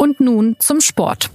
Und 0.00 0.20
nun 0.20 0.54
zum 0.60 0.80
Sport. 0.80 1.28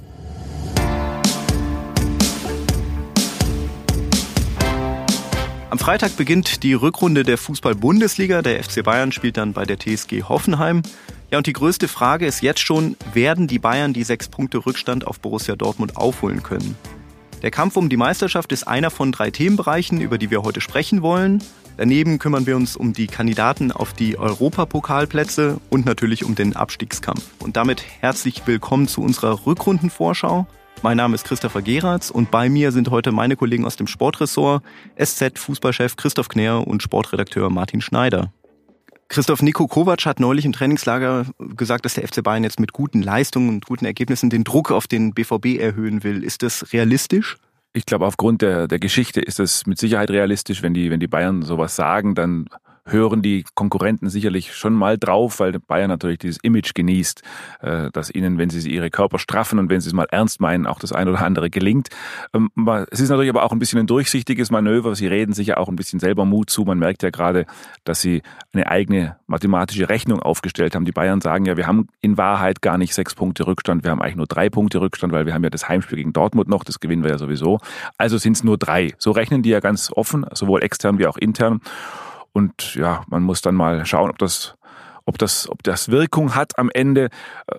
Am 5.69 5.77
Freitag 5.77 6.15
beginnt 6.15 6.63
die 6.63 6.73
Rückrunde 6.73 7.23
der 7.23 7.37
Fußball-Bundesliga. 7.37 8.41
Der 8.41 8.63
FC 8.63 8.81
Bayern 8.81 9.11
spielt 9.11 9.35
dann 9.35 9.51
bei 9.51 9.65
der 9.65 9.79
TSG 9.79 10.23
Hoffenheim. 10.23 10.81
Ja, 11.29 11.39
und 11.39 11.47
die 11.47 11.51
größte 11.51 11.89
Frage 11.89 12.25
ist 12.25 12.41
jetzt 12.41 12.61
schon, 12.61 12.95
werden 13.11 13.47
die 13.47 13.59
Bayern 13.59 13.91
die 13.91 14.05
sechs 14.05 14.29
Punkte 14.29 14.65
Rückstand 14.65 15.05
auf 15.05 15.19
Borussia 15.19 15.57
Dortmund 15.57 15.97
aufholen 15.97 16.41
können? 16.41 16.77
Der 17.41 17.51
Kampf 17.51 17.75
um 17.75 17.89
die 17.89 17.97
Meisterschaft 17.97 18.53
ist 18.53 18.65
einer 18.65 18.91
von 18.91 19.11
drei 19.11 19.29
Themenbereichen, 19.29 19.99
über 19.99 20.17
die 20.17 20.31
wir 20.31 20.43
heute 20.43 20.61
sprechen 20.61 21.01
wollen. 21.01 21.43
Daneben 21.75 22.19
kümmern 22.19 22.45
wir 22.45 22.55
uns 22.55 22.77
um 22.77 22.93
die 22.93 23.07
Kandidaten 23.07 23.71
auf 23.71 23.93
die 23.93 24.17
Europapokalplätze 24.19 25.59
und 25.71 25.85
natürlich 25.85 26.23
um 26.23 26.35
den 26.35 26.55
Abstiegskampf. 26.55 27.23
Und 27.39 27.57
damit 27.57 27.83
herzlich 27.99 28.45
willkommen 28.45 28.87
zu 28.87 29.01
unserer 29.01 29.45
Rückrundenvorschau. 29.47 30.45
Mein 30.83 30.97
Name 30.97 31.15
ist 31.15 31.25
Christopher 31.25 31.63
Geratz 31.63 32.11
und 32.11 32.29
bei 32.29 32.47
mir 32.47 32.71
sind 32.71 32.91
heute 32.91 33.11
meine 33.11 33.35
Kollegen 33.35 33.65
aus 33.65 33.75
dem 33.75 33.87
Sportressort, 33.87 34.63
SZ-Fußballchef 35.01 35.95
Christoph 35.95 36.27
Kner 36.27 36.67
und 36.67 36.83
Sportredakteur 36.83 37.49
Martin 37.49 37.81
Schneider. 37.81 38.31
Christoph 39.07 39.41
Niko 39.41 39.67
Kovac 39.67 40.05
hat 40.05 40.19
neulich 40.19 40.45
im 40.45 40.53
Trainingslager 40.53 41.25
gesagt, 41.55 41.85
dass 41.85 41.95
der 41.95 42.07
FC 42.07 42.23
Bayern 42.23 42.43
jetzt 42.43 42.59
mit 42.59 42.73
guten 42.73 43.01
Leistungen 43.01 43.49
und 43.49 43.65
guten 43.65 43.85
Ergebnissen 43.85 44.29
den 44.29 44.43
Druck 44.43 44.71
auf 44.71 44.87
den 44.87 45.13
BVB 45.13 45.59
erhöhen 45.59 46.03
will. 46.03 46.23
Ist 46.23 46.43
das 46.43 46.71
realistisch? 46.71 47.37
Ich 47.73 47.85
glaube, 47.85 48.05
aufgrund 48.05 48.43
der, 48.43 48.67
der 48.67 48.79
Geschichte 48.79 49.19
ist 49.19 49.39
es 49.39 49.65
mit 49.65 49.79
Sicherheit 49.79 50.11
realistisch. 50.11 50.61
Wenn 50.61 50.75
die, 50.75 50.91
wenn 50.91 50.99
die 50.99 51.07
Bayern 51.07 51.41
sowas 51.41 51.75
sagen, 51.75 52.13
dann 52.13 52.47
hören 52.85 53.21
die 53.21 53.45
Konkurrenten 53.55 54.09
sicherlich 54.09 54.53
schon 54.53 54.73
mal 54.73 54.97
drauf, 54.97 55.39
weil 55.39 55.53
Bayern 55.59 55.89
natürlich 55.89 56.19
dieses 56.19 56.37
Image 56.43 56.73
genießt, 56.73 57.21
äh, 57.61 57.91
dass 57.91 58.09
ihnen, 58.09 58.37
wenn 58.37 58.49
sie 58.49 58.69
ihre 58.69 58.89
Körper 58.89 59.19
straffen 59.19 59.59
und 59.59 59.69
wenn 59.69 59.79
sie 59.81 59.87
es 59.87 59.93
mal 59.93 60.07
ernst 60.11 60.41
meinen, 60.41 60.67
auch 60.67 60.79
das 60.79 60.91
ein 60.91 61.07
oder 61.07 61.21
andere 61.21 61.49
gelingt. 61.49 61.89
Ähm, 62.33 62.49
es 62.91 62.99
ist 62.99 63.09
natürlich 63.09 63.29
aber 63.29 63.43
auch 63.43 63.51
ein 63.51 63.59
bisschen 63.59 63.79
ein 63.79 63.87
durchsichtiges 63.87 64.51
Manöver. 64.51 64.95
Sie 64.95 65.07
reden 65.07 65.33
sich 65.33 65.47
ja 65.47 65.57
auch 65.57 65.69
ein 65.69 65.75
bisschen 65.75 65.99
selber 65.99 66.25
Mut 66.25 66.49
zu. 66.49 66.63
Man 66.63 66.79
merkt 66.79 67.03
ja 67.03 67.09
gerade, 67.09 67.45
dass 67.85 68.01
sie 68.01 68.21
eine 68.53 68.67
eigene 68.67 69.17
mathematische 69.27 69.87
Rechnung 69.87 70.21
aufgestellt 70.21 70.75
haben. 70.75 70.85
Die 70.85 70.91
Bayern 70.91 71.21
sagen 71.21 71.45
ja, 71.45 71.55
wir 71.55 71.67
haben 71.67 71.87
in 72.01 72.17
Wahrheit 72.17 72.61
gar 72.61 72.77
nicht 72.77 72.93
sechs 72.93 73.15
Punkte 73.15 73.47
Rückstand, 73.47 73.83
wir 73.83 73.91
haben 73.91 74.01
eigentlich 74.01 74.15
nur 74.15 74.27
drei 74.27 74.49
Punkte 74.49 74.81
Rückstand, 74.81 75.13
weil 75.13 75.25
wir 75.25 75.33
haben 75.33 75.43
ja 75.43 75.49
das 75.49 75.69
Heimspiel 75.69 75.97
gegen 75.97 76.13
Dortmund 76.13 76.49
noch, 76.49 76.63
das 76.63 76.79
gewinnen 76.79 77.03
wir 77.03 77.11
ja 77.11 77.17
sowieso. 77.17 77.59
Also 77.97 78.17
sind 78.17 78.33
es 78.33 78.43
nur 78.43 78.57
drei. 78.57 78.93
So 78.97 79.11
rechnen 79.11 79.41
die 79.41 79.49
ja 79.49 79.61
ganz 79.61 79.91
offen, 79.93 80.25
sowohl 80.33 80.63
extern 80.63 80.99
wie 80.99 81.07
auch 81.07 81.17
intern. 81.17 81.61
Und 82.33 82.75
ja, 82.75 83.03
man 83.07 83.23
muss 83.23 83.41
dann 83.41 83.55
mal 83.55 83.85
schauen, 83.85 84.09
ob 84.09 84.17
das 84.17 84.55
ob 85.05 85.17
das, 85.17 85.49
ob 85.49 85.63
das 85.63 85.89
Wirkung 85.89 86.33
hat 86.33 86.57
am 86.57 86.69
Ende. 86.73 87.09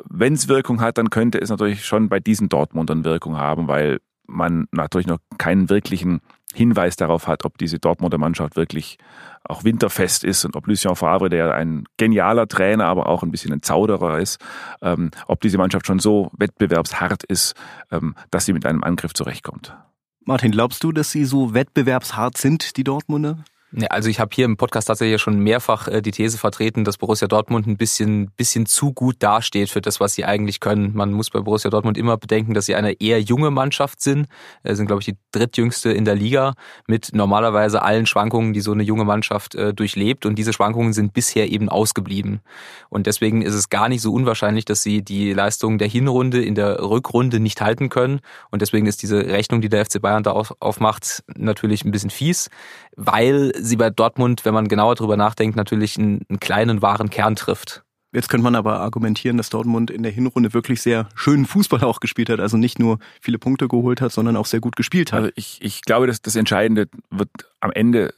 Wenn 0.09 0.33
es 0.33 0.49
Wirkung 0.49 0.81
hat, 0.81 0.97
dann 0.97 1.11
könnte 1.11 1.39
es 1.39 1.51
natürlich 1.51 1.85
schon 1.85 2.09
bei 2.09 2.19
diesen 2.19 2.49
Dortmundern 2.49 3.05
Wirkung 3.05 3.37
haben, 3.37 3.69
weil 3.69 4.01
man 4.27 4.67
natürlich 4.73 5.07
noch 5.07 5.19
keinen 5.37 5.69
wirklichen 5.69 6.21
Hinweis 6.55 6.97
darauf 6.97 7.27
hat, 7.27 7.45
ob 7.45 7.59
diese 7.59 7.79
Dortmunder 7.79 8.17
Mannschaft 8.17 8.57
wirklich 8.57 8.97
auch 9.43 9.65
winterfest 9.65 10.25
ist 10.25 10.45
und 10.45 10.57
ob 10.57 10.67
Lucien 10.67 10.95
Favre, 10.95 11.29
der 11.29 11.55
ein 11.55 11.85
genialer 11.97 12.47
Trainer, 12.49 12.87
aber 12.87 13.09
auch 13.09 13.23
ein 13.23 13.31
bisschen 13.31 13.53
ein 13.53 13.61
Zauderer 13.63 14.19
ist, 14.19 14.41
ähm, 14.81 15.11
ob 15.27 15.41
diese 15.41 15.59
Mannschaft 15.59 15.87
schon 15.87 15.99
so 15.99 16.31
wettbewerbshart 16.39 17.25
ist, 17.25 17.55
ähm, 17.91 18.15
dass 18.31 18.47
sie 18.47 18.53
mit 18.53 18.65
einem 18.65 18.85
Angriff 18.85 19.13
zurechtkommt. 19.13 19.77
Martin, 20.25 20.53
glaubst 20.53 20.83
du, 20.85 20.93
dass 20.93 21.11
sie 21.11 21.25
so 21.27 21.53
wettbewerbshart 21.53 22.39
sind, 22.39 22.79
die 22.79 22.85
Dortmunder? 22.85 23.45
Ja, 23.77 23.89
also 23.89 24.09
ich 24.09 24.21
habe 24.21 24.31
hier 24.33 24.45
im 24.45 24.57
Podcast 24.57 24.87
tatsächlich 24.87 25.21
schon 25.21 25.41
mehrfach 25.41 25.89
äh, 25.89 26.01
die 26.01 26.13
These 26.13 26.39
vertreten, 26.39 26.85
dass 26.85 26.97
Borussia 26.97 27.27
Dortmund 27.27 27.67
ein 27.67 27.77
bisschen, 27.77 28.31
bisschen 28.37 28.67
zu 28.67 28.93
gut 28.93 29.17
dasteht 29.19 29.69
für 29.69 29.81
das, 29.81 29.99
was 29.99 30.15
sie 30.15 30.25
eigentlich 30.25 30.61
können. 30.61 30.93
Man 30.95 31.13
muss 31.13 31.31
bei 31.31 31.41
Borussia 31.41 31.73
Dortmund 31.73 31.99
immer 31.99 32.17
bedenken, 32.17 32.55
dass 32.55 32.67
sie 32.67 32.77
eine 32.77 32.93
eher 33.01 33.21
junge 33.21 33.51
Mannschaft 33.51 34.01
sind. 34.01 34.29
Sie 34.63 34.77
sind, 34.77 34.87
glaube 34.87 35.01
ich, 35.03 35.07
die 35.07 35.17
drittjüngste 35.33 35.91
in 35.91 36.05
der 36.05 36.15
Liga 36.15 36.55
mit 36.87 37.11
normalerweise 37.15 37.83
allen 37.83 38.07
Schwankungen, 38.07 38.53
die 38.53 38.61
so 38.61 38.71
eine 38.71 38.85
junge 38.85 39.05
Mannschaft 39.05 39.57
äh, 39.57 39.75
durchlebt. 39.75 40.25
Und 40.25 40.37
diese 40.37 40.53
Schwankungen 40.53 40.93
sind 40.93 41.13
bisher 41.13 41.51
eben 41.51 41.69
ausgeblieben. 41.69 42.43
Und 42.91 43.09
deswegen 43.09 43.43
ist 43.43 43.55
es 43.55 43.71
gar 43.71 43.89
nicht 43.89 44.03
so 44.03 44.13
unwahrscheinlich, 44.13 44.67
dass 44.67 44.85
sie 44.85 45.03
die 45.03 45.33
Leistung 45.33 45.79
der 45.79 45.89
Hinrunde 45.89 46.45
in 46.45 46.55
der 46.55 46.81
Rückrunde 46.81 47.41
nicht 47.41 47.61
halten 47.61 47.89
können. 47.89 48.21
Und 48.53 48.63
deswegen 48.63 48.87
ist 48.87 49.03
diese 49.03 49.19
Rechnung, 49.27 49.61
die 49.63 49.69
der 49.69 49.85
FC 49.85 50.01
Bayern 50.01 50.23
da 50.23 50.31
aufmacht, 50.31 51.25
natürlich 51.35 51.85
ein 51.85 51.91
bisschen 51.91 52.11
fies, 52.11 52.51
weil 52.97 53.53
sie 53.57 53.77
bei 53.77 53.91
Dortmund, 53.91 54.45
wenn 54.45 54.55
man 54.55 54.69
genauer 54.69 54.95
drüber 54.95 55.17
nachdenkt, 55.17 55.57
natürlich 55.57 55.99
einen, 55.99 56.23
einen 56.29 56.41
kleinen 56.41 56.83
wahren 56.83 57.11
Kern 57.11 57.37
trifft. 57.37 57.85
Jetzt 58.13 58.29
könnte 58.29 58.45
man 58.45 58.55
aber 58.55 58.79
argumentieren, 58.79 59.37
dass 59.37 59.51
Dortmund 59.51 59.91
in 59.91 60.05
der 60.05 60.13
Hinrunde 60.13 60.55
wirklich 60.55 60.81
sehr 60.81 61.09
schönen 61.17 61.47
Fußball 61.47 61.83
auch 61.83 61.99
gespielt 61.99 62.31
hat. 62.31 62.39
Also 62.39 62.57
nicht 62.57 62.79
nur 62.79 63.01
viele 63.21 63.39
Punkte 63.39 63.67
geholt 63.67 64.01
hat, 64.01 64.13
sondern 64.13 64.37
auch 64.37 64.47
sehr 64.47 64.61
gut 64.61 64.77
gespielt 64.77 65.13
hat. 65.13 65.21
Also 65.21 65.33
ich, 65.35 65.59
ich 65.61 65.83
glaube, 65.83 66.07
dass 66.07 66.23
das 66.23 66.37
Entscheidende 66.37 66.87
wird 67.11 67.29
am 67.59 67.73
Ende 67.73 68.15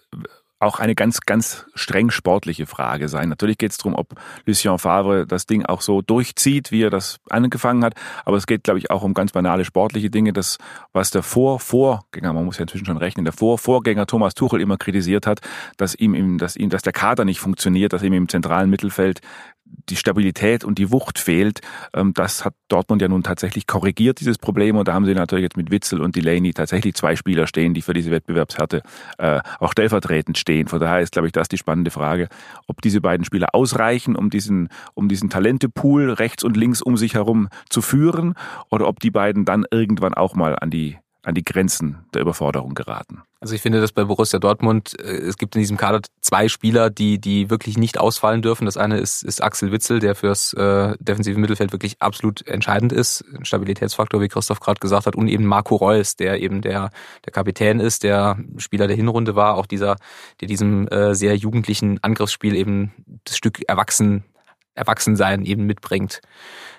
auch 0.58 0.78
eine 0.78 0.94
ganz, 0.94 1.20
ganz 1.20 1.66
streng 1.74 2.10
sportliche 2.10 2.66
Frage 2.66 3.08
sein. 3.08 3.28
Natürlich 3.28 3.58
geht 3.58 3.72
es 3.72 3.78
darum, 3.78 3.94
ob 3.94 4.14
Lucien 4.46 4.78
Favre 4.78 5.26
das 5.26 5.46
Ding 5.46 5.66
auch 5.66 5.82
so 5.82 6.00
durchzieht, 6.00 6.72
wie 6.72 6.82
er 6.82 6.90
das 6.90 7.18
angefangen 7.28 7.84
hat. 7.84 7.94
Aber 8.24 8.38
es 8.38 8.46
geht, 8.46 8.64
glaube 8.64 8.78
ich, 8.78 8.90
auch 8.90 9.02
um 9.02 9.12
ganz 9.12 9.32
banale 9.32 9.64
sportliche 9.66 10.08
Dinge. 10.08 10.32
Das, 10.32 10.56
was 10.92 11.10
der 11.10 11.22
Vor-Vorgänger, 11.22 12.32
man 12.32 12.46
muss 12.46 12.56
ja 12.56 12.62
inzwischen 12.62 12.86
schon 12.86 12.96
rechnen, 12.96 13.24
der 13.24 13.34
Vor-Vorgänger 13.34 14.06
Thomas 14.06 14.34
Tuchel 14.34 14.60
immer 14.60 14.78
kritisiert 14.78 15.26
hat, 15.26 15.40
dass 15.76 15.94
ihm, 15.94 16.38
dass 16.38 16.56
ihm, 16.56 16.70
dass 16.70 16.82
der 16.82 16.92
Kader 16.92 17.26
nicht 17.26 17.40
funktioniert, 17.40 17.92
dass 17.92 18.02
ihm 18.02 18.14
im 18.14 18.28
zentralen 18.28 18.70
Mittelfeld 18.70 19.20
die 19.88 19.96
Stabilität 19.96 20.64
und 20.64 20.78
die 20.78 20.90
Wucht 20.90 21.18
fehlt. 21.18 21.60
Ähm, 21.94 22.12
das 22.14 22.44
hat 22.44 22.54
Dortmund 22.68 23.02
ja 23.02 23.08
nun 23.08 23.22
tatsächlich 23.22 23.66
korrigiert, 23.66 24.20
dieses 24.20 24.38
Problem. 24.38 24.76
Und 24.76 24.88
da 24.88 24.94
haben 24.94 25.04
sie 25.04 25.14
natürlich 25.14 25.44
jetzt 25.44 25.56
mit 25.56 25.70
Witzel 25.70 26.00
und 26.00 26.16
Delaney 26.16 26.52
tatsächlich 26.52 26.94
zwei 26.94 27.16
Spieler 27.16 27.46
stehen, 27.46 27.74
die 27.74 27.82
für 27.82 27.92
diese 27.92 28.10
Wettbewerbshärte 28.10 28.82
äh, 29.18 29.40
auch 29.58 29.72
stellvertretend 29.72 30.38
stehen. 30.38 30.68
Von 30.68 30.80
daher 30.80 31.00
ist, 31.00 31.12
glaube 31.12 31.28
ich, 31.28 31.32
das 31.32 31.48
die 31.48 31.58
spannende 31.58 31.90
Frage, 31.90 32.28
ob 32.66 32.82
diese 32.82 33.00
beiden 33.00 33.24
Spieler 33.24 33.54
ausreichen, 33.54 34.16
um 34.16 34.30
diesen, 34.30 34.68
um 34.94 35.08
diesen 35.08 35.30
Talentepool 35.30 36.10
rechts 36.10 36.44
und 36.44 36.56
links 36.56 36.82
um 36.82 36.96
sich 36.96 37.14
herum 37.14 37.48
zu 37.68 37.82
führen, 37.82 38.34
oder 38.70 38.88
ob 38.88 39.00
die 39.00 39.10
beiden 39.10 39.44
dann 39.44 39.64
irgendwann 39.70 40.14
auch 40.14 40.34
mal 40.34 40.56
an 40.58 40.70
die 40.70 40.98
an 41.26 41.34
die 41.34 41.44
Grenzen 41.44 42.06
der 42.14 42.22
Überforderung 42.22 42.74
geraten. 42.74 43.22
Also 43.40 43.56
ich 43.56 43.60
finde, 43.60 43.80
dass 43.80 43.90
bei 43.90 44.04
Borussia 44.04 44.38
Dortmund, 44.38 44.96
äh, 45.00 45.16
es 45.16 45.36
gibt 45.36 45.56
in 45.56 45.60
diesem 45.60 45.76
Kader 45.76 46.00
zwei 46.20 46.48
Spieler, 46.48 46.88
die, 46.88 47.18
die 47.18 47.50
wirklich 47.50 47.76
nicht 47.76 47.98
ausfallen 47.98 48.42
dürfen. 48.42 48.64
Das 48.64 48.76
eine 48.76 48.98
ist, 48.98 49.24
ist 49.24 49.42
Axel 49.42 49.72
Witzel, 49.72 49.98
der 49.98 50.14
fürs 50.14 50.52
äh, 50.52 50.94
defensive 51.00 51.38
Mittelfeld 51.38 51.72
wirklich 51.72 52.00
absolut 52.00 52.46
entscheidend 52.46 52.92
ist. 52.92 53.24
Ein 53.36 53.44
Stabilitätsfaktor, 53.44 54.20
wie 54.20 54.28
Christoph 54.28 54.60
gerade 54.60 54.78
gesagt 54.78 55.06
hat. 55.06 55.16
Und 55.16 55.26
eben 55.26 55.46
Marco 55.46 55.74
Reus, 55.74 56.14
der 56.14 56.40
eben 56.40 56.62
der, 56.62 56.90
der 57.24 57.32
Kapitän 57.32 57.80
ist, 57.80 58.04
der 58.04 58.38
Spieler 58.58 58.86
der 58.86 58.96
Hinrunde 58.96 59.34
war, 59.34 59.56
auch 59.56 59.66
dieser, 59.66 59.96
der 60.40 60.46
diesem 60.46 60.86
äh, 60.88 61.16
sehr 61.16 61.34
jugendlichen 61.34 61.98
Angriffsspiel 62.04 62.54
eben 62.54 62.92
das 63.24 63.36
Stück 63.36 63.68
Erwachsen, 63.68 64.22
Erwachsensein 64.76 65.44
eben 65.44 65.66
mitbringt. 65.66 66.20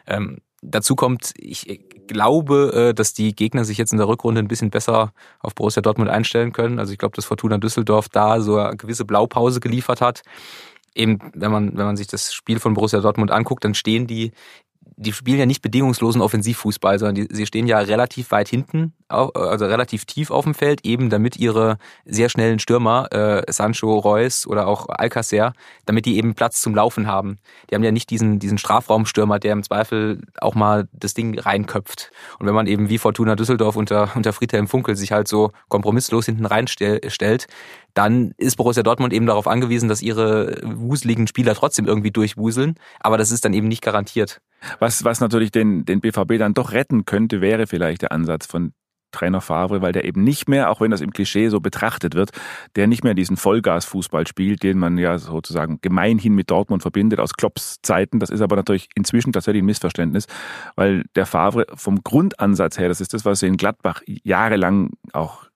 Ähm, 0.08 0.38
dazu 0.62 0.96
kommt, 0.96 1.34
ich 1.36 1.97
glaube, 2.08 2.90
äh, 2.90 2.94
dass 2.94 3.14
die 3.14 3.36
Gegner 3.36 3.66
sich 3.66 3.78
jetzt 3.78 3.92
in 3.92 3.98
der 3.98 4.08
Rückrunde 4.08 4.40
ein 4.40 4.48
bisschen 4.48 4.70
besser 4.70 5.14
auf 5.40 5.56
Borussia 5.56 5.82
Dortmund 5.82 6.10
einstellen 6.10 6.54
können. 6.54 6.80
Also 6.80 6.92
ich 6.92 6.98
glaube, 6.98 7.16
dass 7.16 7.26
Fortuna 7.26 7.58
Düsseldorf 7.58 8.10
da 8.10 8.42
so 8.42 8.58
eine 8.58 8.78
gewisse 8.78 9.06
Blaupause 9.06 9.60
geliefert 9.60 10.02
hat. 10.02 10.24
Eben, 10.96 11.20
wenn 11.34 11.52
man, 11.52 11.78
wenn 11.78 11.86
man 11.86 11.98
sich 11.98 12.08
das 12.08 12.34
Spiel 12.34 12.60
von 12.60 12.74
Borussia 12.74 13.00
Dortmund 13.02 13.32
anguckt, 13.32 13.64
dann 13.64 13.76
stehen 13.76 14.08
die 14.08 14.32
die 15.00 15.14
spielen 15.14 15.38
ja 15.38 15.46
nicht 15.46 15.62
bedingungslosen 15.62 16.22
Offensivfußball, 16.22 16.98
sondern 16.98 17.16
die, 17.16 17.28
sie 17.30 17.46
stehen 17.46 17.68
ja 17.68 17.78
relativ 17.78 18.32
weit 18.32 18.50
hinten, 18.50 18.94
also 19.08 19.66
relativ 19.66 20.06
tief 20.06 20.32
auf 20.32 20.44
dem 20.44 20.56
Feld, 20.56 20.84
eben 20.86 21.12
damit 21.12 21.38
ihre 21.38 21.78
sehr 22.06 22.30
schnellen 22.30 22.58
Stürmer, 22.58 23.08
äh, 23.12 23.52
Sancho, 23.52 23.96
Reus 24.00 24.48
oder 24.48 24.68
auch 24.68 24.90
Alcacer, 24.90 25.54
damit 25.86 26.08
die 26.08 26.18
eben 26.18 26.34
Platz 26.34 26.62
zum 26.62 26.74
Laufen 26.74 27.06
haben. 27.06 27.38
Die 27.70 27.76
haben 27.76 27.84
ja 27.84 27.92
nicht 27.92 28.10
diesen, 28.10 28.40
diesen 28.40 28.58
Strafraumstürmer, 28.58 29.38
der 29.38 29.54
im 29.54 29.62
Zweifel 29.62 30.22
auch 30.42 30.56
mal 30.56 30.88
das 30.94 31.14
Ding 31.14 31.38
reinköpft. 31.38 32.12
Und 32.40 32.48
wenn 32.48 32.56
man 32.56 32.66
eben 32.66 32.90
wie 32.90 32.98
Fortuna 32.98 33.36
Düsseldorf 33.36 33.76
unter, 33.76 34.10
unter 34.16 34.34
Friedhelm 34.34 34.68
Funkel 34.68 34.96
sich 34.96 35.12
halt 35.12 35.28
so 35.28 35.52
kompromisslos 35.70 36.26
hinten 36.26 36.48
reinstellt, 36.48 37.48
dann 37.94 38.34
ist 38.38 38.58
Borussia 38.58 38.84
Dortmund 38.84 39.14
eben 39.14 39.28
darauf 39.28 39.48
angewiesen, 39.48 39.90
dass 39.90 40.02
ihre 40.02 40.60
wuseligen 40.64 41.28
Spieler 41.28 41.54
trotzdem 41.54 41.86
irgendwie 41.86 42.12
durchwuseln. 42.12 42.76
Aber 43.00 43.18
das 43.18 43.32
ist 43.32 43.46
dann 43.46 43.54
eben 43.54 43.68
nicht 43.68 43.84
garantiert. 43.84 44.42
Was, 44.80 45.04
was 45.04 45.20
natürlich 45.20 45.52
den, 45.52 45.86
den 45.86 46.02
BVB 46.02 46.38
dann 46.38 46.54
doch 46.54 46.72
retten 46.72 47.06
könnte, 47.06 47.42
wäre 47.42 47.68
vielleicht 47.68 48.02
der 48.02 48.12
Ansatz 48.12 48.46
von 48.46 48.74
Trainer 49.12 49.42
Favre, 49.42 49.82
weil 49.82 49.94
der 49.94 50.06
eben 50.06 50.24
nicht 50.24 50.50
mehr, 50.50 50.70
auch 50.70 50.82
wenn 50.82 50.92
das 50.92 51.02
im 51.02 51.12
Klischee 51.12 51.50
so 51.50 51.60
betrachtet 51.60 52.14
wird, 52.14 52.32
der 52.76 52.88
nicht 52.88 53.04
mehr 53.04 53.14
diesen 53.14 53.38
Vollgasfußball 53.38 54.28
spielt, 54.28 54.64
den 54.64 54.78
man 54.78 54.98
ja 54.98 55.18
sozusagen 55.18 55.80
gemeinhin 55.82 56.36
mit 56.36 56.52
Dortmund 56.52 56.82
verbindet 56.82 57.20
aus 57.20 57.34
Klopps 57.34 57.78
Zeiten. 57.82 58.20
Das 58.20 58.30
ist 58.30 58.42
aber 58.42 58.56
natürlich 58.56 58.90
inzwischen 58.96 59.32
tatsächlich 59.32 59.64
ein 59.64 59.68
Missverständnis, 59.68 60.28
weil 60.76 61.06
der 61.16 61.26
Favre 61.26 61.66
vom 61.74 62.04
Grundansatz 62.04 62.78
her, 62.78 62.90
das 62.90 63.02
ist 63.02 63.14
das, 63.14 63.26
was 63.26 63.40
sie 63.40 63.48
in 63.48 63.58
Gladbach 63.58 64.02
jahrelang 64.06 64.92
auch 65.14 65.47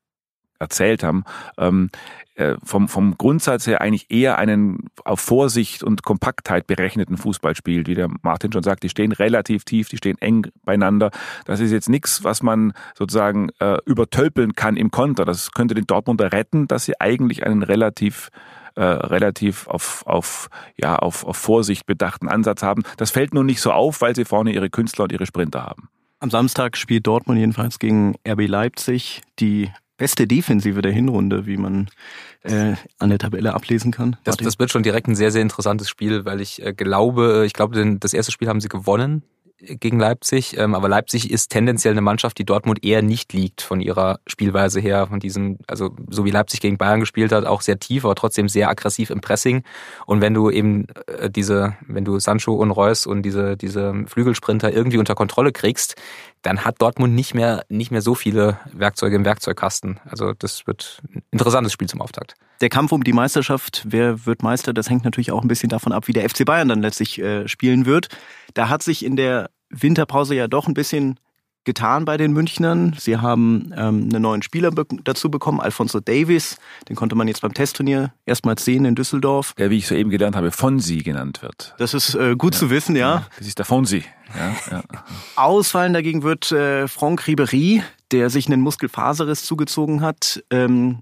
erzählt 0.61 1.03
haben, 1.03 1.23
ähm, 1.57 1.89
äh, 2.35 2.55
vom, 2.63 2.87
vom 2.87 3.17
Grundsatz 3.17 3.67
her 3.67 3.81
eigentlich 3.81 4.09
eher 4.09 4.37
einen 4.37 4.89
auf 5.03 5.19
Vorsicht 5.19 5.83
und 5.83 6.03
Kompaktheit 6.03 6.65
berechneten 6.65 7.17
Fußball 7.17 7.55
spielt. 7.55 7.87
Wie 7.87 7.95
der 7.95 8.09
Martin 8.21 8.51
schon 8.53 8.63
sagt, 8.63 8.83
die 8.83 8.89
stehen 8.89 9.11
relativ 9.11 9.65
tief, 9.65 9.89
die 9.89 9.97
stehen 9.97 10.17
eng 10.19 10.47
beieinander. 10.63 11.11
Das 11.45 11.59
ist 11.59 11.71
jetzt 11.71 11.89
nichts, 11.89 12.23
was 12.23 12.41
man 12.41 12.73
sozusagen 12.97 13.49
äh, 13.59 13.77
übertölpeln 13.85 14.53
kann 14.53 14.77
im 14.77 14.91
Konter. 14.91 15.25
Das 15.25 15.51
könnte 15.51 15.75
den 15.75 15.87
Dortmunder 15.87 16.31
retten, 16.31 16.67
dass 16.67 16.85
sie 16.85 16.99
eigentlich 17.01 17.45
einen 17.45 17.63
relativ 17.63 18.29
äh, 18.75 18.83
relativ 18.83 19.67
auf, 19.67 20.03
auf, 20.07 20.49
ja, 20.77 20.95
auf, 20.95 21.25
auf 21.25 21.35
Vorsicht 21.35 21.85
bedachten 21.85 22.29
Ansatz 22.29 22.63
haben. 22.63 22.83
Das 22.95 23.11
fällt 23.11 23.33
nun 23.33 23.45
nicht 23.45 23.59
so 23.59 23.71
auf, 23.71 23.99
weil 23.99 24.15
sie 24.15 24.23
vorne 24.23 24.53
ihre 24.53 24.69
Künstler 24.69 25.03
und 25.03 25.11
ihre 25.11 25.25
Sprinter 25.25 25.63
haben. 25.63 25.89
Am 26.21 26.29
Samstag 26.29 26.77
spielt 26.77 27.05
Dortmund 27.07 27.39
jedenfalls 27.39 27.79
gegen 27.79 28.15
RB 28.25 28.47
Leipzig, 28.47 29.21
die 29.39 29.69
beste 30.01 30.25
Defensive 30.25 30.81
der 30.81 30.91
Hinrunde, 30.91 31.45
wie 31.45 31.57
man 31.57 31.87
äh, 32.41 32.73
an 32.97 33.09
der 33.09 33.19
Tabelle 33.19 33.53
ablesen 33.53 33.91
kann. 33.91 34.15
Das, 34.23 34.35
das, 34.35 34.57
wird 34.57 34.71
schon 34.71 34.81
direkt 34.81 35.07
ein 35.07 35.13
sehr, 35.13 35.29
sehr 35.31 35.43
interessantes 35.43 35.89
Spiel, 35.89 36.25
weil 36.25 36.41
ich 36.41 36.59
äh, 36.65 36.73
glaube, 36.73 37.43
ich 37.45 37.53
glaube, 37.53 37.97
das 37.99 38.15
erste 38.15 38.31
Spiel 38.31 38.47
haben 38.47 38.61
sie 38.61 38.67
gewonnen 38.67 39.21
gegen 39.61 39.99
Leipzig, 39.99 40.57
ähm, 40.57 40.75
aber 40.75 40.89
Leipzig 40.89 41.31
ist 41.31 41.49
tendenziell 41.49 41.93
eine 41.93 42.01
Mannschaft, 42.01 42.37
die 42.37 42.45
Dortmund 42.45 42.83
eher 42.83 43.01
nicht 43.01 43.33
liegt 43.33 43.61
von 43.61 43.81
ihrer 43.81 44.19
Spielweise 44.27 44.79
her, 44.79 45.07
von 45.07 45.19
diesem, 45.19 45.59
also 45.67 45.95
so 46.09 46.25
wie 46.25 46.31
Leipzig 46.31 46.61
gegen 46.61 46.77
Bayern 46.77 46.99
gespielt 46.99 47.31
hat, 47.31 47.45
auch 47.45 47.61
sehr 47.61 47.79
tief, 47.79 48.05
aber 48.05 48.15
trotzdem 48.15 48.49
sehr 48.49 48.69
aggressiv 48.69 49.09
im 49.09 49.21
Pressing. 49.21 49.63
Und 50.05 50.21
wenn 50.21 50.33
du 50.33 50.49
eben 50.49 50.87
äh, 51.07 51.29
diese, 51.29 51.75
wenn 51.87 52.05
du 52.05 52.19
Sancho 52.19 52.53
und 52.53 52.71
Reus 52.71 53.05
und 53.05 53.23
diese, 53.23 53.57
diese 53.57 53.93
Flügelsprinter 54.07 54.71
irgendwie 54.73 54.97
unter 54.97 55.15
Kontrolle 55.15 55.51
kriegst, 55.51 55.95
dann 56.41 56.65
hat 56.65 56.81
Dortmund 56.81 57.13
nicht 57.13 57.33
mehr, 57.33 57.63
nicht 57.69 57.91
mehr 57.91 58.01
so 58.01 58.15
viele 58.15 58.57
Werkzeuge 58.73 59.15
im 59.15 59.25
Werkzeugkasten. 59.25 59.99
Also 60.09 60.33
das 60.33 60.65
wird 60.65 61.01
ein 61.13 61.21
interessantes 61.31 61.73
Spiel 61.73 61.87
zum 61.87 62.01
Auftakt. 62.01 62.35
Der 62.61 62.69
Kampf 62.69 62.91
um 62.91 63.03
die 63.03 63.13
Meisterschaft, 63.13 63.83
wer 63.87 64.25
wird 64.27 64.43
Meister, 64.43 64.71
das 64.71 64.89
hängt 64.89 65.03
natürlich 65.03 65.31
auch 65.31 65.41
ein 65.41 65.47
bisschen 65.47 65.69
davon 65.69 65.91
ab, 65.91 66.07
wie 66.07 66.13
der 66.13 66.29
FC 66.29 66.45
Bayern 66.45 66.67
dann 66.67 66.81
letztlich 66.81 67.19
äh, 67.19 67.47
spielen 67.47 67.87
wird. 67.87 68.09
Da 68.53 68.69
hat 68.69 68.83
sich 68.83 69.03
in 69.03 69.15
der 69.15 69.49
Winterpause 69.71 70.35
ja 70.35 70.47
doch 70.47 70.67
ein 70.67 70.75
bisschen 70.75 71.19
getan 71.63 72.05
bei 72.05 72.17
den 72.17 72.33
Münchnern. 72.33 72.95
Sie 72.97 73.17
haben 73.17 73.73
ähm, 73.75 74.09
einen 74.11 74.21
neuen 74.21 74.41
Spieler 74.41 74.71
be 74.71 74.85
dazu 75.03 75.29
bekommen, 75.29 75.59
Alfonso 75.59 75.99
Davis. 75.99 76.57
Den 76.89 76.95
konnte 76.95 77.15
man 77.15 77.27
jetzt 77.27 77.41
beim 77.41 77.53
Testturnier 77.53 78.13
erstmals 78.25 78.65
sehen 78.65 78.85
in 78.85 78.95
Düsseldorf. 78.95 79.53
Der, 79.57 79.69
wie 79.69 79.77
ich 79.77 79.87
soeben 79.87 80.09
gelernt 80.09 80.35
habe, 80.35 80.51
Fonsi 80.51 80.97
genannt 80.97 81.41
wird. 81.41 81.75
Das 81.77 81.93
ist 81.93 82.15
äh, 82.15 82.35
gut 82.35 82.53
ja. 82.55 82.59
zu 82.59 82.69
wissen, 82.69 82.95
ja. 82.95 83.15
ja. 83.15 83.27
Das 83.37 83.47
ist 83.47 83.57
der 83.57 83.65
Fonsi. 83.65 84.03
Ja. 84.37 84.83
Ausfallen 85.35 85.93
dagegen 85.93 86.23
wird 86.23 86.51
äh, 86.51 86.87
Franck 86.87 87.27
Ribery, 87.27 87.83
der 88.11 88.29
sich 88.29 88.47
einen 88.47 88.61
Muskelfaserriss 88.61 89.43
zugezogen 89.43 90.01
hat. 90.01 90.43
Ähm, 90.49 90.99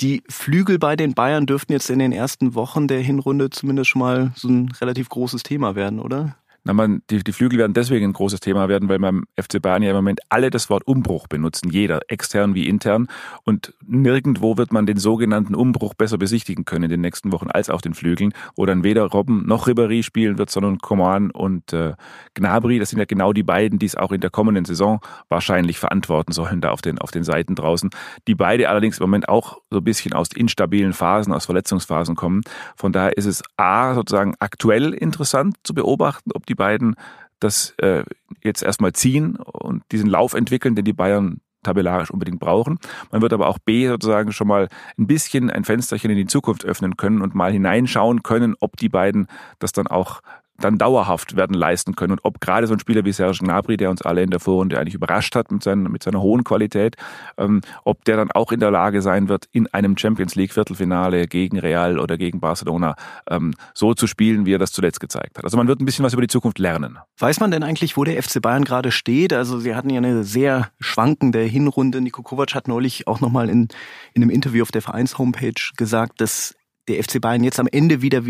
die 0.00 0.22
Flügel 0.28 0.78
bei 0.78 0.96
den 0.96 1.14
Bayern 1.14 1.46
dürften 1.46 1.72
jetzt 1.72 1.90
in 1.90 1.98
den 1.98 2.12
ersten 2.12 2.54
Wochen 2.54 2.88
der 2.88 3.00
Hinrunde 3.00 3.50
zumindest 3.50 3.90
schon 3.90 4.00
mal 4.00 4.32
so 4.34 4.48
ein 4.48 4.70
relativ 4.80 5.08
großes 5.08 5.42
Thema 5.42 5.74
werden, 5.74 6.00
oder? 6.00 6.36
Na, 6.64 6.74
man, 6.74 7.02
die, 7.08 7.24
die 7.24 7.32
Flügel 7.32 7.58
werden 7.58 7.72
deswegen 7.72 8.06
ein 8.06 8.12
großes 8.12 8.40
Thema 8.40 8.68
werden, 8.68 8.88
weil 8.88 8.98
beim 8.98 9.24
FC 9.40 9.62
Bayern 9.62 9.82
ja 9.82 9.90
im 9.90 9.96
Moment 9.96 10.20
alle 10.28 10.50
das 10.50 10.68
Wort 10.68 10.86
Umbruch 10.86 11.26
benutzen, 11.26 11.70
jeder, 11.70 12.00
extern 12.08 12.54
wie 12.54 12.68
intern. 12.68 13.08
Und 13.44 13.74
nirgendwo 13.86 14.58
wird 14.58 14.72
man 14.72 14.84
den 14.84 14.98
sogenannten 14.98 15.54
Umbruch 15.54 15.94
besser 15.94 16.18
besichtigen 16.18 16.66
können 16.66 16.84
in 16.84 16.90
den 16.90 17.00
nächsten 17.00 17.32
Wochen 17.32 17.50
als 17.50 17.70
auf 17.70 17.80
den 17.80 17.94
Flügeln, 17.94 18.34
wo 18.56 18.66
dann 18.66 18.84
weder 18.84 19.04
Robben 19.04 19.46
noch 19.46 19.68
Ribéry 19.68 20.02
spielen 20.02 20.36
wird, 20.36 20.50
sondern 20.50 20.78
Coman 20.78 21.30
und 21.30 21.72
äh, 21.72 21.94
Gnabry. 22.34 22.78
Das 22.78 22.90
sind 22.90 22.98
ja 22.98 23.06
genau 23.06 23.32
die 23.32 23.42
beiden, 23.42 23.78
die 23.78 23.86
es 23.86 23.96
auch 23.96 24.12
in 24.12 24.20
der 24.20 24.30
kommenden 24.30 24.66
Saison 24.66 25.00
wahrscheinlich 25.28 25.78
verantworten 25.78 26.32
sollen, 26.32 26.60
da 26.60 26.70
auf 26.70 26.82
den, 26.82 26.98
auf 26.98 27.10
den 27.10 27.24
Seiten 27.24 27.54
draußen. 27.54 27.90
Die 28.28 28.34
beide 28.34 28.68
allerdings 28.68 28.98
im 28.98 29.04
Moment 29.04 29.30
auch 29.30 29.59
so 29.70 29.78
ein 29.78 29.84
bisschen 29.84 30.12
aus 30.12 30.28
instabilen 30.34 30.92
Phasen, 30.92 31.32
aus 31.32 31.46
Verletzungsphasen 31.46 32.16
kommen. 32.16 32.42
Von 32.76 32.92
daher 32.92 33.16
ist 33.16 33.26
es 33.26 33.42
A, 33.56 33.94
sozusagen 33.94 34.34
aktuell 34.40 34.92
interessant 34.92 35.56
zu 35.62 35.74
beobachten, 35.74 36.32
ob 36.34 36.46
die 36.46 36.54
beiden 36.54 36.96
das 37.38 37.74
äh, 37.78 38.04
jetzt 38.42 38.62
erstmal 38.62 38.92
ziehen 38.92 39.36
und 39.36 39.82
diesen 39.92 40.08
Lauf 40.08 40.34
entwickeln, 40.34 40.74
den 40.74 40.84
die 40.84 40.92
Bayern 40.92 41.40
tabellarisch 41.62 42.10
unbedingt 42.10 42.40
brauchen. 42.40 42.78
Man 43.10 43.22
wird 43.22 43.32
aber 43.32 43.48
auch 43.48 43.58
B 43.58 43.86
sozusagen 43.86 44.32
schon 44.32 44.48
mal 44.48 44.68
ein 44.98 45.06
bisschen 45.06 45.50
ein 45.50 45.64
Fensterchen 45.64 46.10
in 46.10 46.16
die 46.16 46.26
Zukunft 46.26 46.64
öffnen 46.64 46.96
können 46.96 47.20
und 47.22 47.34
mal 47.34 47.52
hineinschauen 47.52 48.22
können, 48.22 48.54
ob 48.60 48.76
die 48.76 48.88
beiden 48.88 49.26
das 49.58 49.72
dann 49.72 49.86
auch 49.86 50.20
dann 50.60 50.78
dauerhaft 50.78 51.36
werden 51.36 51.54
leisten 51.54 51.96
können. 51.96 52.12
Und 52.12 52.20
ob 52.24 52.40
gerade 52.40 52.66
so 52.66 52.74
ein 52.74 52.80
Spieler 52.80 53.04
wie 53.04 53.12
Serge 53.12 53.38
Gnabry, 53.40 53.76
der 53.76 53.90
uns 53.90 54.02
alle 54.02 54.22
in 54.22 54.30
der 54.30 54.40
Vorrunde 54.40 54.78
eigentlich 54.78 54.94
überrascht 54.94 55.34
hat 55.34 55.50
mit, 55.50 55.62
seinen, 55.62 55.84
mit 55.84 56.02
seiner 56.02 56.20
hohen 56.20 56.44
Qualität, 56.44 56.96
ähm, 57.36 57.60
ob 57.84 58.04
der 58.04 58.16
dann 58.16 58.30
auch 58.30 58.52
in 58.52 58.60
der 58.60 58.70
Lage 58.70 59.02
sein 59.02 59.28
wird, 59.28 59.46
in 59.52 59.66
einem 59.68 59.96
Champions 59.96 60.34
League 60.34 60.52
Viertelfinale 60.52 61.26
gegen 61.26 61.58
Real 61.58 61.98
oder 61.98 62.16
gegen 62.16 62.40
Barcelona 62.40 62.94
ähm, 63.28 63.54
so 63.74 63.94
zu 63.94 64.06
spielen, 64.06 64.46
wie 64.46 64.54
er 64.54 64.58
das 64.58 64.72
zuletzt 64.72 65.00
gezeigt 65.00 65.38
hat. 65.38 65.44
Also 65.44 65.56
man 65.56 65.68
wird 65.68 65.80
ein 65.80 65.84
bisschen 65.84 66.04
was 66.04 66.12
über 66.12 66.22
die 66.22 66.28
Zukunft 66.28 66.58
lernen. 66.58 66.98
Weiß 67.18 67.40
man 67.40 67.50
denn 67.50 67.62
eigentlich, 67.62 67.96
wo 67.96 68.04
der 68.04 68.22
FC 68.22 68.40
Bayern 68.40 68.64
gerade 68.64 68.92
steht? 68.92 69.32
Also 69.32 69.58
sie 69.58 69.74
hatten 69.74 69.90
ja 69.90 69.98
eine 69.98 70.24
sehr 70.24 70.70
schwankende 70.78 71.40
Hinrunde. 71.40 72.00
Nico 72.00 72.22
Kovac 72.22 72.54
hat 72.54 72.68
neulich 72.68 73.06
auch 73.06 73.20
nochmal 73.20 73.48
in, 73.48 73.68
in 74.14 74.22
einem 74.22 74.30
Interview 74.30 74.62
auf 74.62 74.72
der 74.72 74.82
Vereins-Homepage 74.82 75.72
gesagt, 75.76 76.20
dass 76.20 76.54
der 76.88 77.02
FC 77.02 77.20
Bayern 77.20 77.44
jetzt 77.44 77.60
am 77.60 77.68
Ende 77.70 78.02
wieder, 78.02 78.22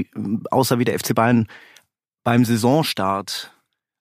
außer 0.50 0.78
wie 0.78 0.84
der 0.84 0.98
FC 0.98 1.14
Bayern 1.14 1.46
beim 2.24 2.44
Saisonstart. 2.44 3.52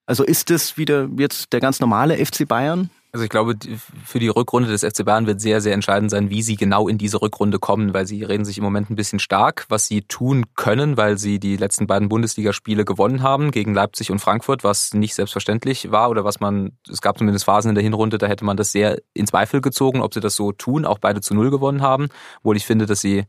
Also 0.06 0.24
ist 0.24 0.50
das 0.50 0.76
wieder 0.76 1.08
jetzt 1.18 1.52
der 1.52 1.60
ganz 1.60 1.80
normale 1.80 2.24
FC 2.24 2.46
Bayern? 2.46 2.90
Also 3.12 3.24
ich 3.24 3.30
glaube, 3.30 3.56
für 4.04 4.20
die 4.20 4.28
Rückrunde 4.28 4.68
des 4.68 4.84
FC 4.84 5.04
Bayern 5.04 5.26
wird 5.26 5.40
sehr, 5.40 5.60
sehr 5.60 5.74
entscheidend 5.74 6.12
sein, 6.12 6.30
wie 6.30 6.42
sie 6.42 6.54
genau 6.54 6.86
in 6.86 6.96
diese 6.96 7.20
Rückrunde 7.20 7.58
kommen, 7.58 7.92
weil 7.92 8.06
sie 8.06 8.22
reden 8.22 8.44
sich 8.44 8.56
im 8.58 8.62
Moment 8.62 8.88
ein 8.88 8.94
bisschen 8.94 9.18
stark, 9.18 9.66
was 9.68 9.88
sie 9.88 10.02
tun 10.02 10.46
können, 10.54 10.96
weil 10.96 11.18
sie 11.18 11.40
die 11.40 11.56
letzten 11.56 11.88
beiden 11.88 12.08
Bundesligaspiele 12.08 12.84
gewonnen 12.84 13.22
haben 13.22 13.50
gegen 13.50 13.74
Leipzig 13.74 14.12
und 14.12 14.20
Frankfurt, 14.20 14.62
was 14.62 14.94
nicht 14.94 15.14
selbstverständlich 15.14 15.90
war 15.90 16.08
oder 16.08 16.24
was 16.24 16.38
man, 16.38 16.72
es 16.88 17.00
gab 17.00 17.18
zumindest 17.18 17.46
Phasen 17.46 17.70
in 17.70 17.74
der 17.74 17.82
Hinrunde, 17.82 18.18
da 18.18 18.28
hätte 18.28 18.44
man 18.44 18.56
das 18.56 18.70
sehr 18.70 18.98
in 19.12 19.26
Zweifel 19.26 19.60
gezogen, 19.60 20.02
ob 20.02 20.14
sie 20.14 20.20
das 20.20 20.36
so 20.36 20.52
tun, 20.52 20.84
auch 20.84 20.98
beide 20.98 21.20
zu 21.20 21.34
Null 21.34 21.50
gewonnen 21.50 21.82
haben, 21.82 22.08
obwohl 22.38 22.56
ich 22.56 22.66
finde, 22.66 22.86
dass 22.86 23.00
sie 23.00 23.24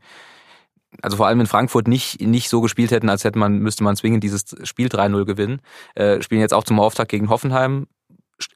also 1.00 1.16
vor 1.16 1.26
allem 1.26 1.40
in 1.40 1.46
Frankfurt 1.46 1.88
nicht, 1.88 2.20
nicht 2.20 2.48
so 2.48 2.60
gespielt 2.60 2.90
hätten, 2.90 3.08
als 3.08 3.24
hätte 3.24 3.38
man, 3.38 3.58
müsste 3.58 3.84
man 3.84 3.96
zwingend 3.96 4.22
dieses 4.22 4.44
Spiel 4.64 4.88
3-0 4.88 5.24
gewinnen. 5.24 5.60
Äh, 5.94 6.20
spielen 6.22 6.40
jetzt 6.40 6.52
auch 6.52 6.64
zum 6.64 6.80
Auftakt 6.80 7.10
gegen 7.10 7.30
Hoffenheim 7.30 7.86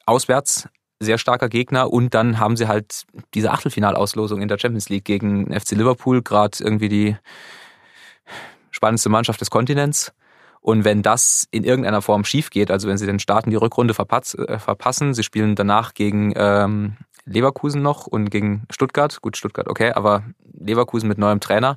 auswärts, 0.04 0.68
sehr 0.98 1.18
starker 1.18 1.48
Gegner 1.48 1.92
und 1.92 2.14
dann 2.14 2.38
haben 2.38 2.56
sie 2.56 2.68
halt 2.68 3.04
diese 3.34 3.50
Achtelfinalauslosung 3.52 4.42
in 4.42 4.48
der 4.48 4.58
Champions 4.58 4.88
League 4.88 5.04
gegen 5.04 5.52
FC 5.52 5.72
Liverpool, 5.72 6.22
gerade 6.22 6.58
irgendwie 6.60 6.88
die 6.88 7.16
spannendste 8.70 9.08
Mannschaft 9.08 9.40
des 9.40 9.50
Kontinents. 9.50 10.12
Und 10.60 10.84
wenn 10.84 11.02
das 11.02 11.46
in 11.52 11.62
irgendeiner 11.62 12.02
Form 12.02 12.24
schief 12.24 12.50
geht, 12.50 12.72
also 12.72 12.88
wenn 12.88 12.98
sie 12.98 13.06
den 13.06 13.20
Starten 13.20 13.50
die 13.50 13.56
Rückrunde 13.56 13.94
äh, 13.94 14.58
verpassen, 14.58 15.14
sie 15.14 15.22
spielen 15.22 15.54
danach 15.54 15.94
gegen 15.94 16.32
ähm, 16.34 16.96
Leverkusen 17.26 17.82
noch 17.82 18.06
und 18.06 18.30
gegen 18.30 18.62
Stuttgart. 18.70 19.20
Gut, 19.20 19.36
Stuttgart, 19.36 19.68
okay, 19.68 19.92
aber 19.92 20.24
Leverkusen 20.58 21.08
mit 21.08 21.18
neuem 21.18 21.40
Trainer. 21.40 21.76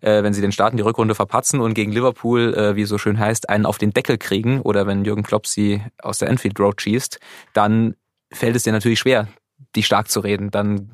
Äh, 0.00 0.22
wenn 0.22 0.34
sie 0.34 0.40
den 0.40 0.52
Starten 0.52 0.76
die 0.76 0.82
Rückrunde 0.82 1.14
verpatzen 1.14 1.60
und 1.60 1.74
gegen 1.74 1.92
Liverpool, 1.92 2.54
äh, 2.54 2.76
wie 2.76 2.82
es 2.82 2.88
so 2.88 2.98
schön 2.98 3.18
heißt, 3.18 3.48
einen 3.48 3.64
auf 3.64 3.78
den 3.78 3.92
Deckel 3.92 4.18
kriegen 4.18 4.60
oder 4.60 4.86
wenn 4.86 5.04
Jürgen 5.04 5.22
Klopp 5.22 5.46
sie 5.46 5.82
aus 6.02 6.18
der 6.18 6.28
Enfield 6.28 6.58
Road 6.60 6.82
schießt, 6.82 7.20
dann 7.54 7.94
fällt 8.32 8.56
es 8.56 8.64
dir 8.64 8.72
natürlich 8.72 8.98
schwer, 8.98 9.28
die 9.74 9.82
stark 9.82 10.10
zu 10.10 10.20
reden. 10.20 10.50
Dann 10.50 10.90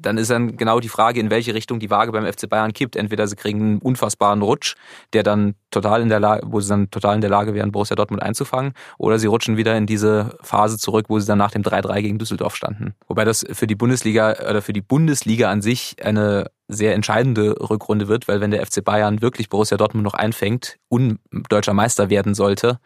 dann 0.00 0.18
ist 0.18 0.30
dann 0.30 0.56
genau 0.56 0.80
die 0.80 0.88
Frage, 0.88 1.20
in 1.20 1.30
welche 1.30 1.54
Richtung 1.54 1.78
die 1.78 1.90
Waage 1.90 2.12
beim 2.12 2.30
FC 2.30 2.48
Bayern 2.48 2.72
kippt. 2.72 2.96
Entweder 2.96 3.26
sie 3.26 3.36
kriegen 3.36 3.60
einen 3.60 3.78
unfassbaren 3.78 4.42
Rutsch, 4.42 4.74
der 5.12 5.22
dann 5.22 5.54
total 5.70 6.02
in 6.02 6.08
der 6.08 6.20
Lage, 6.20 6.46
wo 6.46 6.60
sie 6.60 6.68
dann 6.68 6.90
total 6.90 7.14
in 7.14 7.20
der 7.20 7.30
Lage 7.30 7.54
wären, 7.54 7.72
Borussia 7.72 7.96
Dortmund 7.96 8.22
einzufangen, 8.22 8.72
oder 8.98 9.18
sie 9.18 9.26
rutschen 9.26 9.56
wieder 9.56 9.76
in 9.76 9.86
diese 9.86 10.36
Phase 10.42 10.78
zurück, 10.78 11.06
wo 11.08 11.18
sie 11.18 11.26
dann 11.26 11.38
nach 11.38 11.50
dem 11.50 11.62
3-3 11.62 12.02
gegen 12.02 12.18
Düsseldorf 12.18 12.56
standen. 12.56 12.94
Wobei 13.06 13.24
das 13.24 13.44
für 13.52 13.66
die 13.66 13.74
Bundesliga 13.74 14.36
oder 14.48 14.62
für 14.62 14.72
die 14.72 14.82
Bundesliga 14.82 15.50
an 15.50 15.62
sich 15.62 15.96
eine 16.02 16.50
sehr 16.68 16.94
entscheidende 16.94 17.56
Rückrunde 17.68 18.08
wird, 18.08 18.28
weil 18.28 18.40
wenn 18.40 18.50
der 18.50 18.64
FC 18.64 18.84
Bayern 18.84 19.22
wirklich 19.22 19.48
Borussia 19.48 19.76
Dortmund 19.76 20.04
noch 20.04 20.14
einfängt 20.14 20.76
und 20.88 21.18
deutscher 21.48 21.74
Meister 21.74 22.10
werden 22.10 22.34
sollte, 22.34 22.78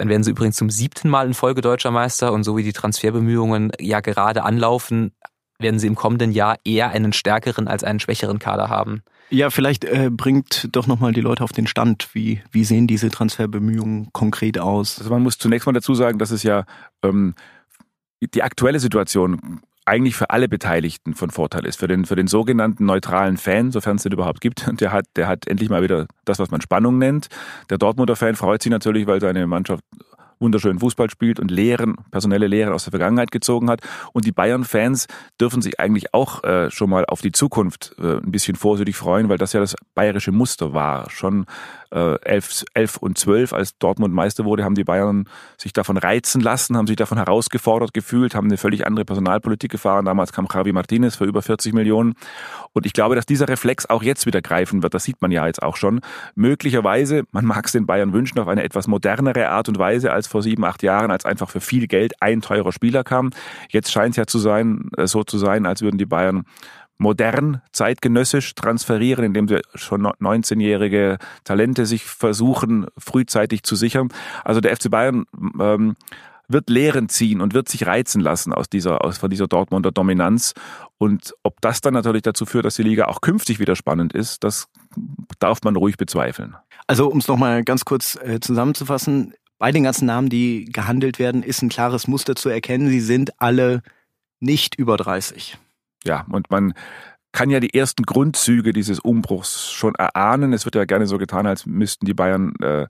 dann 0.00 0.08
werden 0.08 0.24
sie 0.24 0.30
übrigens 0.30 0.56
zum 0.56 0.70
siebten 0.70 1.10
Mal 1.10 1.26
in 1.26 1.34
Folge 1.34 1.60
deutscher 1.60 1.90
Meister 1.90 2.32
und 2.32 2.42
so 2.42 2.56
wie 2.56 2.62
die 2.62 2.72
Transferbemühungen 2.72 3.70
ja 3.78 4.00
gerade 4.00 4.44
anlaufen, 4.44 5.12
werden 5.58 5.78
sie 5.78 5.88
im 5.88 5.94
kommenden 5.94 6.32
Jahr 6.32 6.56
eher 6.64 6.88
einen 6.88 7.12
stärkeren 7.12 7.68
als 7.68 7.84
einen 7.84 8.00
schwächeren 8.00 8.38
Kader 8.38 8.70
haben. 8.70 9.02
Ja, 9.28 9.50
vielleicht 9.50 9.84
äh, 9.84 10.08
bringt 10.10 10.70
doch 10.72 10.86
nochmal 10.86 11.12
die 11.12 11.20
Leute 11.20 11.44
auf 11.44 11.52
den 11.52 11.66
Stand. 11.66 12.08
Wie, 12.14 12.40
wie 12.50 12.64
sehen 12.64 12.86
diese 12.86 13.10
Transferbemühungen 13.10 14.08
konkret 14.14 14.58
aus? 14.58 14.98
Also 14.98 15.10
man 15.10 15.22
muss 15.22 15.36
zunächst 15.36 15.66
mal 15.66 15.72
dazu 15.72 15.94
sagen, 15.94 16.18
dass 16.18 16.30
es 16.30 16.44
ja 16.44 16.64
ähm, 17.02 17.34
die 18.22 18.42
aktuelle 18.42 18.80
Situation 18.80 19.60
eigentlich 19.84 20.16
für 20.16 20.30
alle 20.30 20.48
Beteiligten 20.48 21.14
von 21.14 21.30
Vorteil 21.30 21.66
ist. 21.66 21.78
Für 21.80 21.88
den, 21.88 22.04
für 22.04 22.16
den 22.16 22.26
sogenannten 22.26 22.84
neutralen 22.84 23.36
Fan, 23.36 23.72
sofern 23.72 23.96
es 23.96 24.02
den 24.02 24.12
überhaupt 24.12 24.40
gibt, 24.40 24.68
der 24.80 24.92
hat, 24.92 25.06
der 25.16 25.28
hat 25.28 25.46
endlich 25.46 25.70
mal 25.70 25.82
wieder 25.82 26.06
das, 26.24 26.38
was 26.38 26.50
man 26.50 26.60
Spannung 26.60 26.98
nennt. 26.98 27.28
Der 27.70 27.78
Dortmunder 27.78 28.16
Fan 28.16 28.36
freut 28.36 28.62
sich 28.62 28.70
natürlich, 28.70 29.06
weil 29.06 29.20
seine 29.20 29.46
Mannschaft 29.46 29.84
wunderschönen 30.40 30.80
Fußball 30.80 31.10
spielt 31.10 31.38
und 31.38 31.50
Lehren, 31.50 31.96
personelle 32.10 32.46
Lehren 32.46 32.72
aus 32.72 32.84
der 32.84 32.90
Vergangenheit 32.90 33.30
gezogen 33.30 33.70
hat. 33.70 33.82
Und 34.12 34.24
die 34.24 34.32
Bayern-Fans 34.32 35.06
dürfen 35.40 35.62
sich 35.62 35.78
eigentlich 35.78 36.14
auch 36.14 36.42
äh, 36.44 36.70
schon 36.70 36.90
mal 36.90 37.04
auf 37.04 37.20
die 37.20 37.32
Zukunft 37.32 37.94
äh, 37.98 38.16
ein 38.16 38.32
bisschen 38.32 38.56
vorsichtig 38.56 38.96
freuen, 38.96 39.28
weil 39.28 39.38
das 39.38 39.52
ja 39.52 39.60
das 39.60 39.76
bayerische 39.94 40.32
Muster 40.32 40.72
war. 40.72 41.10
Schon 41.10 41.44
äh, 41.90 42.18
11, 42.22 42.64
11 42.74 42.96
und 42.98 43.18
12, 43.18 43.52
als 43.52 43.78
Dortmund 43.78 44.14
Meister 44.14 44.44
wurde, 44.44 44.64
haben 44.64 44.74
die 44.74 44.84
Bayern 44.84 45.28
sich 45.56 45.72
davon 45.72 45.96
reizen 45.96 46.40
lassen, 46.40 46.76
haben 46.76 46.86
sich 46.86 46.96
davon 46.96 47.18
herausgefordert 47.18 47.92
gefühlt, 47.92 48.34
haben 48.34 48.46
eine 48.46 48.56
völlig 48.56 48.86
andere 48.86 49.04
Personalpolitik 49.04 49.70
gefahren. 49.70 50.04
Damals 50.04 50.32
kam 50.32 50.46
Javi 50.52 50.72
Martinez 50.72 51.16
für 51.16 51.24
über 51.24 51.42
40 51.42 51.72
Millionen. 51.72 52.14
Und 52.72 52.86
ich 52.86 52.92
glaube, 52.92 53.14
dass 53.14 53.26
dieser 53.26 53.48
Reflex 53.48 53.86
auch 53.86 54.02
jetzt 54.02 54.26
wieder 54.26 54.42
greifen 54.42 54.82
wird. 54.82 54.94
Das 54.94 55.04
sieht 55.04 55.20
man 55.20 55.30
ja 55.30 55.46
jetzt 55.46 55.62
auch 55.62 55.76
schon. 55.76 56.00
Möglicherweise, 56.34 57.24
man 57.32 57.44
mag 57.44 57.66
es 57.66 57.72
den 57.72 57.86
Bayern 57.86 58.12
wünschen, 58.12 58.38
auf 58.38 58.48
eine 58.48 58.62
etwas 58.62 58.86
modernere 58.86 59.48
Art 59.48 59.68
und 59.68 59.78
Weise 59.78 60.12
als 60.12 60.26
vor 60.26 60.42
sieben, 60.42 60.64
acht 60.64 60.82
Jahren, 60.82 61.10
als 61.10 61.24
einfach 61.24 61.50
für 61.50 61.60
viel 61.60 61.86
Geld 61.86 62.14
ein 62.20 62.40
teurer 62.40 62.72
Spieler 62.72 63.04
kam. 63.04 63.30
Jetzt 63.68 63.90
scheint 63.92 64.12
es 64.12 64.16
ja 64.16 64.26
zu 64.26 64.38
sein, 64.38 64.90
äh, 64.96 65.06
so 65.06 65.24
zu 65.24 65.38
sein, 65.38 65.66
als 65.66 65.82
würden 65.82 65.98
die 65.98 66.06
Bayern 66.06 66.44
modern, 67.00 67.62
zeitgenössisch 67.72 68.54
transferieren, 68.54 69.24
indem 69.24 69.48
sie 69.48 69.62
schon 69.74 70.06
19-jährige 70.06 71.16
Talente 71.44 71.86
sich 71.86 72.04
versuchen, 72.04 72.86
frühzeitig 72.98 73.62
zu 73.62 73.74
sichern. 73.74 74.08
Also 74.44 74.60
der 74.60 74.76
FC 74.76 74.90
Bayern 74.90 75.24
ähm, 75.58 75.96
wird 76.46 76.68
Lehren 76.68 77.08
ziehen 77.08 77.40
und 77.40 77.54
wird 77.54 77.68
sich 77.68 77.86
reizen 77.86 78.20
lassen 78.20 78.52
aus 78.52 78.68
dieser, 78.68 79.02
aus, 79.02 79.16
von 79.16 79.30
dieser 79.30 79.48
Dortmunder 79.48 79.92
Dominanz. 79.92 80.52
Und 80.98 81.34
ob 81.42 81.60
das 81.62 81.80
dann 81.80 81.94
natürlich 81.94 82.22
dazu 82.22 82.44
führt, 82.44 82.66
dass 82.66 82.74
die 82.74 82.82
Liga 82.82 83.06
auch 83.06 83.22
künftig 83.22 83.60
wieder 83.60 83.76
spannend 83.76 84.12
ist, 84.12 84.44
das 84.44 84.68
darf 85.38 85.62
man 85.62 85.76
ruhig 85.76 85.96
bezweifeln. 85.96 86.54
Also 86.86 87.08
um 87.08 87.18
es 87.18 87.28
nochmal 87.28 87.64
ganz 87.64 87.86
kurz 87.86 88.16
äh, 88.16 88.40
zusammenzufassen, 88.40 89.32
bei 89.58 89.72
den 89.72 89.84
ganzen 89.84 90.06
Namen, 90.06 90.28
die 90.28 90.66
gehandelt 90.66 91.18
werden, 91.18 91.42
ist 91.42 91.62
ein 91.62 91.68
klares 91.70 92.08
Muster 92.08 92.34
zu 92.34 92.50
erkennen. 92.50 92.88
Sie 92.88 93.00
sind 93.00 93.40
alle 93.40 93.82
nicht 94.40 94.74
über 94.74 94.96
30. 94.96 95.58
Ja, 96.04 96.26
und 96.30 96.50
man 96.50 96.74
kann 97.32 97.50
ja 97.50 97.60
die 97.60 97.74
ersten 97.74 98.02
Grundzüge 98.02 98.72
dieses 98.72 98.98
Umbruchs 98.98 99.70
schon 99.70 99.94
erahnen. 99.94 100.52
Es 100.52 100.64
wird 100.64 100.74
ja 100.74 100.84
gerne 100.84 101.06
so 101.06 101.16
getan, 101.16 101.46
als 101.46 101.64
müssten 101.64 102.04
die 102.04 102.14
Bayern, 102.14 102.54
äh, 102.60 102.88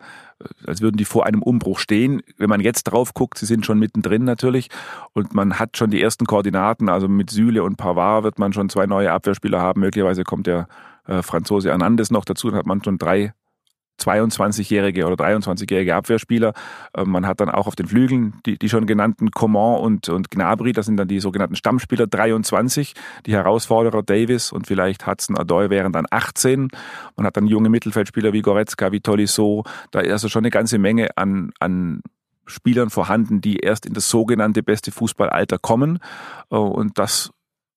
als 0.66 0.80
würden 0.80 0.96
die 0.96 1.04
vor 1.04 1.26
einem 1.26 1.42
Umbruch 1.42 1.78
stehen. 1.78 2.22
Wenn 2.38 2.48
man 2.48 2.60
jetzt 2.60 2.84
drauf 2.84 3.12
guckt, 3.12 3.36
sie 3.36 3.46
sind 3.46 3.66
schon 3.66 3.78
mittendrin 3.78 4.24
natürlich 4.24 4.70
und 5.12 5.34
man 5.34 5.58
hat 5.58 5.76
schon 5.76 5.90
die 5.90 6.00
ersten 6.00 6.24
Koordinaten. 6.24 6.88
Also 6.88 7.06
mit 7.06 7.30
Süle 7.30 7.62
und 7.62 7.76
Pavard 7.76 8.24
wird 8.24 8.38
man 8.38 8.54
schon 8.54 8.70
zwei 8.70 8.86
neue 8.86 9.12
Abwehrspieler 9.12 9.60
haben. 9.60 9.80
Möglicherweise 9.80 10.24
kommt 10.24 10.46
der 10.46 10.68
äh, 11.06 11.22
Franzose 11.22 11.68
Hernandez 11.68 12.10
noch 12.10 12.24
dazu. 12.24 12.48
Dann 12.48 12.58
hat 12.58 12.66
man 12.66 12.82
schon 12.82 12.96
drei 12.96 13.34
22-jährige 14.00 15.06
oder 15.06 15.16
23-jährige 15.16 15.94
Abwehrspieler. 15.94 16.52
Ähm, 16.96 17.10
man 17.10 17.26
hat 17.26 17.40
dann 17.40 17.50
auch 17.50 17.66
auf 17.66 17.76
den 17.76 17.86
Flügeln 17.86 18.34
die, 18.46 18.58
die 18.58 18.68
schon 18.68 18.86
genannten 18.86 19.30
Coman 19.30 19.80
und, 19.80 20.08
und 20.08 20.30
Gnabry, 20.30 20.72
das 20.72 20.86
sind 20.86 20.96
dann 20.96 21.08
die 21.08 21.20
sogenannten 21.20 21.56
Stammspieler 21.56 22.06
23. 22.06 22.94
Die 23.26 23.32
Herausforderer 23.32 24.02
Davis 24.02 24.52
und 24.52 24.66
vielleicht 24.66 25.06
Hudson 25.06 25.36
Adoy 25.36 25.70
wären 25.70 25.92
dann 25.92 26.06
18. 26.10 26.68
Man 27.16 27.26
hat 27.26 27.36
dann 27.36 27.46
junge 27.46 27.68
Mittelfeldspieler 27.68 28.32
wie 28.32 28.42
Goretzka, 28.42 28.92
wie 28.92 29.00
Tolisso. 29.00 29.64
Da 29.90 30.00
ist 30.00 30.12
also 30.12 30.28
schon 30.28 30.40
eine 30.40 30.50
ganze 30.50 30.78
Menge 30.78 31.08
an, 31.16 31.52
an 31.60 32.02
Spielern 32.46 32.90
vorhanden, 32.90 33.40
die 33.40 33.58
erst 33.58 33.86
in 33.86 33.94
das 33.94 34.10
sogenannte 34.10 34.62
beste 34.62 34.92
Fußballalter 34.92 35.58
kommen. 35.58 35.98
Äh, 36.50 36.56
und 36.56 36.98
das 36.98 37.30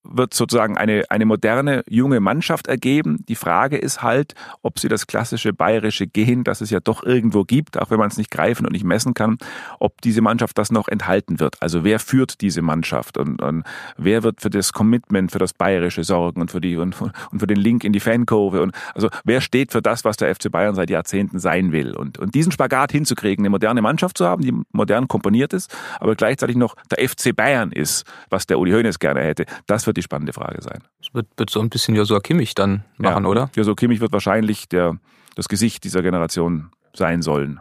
wird 0.04 0.34
sozusagen 0.34 0.76
eine, 0.76 1.04
eine 1.08 1.24
moderne 1.24 1.82
junge 1.88 2.20
Mannschaft 2.20 2.66
ergeben. 2.66 3.24
Die 3.28 3.34
Frage 3.34 3.76
ist 3.76 4.02
halt, 4.02 4.34
ob 4.62 4.78
sie 4.78 4.88
das 4.88 5.06
klassische 5.06 5.52
bayerische 5.52 6.06
Gen, 6.06 6.44
das 6.44 6.60
es 6.60 6.70
ja 6.70 6.80
doch 6.80 7.02
irgendwo 7.02 7.44
gibt, 7.44 7.80
auch 7.80 7.90
wenn 7.90 7.98
man 7.98 8.08
es 8.08 8.18
nicht 8.18 8.30
greifen 8.30 8.66
und 8.66 8.72
nicht 8.72 8.84
messen 8.84 9.14
kann, 9.14 9.38
ob 9.80 10.00
diese 10.02 10.20
Mannschaft 10.20 10.58
das 10.58 10.70
noch 10.70 10.88
enthalten 10.88 11.40
wird. 11.40 11.56
Also 11.60 11.84
wer 11.84 11.98
führt 11.98 12.40
diese 12.40 12.62
Mannschaft 12.62 13.18
und, 13.18 13.40
und 13.40 13.64
wer 13.96 14.22
wird 14.22 14.40
für 14.42 14.50
das 14.50 14.72
Commitment, 14.72 15.32
für 15.32 15.38
das 15.38 15.54
Bayerische 15.54 16.04
sorgen 16.04 16.40
und 16.40 16.50
für 16.50 16.60
die 16.60 16.76
und, 16.76 17.00
und 17.00 17.38
für 17.38 17.46
den 17.46 17.58
Link 17.58 17.84
in 17.84 17.92
die 17.92 18.00
Fankurve 18.00 18.62
und 18.62 18.74
also 18.94 19.08
wer 19.24 19.40
steht 19.40 19.72
für 19.72 19.82
das, 19.82 20.04
was 20.04 20.16
der 20.16 20.34
FC 20.34 20.50
Bayern 20.50 20.74
seit 20.74 20.90
Jahrzehnten 20.90 21.38
sein 21.38 21.72
will 21.72 21.94
und, 21.94 22.18
und 22.18 22.34
diesen 22.34 22.52
Spagat 22.52 22.92
hinzukriegen, 22.92 23.42
eine 23.44 23.50
moderne 23.50 23.82
Mannschaft 23.82 24.18
zu 24.18 24.26
haben, 24.26 24.42
die 24.42 24.54
modern 24.72 25.08
komponiert 25.08 25.52
ist, 25.52 25.74
aber 25.98 26.14
gleichzeitig 26.14 26.56
noch 26.56 26.76
der 26.90 27.08
FC 27.08 27.34
Bayern 27.34 27.72
ist, 27.72 28.04
was 28.28 28.46
der 28.46 28.58
Uli 28.58 28.72
Hoeneß 28.72 28.98
gerne 28.98 29.20
hätte, 29.20 29.46
das 29.66 29.86
wird 29.86 29.93
wird 29.94 29.98
die 29.98 30.02
spannende 30.02 30.32
Frage 30.32 30.60
sein. 30.60 30.82
Das 30.98 31.14
wird, 31.14 31.26
wird 31.36 31.50
so 31.50 31.60
ein 31.60 31.70
bisschen 31.70 31.94
Josua 31.94 32.20
Kimmich 32.20 32.54
dann 32.54 32.84
machen, 32.96 33.24
ja, 33.24 33.30
oder? 33.30 33.50
Josua 33.54 33.74
Kimmich 33.74 34.00
wird 34.00 34.12
wahrscheinlich 34.12 34.68
der, 34.68 34.98
das 35.36 35.48
Gesicht 35.48 35.84
dieser 35.84 36.02
Generation 36.02 36.70
sein 36.94 37.22
sollen. 37.22 37.60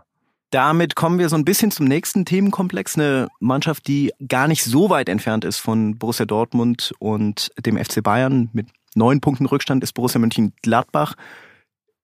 Damit 0.49 0.95
kommen 0.95 1.17
wir 1.17 1.29
so 1.29 1.35
ein 1.35 1.45
bisschen 1.45 1.71
zum 1.71 1.87
nächsten 1.87 2.25
Themenkomplex. 2.25 2.95
Eine 2.95 3.27
Mannschaft, 3.39 3.87
die 3.87 4.11
gar 4.27 4.47
nicht 4.47 4.63
so 4.63 4.89
weit 4.89 5.09
entfernt 5.09 5.45
ist 5.45 5.57
von 5.57 5.97
Borussia 5.97 6.25
Dortmund 6.25 6.93
und 6.99 7.51
dem 7.65 7.77
FC 7.77 8.03
Bayern. 8.03 8.49
Mit 8.53 8.67
neun 8.93 9.19
Punkten 9.19 9.47
Rückstand 9.47 9.83
ist 9.83 9.93
Borussia 9.93 10.19
Mönchengladbach. 10.19 11.15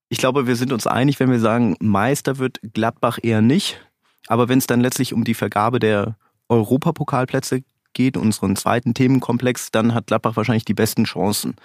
Ich 0.10 0.18
glaube, 0.18 0.48
wir 0.48 0.56
sind 0.56 0.74
uns 0.74 0.88
einig, 0.88 1.20
wenn 1.20 1.30
wir 1.30 1.40
sagen, 1.40 1.76
Meister 1.80 2.40
wird 2.40 2.60
Gladbach 2.74 3.20
eher 3.22 3.42
nicht. 3.42 3.80
Aber 4.28 4.50
wenn 4.50 4.58
es 4.58 4.66
dann 4.66 4.82
letztlich 4.82 5.14
um 5.14 5.24
die 5.24 5.36
Vergabe 5.36 5.80
der 5.80 6.16
Europapokalplätze 6.50 7.62
geht, 7.94 8.18
unseren 8.18 8.56
zweiten 8.56 8.94
Themenkomplex, 8.94 9.72
dann 9.72 9.94
hat 9.94 10.08
Gladbach 10.08 10.36
wahrscheinlich 10.36 10.66
die 10.66 10.74
besten 10.74 11.06
Chancen. 11.06 11.56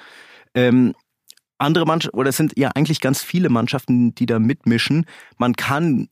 Ähm, 0.55 0.95
andere 1.59 1.87
Mannschaften, 1.87 2.19
oder 2.19 2.31
es 2.31 2.37
sind 2.37 2.53
ja 2.57 2.71
eigentlich 2.75 3.01
ganz 3.01 3.23
viele 3.23 3.49
Mannschaften, 3.49 4.15
die 4.15 4.27
da 4.27 4.39
mitmischen. 4.39 5.07
Man 5.39 5.55
kann 5.55 6.09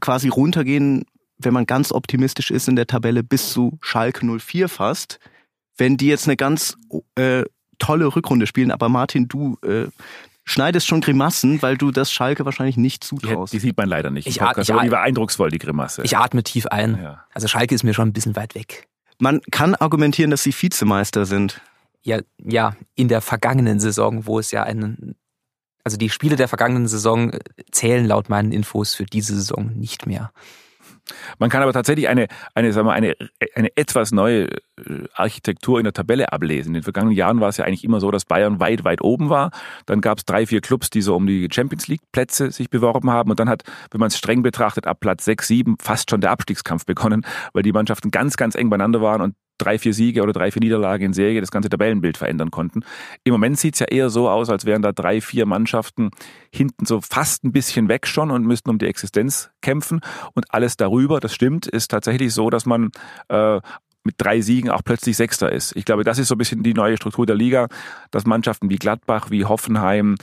quasi 0.00 0.28
runtergehen, 0.28 1.04
wenn 1.38 1.54
man 1.54 1.66
ganz 1.66 1.92
optimistisch 1.92 2.50
ist 2.50 2.68
in 2.68 2.76
der 2.76 2.86
Tabelle, 2.86 3.22
bis 3.22 3.52
zu 3.52 3.78
Schalke 3.80 4.26
04 4.26 4.68
fast. 4.68 5.18
Wenn 5.76 5.96
die 5.96 6.08
jetzt 6.08 6.26
eine 6.26 6.36
ganz 6.36 6.76
äh, 7.14 7.44
tolle 7.78 8.14
Rückrunde 8.14 8.46
spielen, 8.46 8.72
aber 8.72 8.88
Martin, 8.88 9.28
du 9.28 9.56
äh, 9.62 9.86
schneidest 10.44 10.88
schon 10.88 11.00
Grimassen, 11.00 11.62
weil 11.62 11.76
du 11.76 11.92
das 11.92 12.10
Schalke 12.10 12.44
wahrscheinlich 12.44 12.76
nicht 12.76 13.04
zutraust. 13.04 13.52
Die, 13.52 13.58
die 13.58 13.60
sieht 13.60 13.76
man 13.76 13.88
leider 13.88 14.10
nicht. 14.10 14.26
Ich, 14.26 14.40
ich, 14.40 14.42
ich, 14.42 14.66
die 14.66 14.90
war 14.90 15.02
eindrucksvoll, 15.02 15.50
die 15.50 15.58
Grimasse. 15.58 16.02
Ich 16.02 16.16
atme 16.16 16.42
tief 16.42 16.66
ein. 16.66 17.00
Ja. 17.00 17.24
Also 17.32 17.46
Schalke 17.46 17.74
ist 17.74 17.84
mir 17.84 17.94
schon 17.94 18.08
ein 18.08 18.12
bisschen 18.12 18.34
weit 18.34 18.54
weg. 18.54 18.88
Man 19.18 19.40
kann 19.50 19.74
argumentieren, 19.74 20.30
dass 20.30 20.42
sie 20.42 20.52
Vizemeister 20.52 21.26
sind. 21.26 21.60
Ja, 22.02 22.20
ja, 22.38 22.76
in 22.94 23.08
der 23.08 23.20
vergangenen 23.20 23.80
Saison, 23.80 24.26
wo 24.26 24.38
es 24.38 24.50
ja 24.52 24.62
einen, 24.62 25.16
also 25.84 25.96
die 25.96 26.10
Spiele 26.10 26.36
der 26.36 26.48
vergangenen 26.48 26.86
Saison 26.86 27.32
zählen 27.72 28.06
laut 28.06 28.28
meinen 28.28 28.52
Infos 28.52 28.94
für 28.94 29.04
diese 29.04 29.34
Saison 29.34 29.72
nicht 29.74 30.06
mehr. 30.06 30.32
Man 31.38 31.50
kann 31.50 31.62
aber 31.62 31.72
tatsächlich 31.72 32.08
eine, 32.08 32.28
eine, 32.54 32.72
sagen 32.72 32.86
wir, 32.86 32.92
eine, 32.92 33.14
eine 33.54 33.76
etwas 33.76 34.12
neue 34.12 34.44
äh, 34.44 34.58
Architektur 35.14 35.78
in 35.78 35.84
der 35.84 35.92
Tabelle 35.92 36.32
ablesen. 36.32 36.70
In 36.70 36.74
den 36.74 36.82
vergangenen 36.82 37.16
Jahren 37.16 37.40
war 37.40 37.48
es 37.48 37.56
ja 37.56 37.64
eigentlich 37.64 37.84
immer 37.84 38.00
so, 38.00 38.10
dass 38.10 38.24
Bayern 38.24 38.60
weit, 38.60 38.84
weit 38.84 39.02
oben 39.02 39.30
war. 39.30 39.50
Dann 39.86 40.00
gab 40.00 40.18
es 40.18 40.24
drei, 40.24 40.46
vier 40.46 40.60
Clubs, 40.60 40.90
die 40.90 41.02
so 41.02 41.16
um 41.16 41.26
die 41.26 41.48
Champions 41.50 41.88
League 41.88 42.02
Plätze 42.12 42.50
sich 42.50 42.70
beworben 42.70 43.10
haben. 43.10 43.30
Und 43.30 43.40
dann 43.40 43.48
hat, 43.48 43.62
wenn 43.90 44.00
man 44.00 44.08
es 44.08 44.18
streng 44.18 44.42
betrachtet, 44.42 44.86
ab 44.86 45.00
Platz 45.00 45.24
sechs, 45.24 45.48
sieben 45.48 45.76
fast 45.80 46.10
schon 46.10 46.20
der 46.20 46.30
Abstiegskampf 46.30 46.86
begonnen, 46.86 47.24
weil 47.52 47.62
die 47.62 47.72
Mannschaften 47.72 48.10
ganz, 48.10 48.36
ganz 48.36 48.54
eng 48.54 48.70
beieinander 48.70 49.00
waren 49.00 49.20
und 49.22 49.34
drei, 49.58 49.78
vier 49.78 49.92
Siege 49.92 50.22
oder 50.22 50.32
drei, 50.32 50.50
vier 50.50 50.60
Niederlagen 50.60 51.06
in 51.06 51.12
Serie 51.12 51.40
das 51.40 51.50
ganze 51.50 51.68
Tabellenbild 51.68 52.16
verändern 52.16 52.50
konnten. 52.50 52.80
Im 53.24 53.32
Moment 53.32 53.58
sieht 53.58 53.74
es 53.74 53.80
ja 53.80 53.86
eher 53.86 54.10
so 54.10 54.28
aus, 54.28 54.48
als 54.48 54.64
wären 54.64 54.82
da 54.82 54.92
drei, 54.92 55.20
vier 55.20 55.46
Mannschaften 55.46 56.10
hinten 56.52 56.86
so 56.86 57.00
fast 57.00 57.44
ein 57.44 57.52
bisschen 57.52 57.88
weg 57.88 58.06
schon 58.06 58.30
und 58.30 58.46
müssten 58.46 58.70
um 58.70 58.78
die 58.78 58.86
Existenz 58.86 59.50
kämpfen. 59.60 60.00
Und 60.34 60.46
alles 60.54 60.76
darüber, 60.76 61.20
das 61.20 61.34
stimmt, 61.34 61.66
ist 61.66 61.90
tatsächlich 61.90 62.32
so, 62.32 62.50
dass 62.50 62.66
man 62.66 62.90
äh, 63.28 63.60
mit 64.04 64.14
drei 64.18 64.40
Siegen 64.40 64.70
auch 64.70 64.82
plötzlich 64.84 65.16
Sechster 65.16 65.52
ist. 65.52 65.76
Ich 65.76 65.84
glaube, 65.84 66.02
das 66.02 66.18
ist 66.18 66.28
so 66.28 66.34
ein 66.34 66.38
bisschen 66.38 66.62
die 66.62 66.72
neue 66.72 66.96
Struktur 66.96 67.26
der 67.26 67.36
Liga, 67.36 67.68
dass 68.10 68.24
Mannschaften 68.24 68.70
wie 68.70 68.76
Gladbach, 68.76 69.30
wie 69.30 69.44
Hoffenheim, 69.44 70.16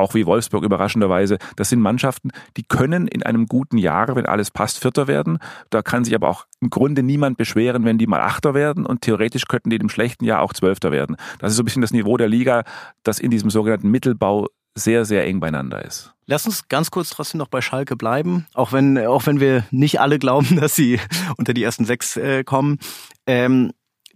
auch 0.00 0.14
wie 0.14 0.26
Wolfsburg 0.26 0.64
überraschenderweise. 0.64 1.38
Das 1.56 1.68
sind 1.68 1.80
Mannschaften, 1.80 2.30
die 2.56 2.64
können 2.64 3.06
in 3.06 3.22
einem 3.22 3.46
guten 3.46 3.78
Jahr, 3.78 4.14
wenn 4.16 4.26
alles 4.26 4.50
passt, 4.50 4.78
Vierter 4.78 5.06
werden. 5.06 5.38
Da 5.70 5.82
kann 5.82 6.04
sich 6.04 6.14
aber 6.14 6.28
auch 6.28 6.46
im 6.60 6.70
Grunde 6.70 7.02
niemand 7.02 7.36
beschweren, 7.36 7.84
wenn 7.84 7.98
die 7.98 8.06
mal 8.06 8.20
Achter 8.20 8.54
werden 8.54 8.86
und 8.86 9.02
theoretisch 9.02 9.44
könnten 9.46 9.70
die 9.70 9.76
im 9.76 9.88
schlechten 9.88 10.24
Jahr 10.24 10.42
auch 10.42 10.52
Zwölfter 10.52 10.90
werden. 10.90 11.16
Das 11.38 11.52
ist 11.52 11.56
so 11.56 11.62
ein 11.62 11.64
bisschen 11.64 11.82
das 11.82 11.92
Niveau 11.92 12.16
der 12.16 12.28
Liga, 12.28 12.64
das 13.02 13.18
in 13.18 13.30
diesem 13.30 13.50
sogenannten 13.50 13.90
Mittelbau 13.90 14.48
sehr, 14.74 15.04
sehr 15.04 15.26
eng 15.26 15.40
beieinander 15.40 15.84
ist. 15.84 16.12
Lass 16.26 16.46
uns 16.46 16.68
ganz 16.68 16.90
kurz 16.90 17.10
trotzdem 17.10 17.38
noch 17.38 17.48
bei 17.48 17.60
Schalke 17.60 17.96
bleiben, 17.96 18.46
auch 18.54 18.72
wenn, 18.72 18.98
auch 18.98 19.26
wenn 19.26 19.40
wir 19.40 19.64
nicht 19.70 20.00
alle 20.00 20.18
glauben, 20.18 20.56
dass 20.60 20.74
sie 20.74 21.00
unter 21.36 21.54
die 21.54 21.62
ersten 21.62 21.84
sechs 21.84 22.16
äh, 22.16 22.44
kommen. 22.44 22.78
Ähm, 23.26 23.72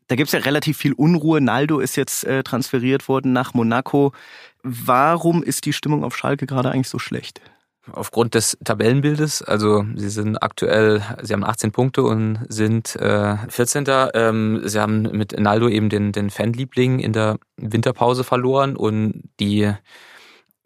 da 0.07 0.17
gibt's 0.17 0.33
ja 0.33 0.41
relativ 0.41 0.77
viel 0.77 0.93
Unruhe. 0.93 1.41
Naldo 1.41 1.81
ist 1.81 1.97
jetzt 1.97 2.25
äh, 2.25 2.43
transferiert 2.43 3.09
worden 3.09 3.33
nach 3.33 3.55
Monaco. 3.55 4.13
Warum 4.65 5.43
ist 5.43 5.67
die 5.67 5.75
Stimmung 5.75 6.05
auf 6.05 6.17
Schalke 6.17 6.47
gerade 6.47 6.71
eigentlich 6.71 6.89
so 6.89 6.99
schlecht? 6.99 7.43
Aufgrund 7.93 8.35
des 8.35 8.57
Tabellenbildes, 8.65 9.43
also 9.43 9.85
sie 9.95 10.09
sind 10.09 10.43
aktuell, 10.43 11.03
sie 11.21 11.35
haben 11.35 11.45
18 11.45 11.71
Punkte 11.71 12.03
und 12.03 12.39
sind 12.49 12.97
äh, 12.97 13.37
14. 13.51 13.85
Ähm, 14.15 14.63
sie 14.65 14.81
haben 14.81 15.03
mit 15.03 15.39
Naldo 15.39 15.69
eben 15.69 15.91
den, 15.91 16.13
den 16.13 16.31
Fanliebling 16.31 16.99
in 16.99 17.13
der 17.13 17.39
Winterpause 17.59 18.25
verloren 18.25 18.75
und 18.75 19.29
die 19.39 19.71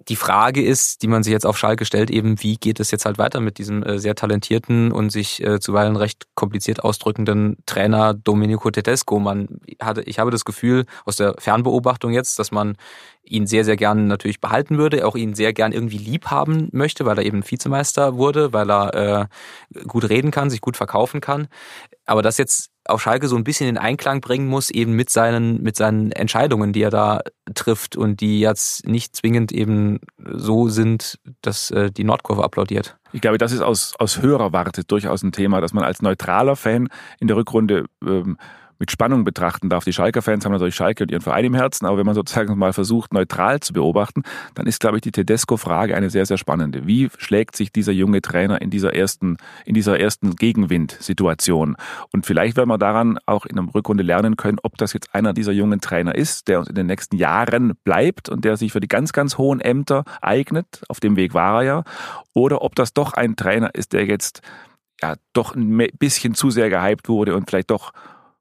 die 0.08 0.16
Frage 0.16 0.62
ist, 0.64 1.02
die 1.02 1.08
man 1.08 1.22
sich 1.22 1.32
jetzt 1.32 1.44
auf 1.44 1.58
Schalke 1.58 1.84
stellt, 1.84 2.10
eben, 2.10 2.42
wie 2.42 2.56
geht 2.56 2.80
es 2.80 2.90
jetzt 2.90 3.04
halt 3.04 3.18
weiter 3.18 3.40
mit 3.40 3.58
diesem 3.58 3.82
äh, 3.82 3.98
sehr 3.98 4.14
talentierten 4.14 4.90
und 4.90 5.10
sich 5.10 5.42
äh, 5.44 5.60
zuweilen 5.60 5.96
recht 5.96 6.26
kompliziert 6.34 6.82
ausdrückenden 6.82 7.58
Trainer 7.66 8.14
Domenico 8.14 8.70
Tedesco. 8.70 9.18
Man 9.18 9.60
hatte, 9.80 10.02
ich 10.02 10.18
habe 10.18 10.30
das 10.30 10.44
Gefühl 10.44 10.86
aus 11.04 11.16
der 11.16 11.34
Fernbeobachtung 11.38 12.12
jetzt, 12.12 12.38
dass 12.38 12.50
man 12.50 12.76
ihn 13.22 13.46
sehr, 13.46 13.64
sehr 13.64 13.76
gern 13.76 14.06
natürlich 14.06 14.40
behalten 14.40 14.78
würde, 14.78 15.06
auch 15.06 15.14
ihn 15.14 15.34
sehr 15.34 15.52
gern 15.52 15.72
irgendwie 15.72 15.98
lieb 15.98 16.26
haben 16.26 16.68
möchte, 16.72 17.04
weil 17.04 17.18
er 17.18 17.26
eben 17.26 17.48
Vizemeister 17.48 18.16
wurde, 18.16 18.54
weil 18.54 18.70
er 18.70 19.28
äh, 19.74 19.82
gut 19.86 20.08
reden 20.08 20.30
kann, 20.30 20.48
sich 20.48 20.62
gut 20.62 20.78
verkaufen 20.78 21.20
kann. 21.20 21.48
Aber 22.06 22.22
das 22.22 22.38
jetzt 22.38 22.70
auf 22.88 23.02
Schalke 23.02 23.28
so 23.28 23.36
ein 23.36 23.44
bisschen 23.44 23.68
in 23.68 23.78
Einklang 23.78 24.20
bringen 24.20 24.48
muss, 24.48 24.70
eben 24.70 24.92
mit 24.92 25.10
seinen, 25.10 25.62
mit 25.62 25.76
seinen 25.76 26.10
Entscheidungen, 26.12 26.72
die 26.72 26.82
er 26.82 26.90
da 26.90 27.20
trifft 27.54 27.96
und 27.96 28.20
die 28.20 28.40
jetzt 28.40 28.86
nicht 28.86 29.14
zwingend 29.14 29.52
eben 29.52 30.00
so 30.18 30.68
sind, 30.68 31.18
dass 31.42 31.70
äh, 31.70 31.90
die 31.90 32.04
Nordkurve 32.04 32.42
applaudiert. 32.42 32.96
Ich 33.12 33.20
glaube, 33.20 33.38
das 33.38 33.52
ist 33.52 33.60
aus, 33.60 33.94
aus 33.98 34.20
höherer 34.20 34.52
Warte 34.52 34.84
durchaus 34.84 35.22
ein 35.22 35.32
Thema, 35.32 35.60
dass 35.60 35.72
man 35.72 35.84
als 35.84 36.02
neutraler 36.02 36.56
Fan 36.56 36.88
in 37.20 37.28
der 37.28 37.36
Rückrunde 37.36 37.86
ähm, 38.04 38.38
mit 38.78 38.90
Spannung 38.90 39.24
betrachten 39.24 39.68
darf. 39.68 39.84
Die 39.84 39.92
Schalker-Fans 39.92 40.44
haben 40.44 40.52
natürlich 40.52 40.74
Schalke 40.74 41.04
und 41.04 41.10
ihren 41.10 41.20
Verein 41.20 41.44
im 41.44 41.54
Herzen, 41.54 41.86
aber 41.86 41.98
wenn 41.98 42.06
man 42.06 42.14
sozusagen 42.14 42.56
mal 42.58 42.72
versucht, 42.72 43.12
neutral 43.12 43.60
zu 43.60 43.72
beobachten, 43.72 44.22
dann 44.54 44.66
ist, 44.66 44.80
glaube 44.80 44.98
ich, 44.98 45.02
die 45.02 45.12
Tedesco-Frage 45.12 45.96
eine 45.96 46.10
sehr, 46.10 46.26
sehr 46.26 46.38
spannende. 46.38 46.86
Wie 46.86 47.08
schlägt 47.18 47.56
sich 47.56 47.72
dieser 47.72 47.92
junge 47.92 48.22
Trainer 48.22 48.60
in 48.62 48.70
dieser 48.70 48.94
ersten, 48.94 49.36
in 49.64 49.74
dieser 49.74 49.98
ersten 49.98 50.36
Gegenwind-Situation? 50.36 51.76
Und 52.12 52.26
vielleicht 52.26 52.56
werden 52.56 52.68
wir 52.68 52.78
daran 52.78 53.18
auch 53.26 53.46
in 53.46 53.58
einer 53.58 53.74
Rückrunde 53.74 54.02
lernen 54.02 54.36
können, 54.36 54.58
ob 54.62 54.76
das 54.78 54.92
jetzt 54.92 55.14
einer 55.14 55.32
dieser 55.32 55.52
jungen 55.52 55.80
Trainer 55.80 56.14
ist, 56.14 56.48
der 56.48 56.60
uns 56.60 56.68
in 56.68 56.74
den 56.74 56.86
nächsten 56.86 57.16
Jahren 57.16 57.74
bleibt 57.84 58.28
und 58.28 58.44
der 58.44 58.56
sich 58.56 58.72
für 58.72 58.80
die 58.80 58.88
ganz, 58.88 59.12
ganz 59.12 59.38
hohen 59.38 59.60
Ämter 59.60 60.04
eignet. 60.22 60.82
Auf 60.88 61.00
dem 61.00 61.16
Weg 61.16 61.34
war 61.34 61.62
er 61.62 61.66
ja. 61.66 61.84
Oder 62.34 62.62
ob 62.62 62.74
das 62.74 62.92
doch 62.92 63.14
ein 63.14 63.36
Trainer 63.36 63.74
ist, 63.74 63.92
der 63.92 64.06
jetzt 64.06 64.42
ja 65.02 65.16
doch 65.32 65.54
ein 65.54 65.86
bisschen 65.98 66.34
zu 66.34 66.50
sehr 66.50 66.70
gehypt 66.70 67.08
wurde 67.08 67.36
und 67.36 67.48
vielleicht 67.48 67.70
doch 67.70 67.92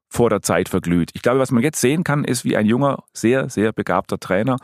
vor 0.10 0.30
der 0.30 0.42
Zeit 0.42 0.70
verglüht. 0.70 1.12
Ich 1.14 1.22
glaube, 1.22 1.40
was 1.40 1.52
man 1.52 1.64
jetzt 1.64 1.82
sehen 1.82 2.04
kann, 2.04 2.24
ist, 2.24 2.46
wie 2.46 2.58
ein 2.58 2.66
junger, 2.66 3.04
sehr, 3.14 3.50
sehr 3.50 3.74
begabter 3.74 4.20
Trainer 4.20 4.58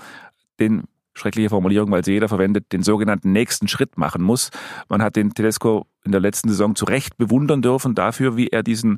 den 0.60 0.84
schreckliche 1.16 1.50
Formulierung, 1.50 1.92
weil 1.92 2.04
sie 2.04 2.14
jeder 2.14 2.28
verwendet, 2.28 2.72
den 2.72 2.84
sogenannten 2.84 3.32
nächsten 3.32 3.68
Schritt 3.68 3.98
machen 3.98 4.24
muss. 4.24 4.50
Man 4.90 5.02
hat 5.02 5.16
den 5.16 5.34
Tedesco 5.34 5.86
in 6.04 6.12
der 6.12 6.22
letzten 6.22 6.50
Saison 6.50 6.76
zu 6.76 6.86
Recht 6.86 7.18
bewundern 7.18 7.62
dürfen 7.62 7.96
dafür, 7.96 8.36
wie 8.36 8.48
er 8.48 8.64
diesen 8.64 8.98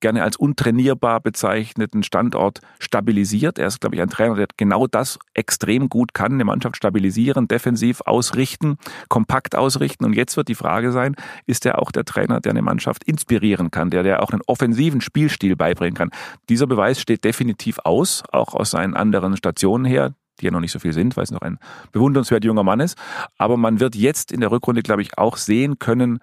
gerne 0.00 0.22
als 0.22 0.36
untrainierbar 0.36 1.20
bezeichneten 1.20 2.02
Standort 2.02 2.60
stabilisiert. 2.78 3.58
Er 3.58 3.68
ist, 3.68 3.80
glaube 3.80 3.96
ich, 3.96 4.02
ein 4.02 4.10
Trainer, 4.10 4.34
der 4.34 4.46
genau 4.56 4.86
das 4.86 5.18
extrem 5.34 5.88
gut 5.88 6.14
kann, 6.14 6.32
eine 6.32 6.44
Mannschaft 6.44 6.76
stabilisieren, 6.76 7.48
defensiv 7.48 8.00
ausrichten, 8.02 8.76
kompakt 9.08 9.56
ausrichten. 9.56 10.04
Und 10.04 10.12
jetzt 10.14 10.36
wird 10.36 10.48
die 10.48 10.54
Frage 10.54 10.92
sein, 10.92 11.16
ist 11.46 11.66
er 11.66 11.80
auch 11.80 11.90
der 11.90 12.04
Trainer, 12.04 12.40
der 12.40 12.50
eine 12.50 12.62
Mannschaft 12.62 13.04
inspirieren 13.04 13.70
kann, 13.70 13.90
der, 13.90 14.02
der 14.02 14.22
auch 14.22 14.30
einen 14.30 14.42
offensiven 14.46 15.00
Spielstil 15.00 15.56
beibringen 15.56 15.94
kann. 15.94 16.10
Dieser 16.48 16.66
Beweis 16.66 17.00
steht 17.00 17.24
definitiv 17.24 17.78
aus, 17.84 18.22
auch 18.32 18.54
aus 18.54 18.70
seinen 18.70 18.94
anderen 18.94 19.36
Stationen 19.36 19.84
her 19.84 20.14
die 20.40 20.46
ja 20.46 20.50
noch 20.50 20.60
nicht 20.60 20.72
so 20.72 20.78
viel 20.78 20.92
sind, 20.92 21.16
weil 21.16 21.24
es 21.24 21.30
noch 21.30 21.42
ein 21.42 21.58
bewundernswert 21.92 22.44
junger 22.44 22.64
Mann 22.64 22.80
ist. 22.80 22.98
Aber 23.38 23.56
man 23.56 23.80
wird 23.80 23.94
jetzt 23.94 24.32
in 24.32 24.40
der 24.40 24.50
Rückrunde, 24.50 24.82
glaube 24.82 25.02
ich, 25.02 25.16
auch 25.16 25.36
sehen 25.36 25.78
können, 25.78 26.18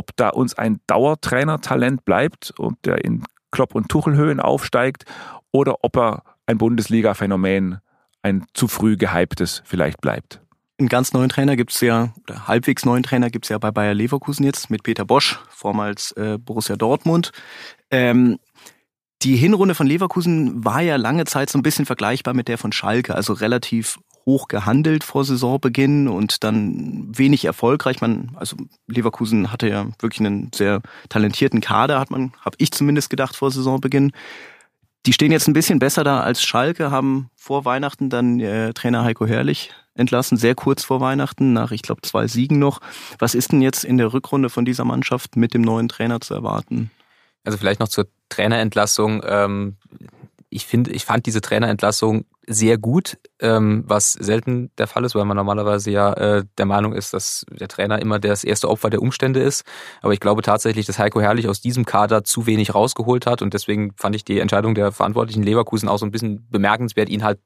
ob 0.00 0.16
da 0.16 0.30
uns 0.30 0.54
ein 0.54 0.80
Dauertrainer-Talent 0.86 2.06
bleibt 2.06 2.54
und 2.58 2.78
der 2.86 3.04
in 3.04 3.24
Klopp- 3.50 3.74
und 3.74 3.90
Tuchelhöhen 3.90 4.40
aufsteigt 4.40 5.04
oder 5.52 5.84
ob 5.84 5.98
er 5.98 6.22
ein 6.46 6.56
Bundesliga-Phänomen, 6.56 7.80
ein 8.22 8.46
zu 8.54 8.66
früh 8.66 8.96
gehyptes 8.96 9.62
vielleicht 9.66 10.00
bleibt. 10.00 10.40
Einen 10.78 10.88
ganz 10.88 11.12
neuen 11.12 11.28
Trainer 11.28 11.56
gibt 11.56 11.72
es 11.72 11.82
ja, 11.82 12.14
oder 12.22 12.48
halbwegs 12.48 12.86
neuen 12.86 13.02
Trainer 13.02 13.28
gibt 13.28 13.44
es 13.44 13.50
ja 13.50 13.58
bei 13.58 13.70
Bayer 13.70 13.92
Leverkusen 13.92 14.44
jetzt 14.44 14.70
mit 14.70 14.82
Peter 14.82 15.04
Bosch, 15.04 15.38
vormals 15.50 16.12
äh, 16.12 16.38
Borussia 16.38 16.76
Dortmund. 16.76 17.32
Ähm, 17.90 18.38
die 19.20 19.36
Hinrunde 19.36 19.74
von 19.74 19.86
Leverkusen 19.86 20.64
war 20.64 20.80
ja 20.80 20.96
lange 20.96 21.26
Zeit 21.26 21.50
so 21.50 21.58
ein 21.58 21.62
bisschen 21.62 21.84
vergleichbar 21.84 22.32
mit 22.32 22.48
der 22.48 22.56
von 22.56 22.72
Schalke, 22.72 23.14
also 23.14 23.34
relativ 23.34 23.98
hoch 24.30 24.46
gehandelt 24.46 25.02
vor 25.02 25.24
Saisonbeginn 25.24 26.06
und 26.06 26.44
dann 26.44 27.08
wenig 27.10 27.44
erfolgreich. 27.44 28.00
Man, 28.00 28.30
also 28.36 28.56
Leverkusen 28.86 29.50
hatte 29.50 29.68
ja 29.68 29.88
wirklich 29.98 30.20
einen 30.20 30.52
sehr 30.54 30.80
talentierten 31.08 31.60
Kader, 31.60 31.98
hat 31.98 32.10
man, 32.10 32.32
habe 32.40 32.56
ich 32.58 32.70
zumindest 32.70 33.10
gedacht 33.10 33.34
vor 33.34 33.50
Saisonbeginn. 33.50 34.12
Die 35.06 35.12
stehen 35.12 35.32
jetzt 35.32 35.48
ein 35.48 35.52
bisschen 35.52 35.80
besser 35.80 36.04
da 36.04 36.20
als 36.20 36.42
Schalke, 36.42 36.92
haben 36.92 37.30
vor 37.34 37.64
Weihnachten 37.64 38.08
dann 38.08 38.38
äh, 38.38 38.72
Trainer 38.72 39.02
Heiko 39.02 39.26
Herrlich 39.26 39.72
entlassen, 39.94 40.38
sehr 40.38 40.54
kurz 40.54 40.84
vor 40.84 41.00
Weihnachten, 41.00 41.52
nach 41.52 41.72
ich 41.72 41.82
glaube 41.82 42.02
zwei 42.02 42.28
Siegen 42.28 42.60
noch. 42.60 42.80
Was 43.18 43.34
ist 43.34 43.50
denn 43.50 43.62
jetzt 43.62 43.84
in 43.84 43.98
der 43.98 44.12
Rückrunde 44.12 44.48
von 44.48 44.64
dieser 44.64 44.84
Mannschaft 44.84 45.36
mit 45.36 45.54
dem 45.54 45.62
neuen 45.62 45.88
Trainer 45.88 46.20
zu 46.20 46.34
erwarten? 46.34 46.92
Also 47.44 47.58
vielleicht 47.58 47.80
noch 47.80 47.88
zur 47.88 48.06
Trainerentlassung. 48.28 49.22
Ähm, 49.26 49.76
ich 50.50 50.66
finde, 50.66 50.92
ich 50.92 51.04
fand 51.04 51.26
diese 51.26 51.40
Trainerentlassung 51.40 52.26
sehr 52.46 52.78
gut, 52.78 53.18
ähm, 53.40 53.84
was 53.86 54.12
selten 54.12 54.70
der 54.78 54.86
Fall 54.86 55.04
ist, 55.04 55.14
weil 55.14 55.24
man 55.24 55.36
normalerweise 55.36 55.90
ja 55.90 56.12
äh, 56.14 56.44
der 56.58 56.66
Meinung 56.66 56.92
ist, 56.92 57.14
dass 57.14 57.44
der 57.50 57.68
Trainer 57.68 58.00
immer 58.00 58.18
das 58.18 58.44
erste 58.44 58.68
Opfer 58.68 58.90
der 58.90 59.02
Umstände 59.02 59.40
ist. 59.40 59.64
Aber 60.00 60.12
ich 60.12 60.20
glaube 60.20 60.42
tatsächlich, 60.42 60.86
dass 60.86 60.98
Heiko 60.98 61.20
Herrlich 61.20 61.48
aus 61.48 61.60
diesem 61.60 61.84
Kader 61.84 62.24
zu 62.24 62.46
wenig 62.46 62.74
rausgeholt 62.74 63.26
hat 63.26 63.42
und 63.42 63.54
deswegen 63.54 63.92
fand 63.96 64.16
ich 64.16 64.24
die 64.24 64.40
Entscheidung 64.40 64.74
der 64.74 64.92
Verantwortlichen 64.92 65.42
Leverkusen 65.42 65.88
auch 65.88 65.98
so 65.98 66.06
ein 66.06 66.10
bisschen 66.10 66.46
bemerkenswert, 66.50 67.08
ihn 67.08 67.24
halt 67.24 67.38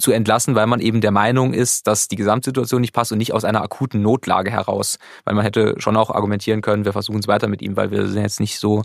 zu 0.00 0.12
entlassen, 0.12 0.54
weil 0.54 0.66
man 0.66 0.80
eben 0.80 1.00
der 1.00 1.10
Meinung 1.10 1.52
ist, 1.52 1.86
dass 1.86 2.08
die 2.08 2.16
Gesamtsituation 2.16 2.80
nicht 2.80 2.92
passt 2.92 3.12
und 3.12 3.18
nicht 3.18 3.32
aus 3.32 3.44
einer 3.44 3.62
akuten 3.62 4.02
Notlage 4.02 4.50
heraus. 4.50 4.98
Weil 5.24 5.34
man 5.34 5.44
hätte 5.44 5.74
schon 5.78 5.96
auch 5.96 6.10
argumentieren 6.10 6.62
können, 6.62 6.84
wir 6.84 6.92
versuchen 6.92 7.20
es 7.20 7.28
weiter 7.28 7.48
mit 7.48 7.62
ihm, 7.62 7.76
weil 7.76 7.90
wir 7.90 8.06
sind 8.06 8.22
jetzt 8.22 8.40
nicht 8.40 8.58
so 8.58 8.82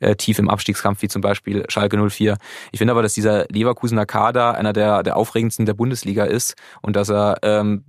äh, 0.00 0.16
tief 0.16 0.38
im 0.38 0.50
Abstiegskampf 0.50 1.02
wie 1.02 1.08
zum 1.08 1.22
Beispiel 1.22 1.64
Schalke 1.68 1.96
04. 1.96 2.36
Ich 2.72 2.78
finde 2.78 2.92
aber, 2.92 3.02
dass 3.02 3.14
dieser 3.14 3.46
Leverkusener 3.48 4.06
Kader 4.06 4.56
einer 4.56 4.72
der, 4.72 5.02
der 5.02 5.16
aufregendsten 5.16 5.66
der 5.66 5.74
Bundesliga 5.74 6.24
ist 6.24 6.54
und 6.82 6.96
dass 6.96 7.08
er 7.08 7.38
ähm, 7.42 7.84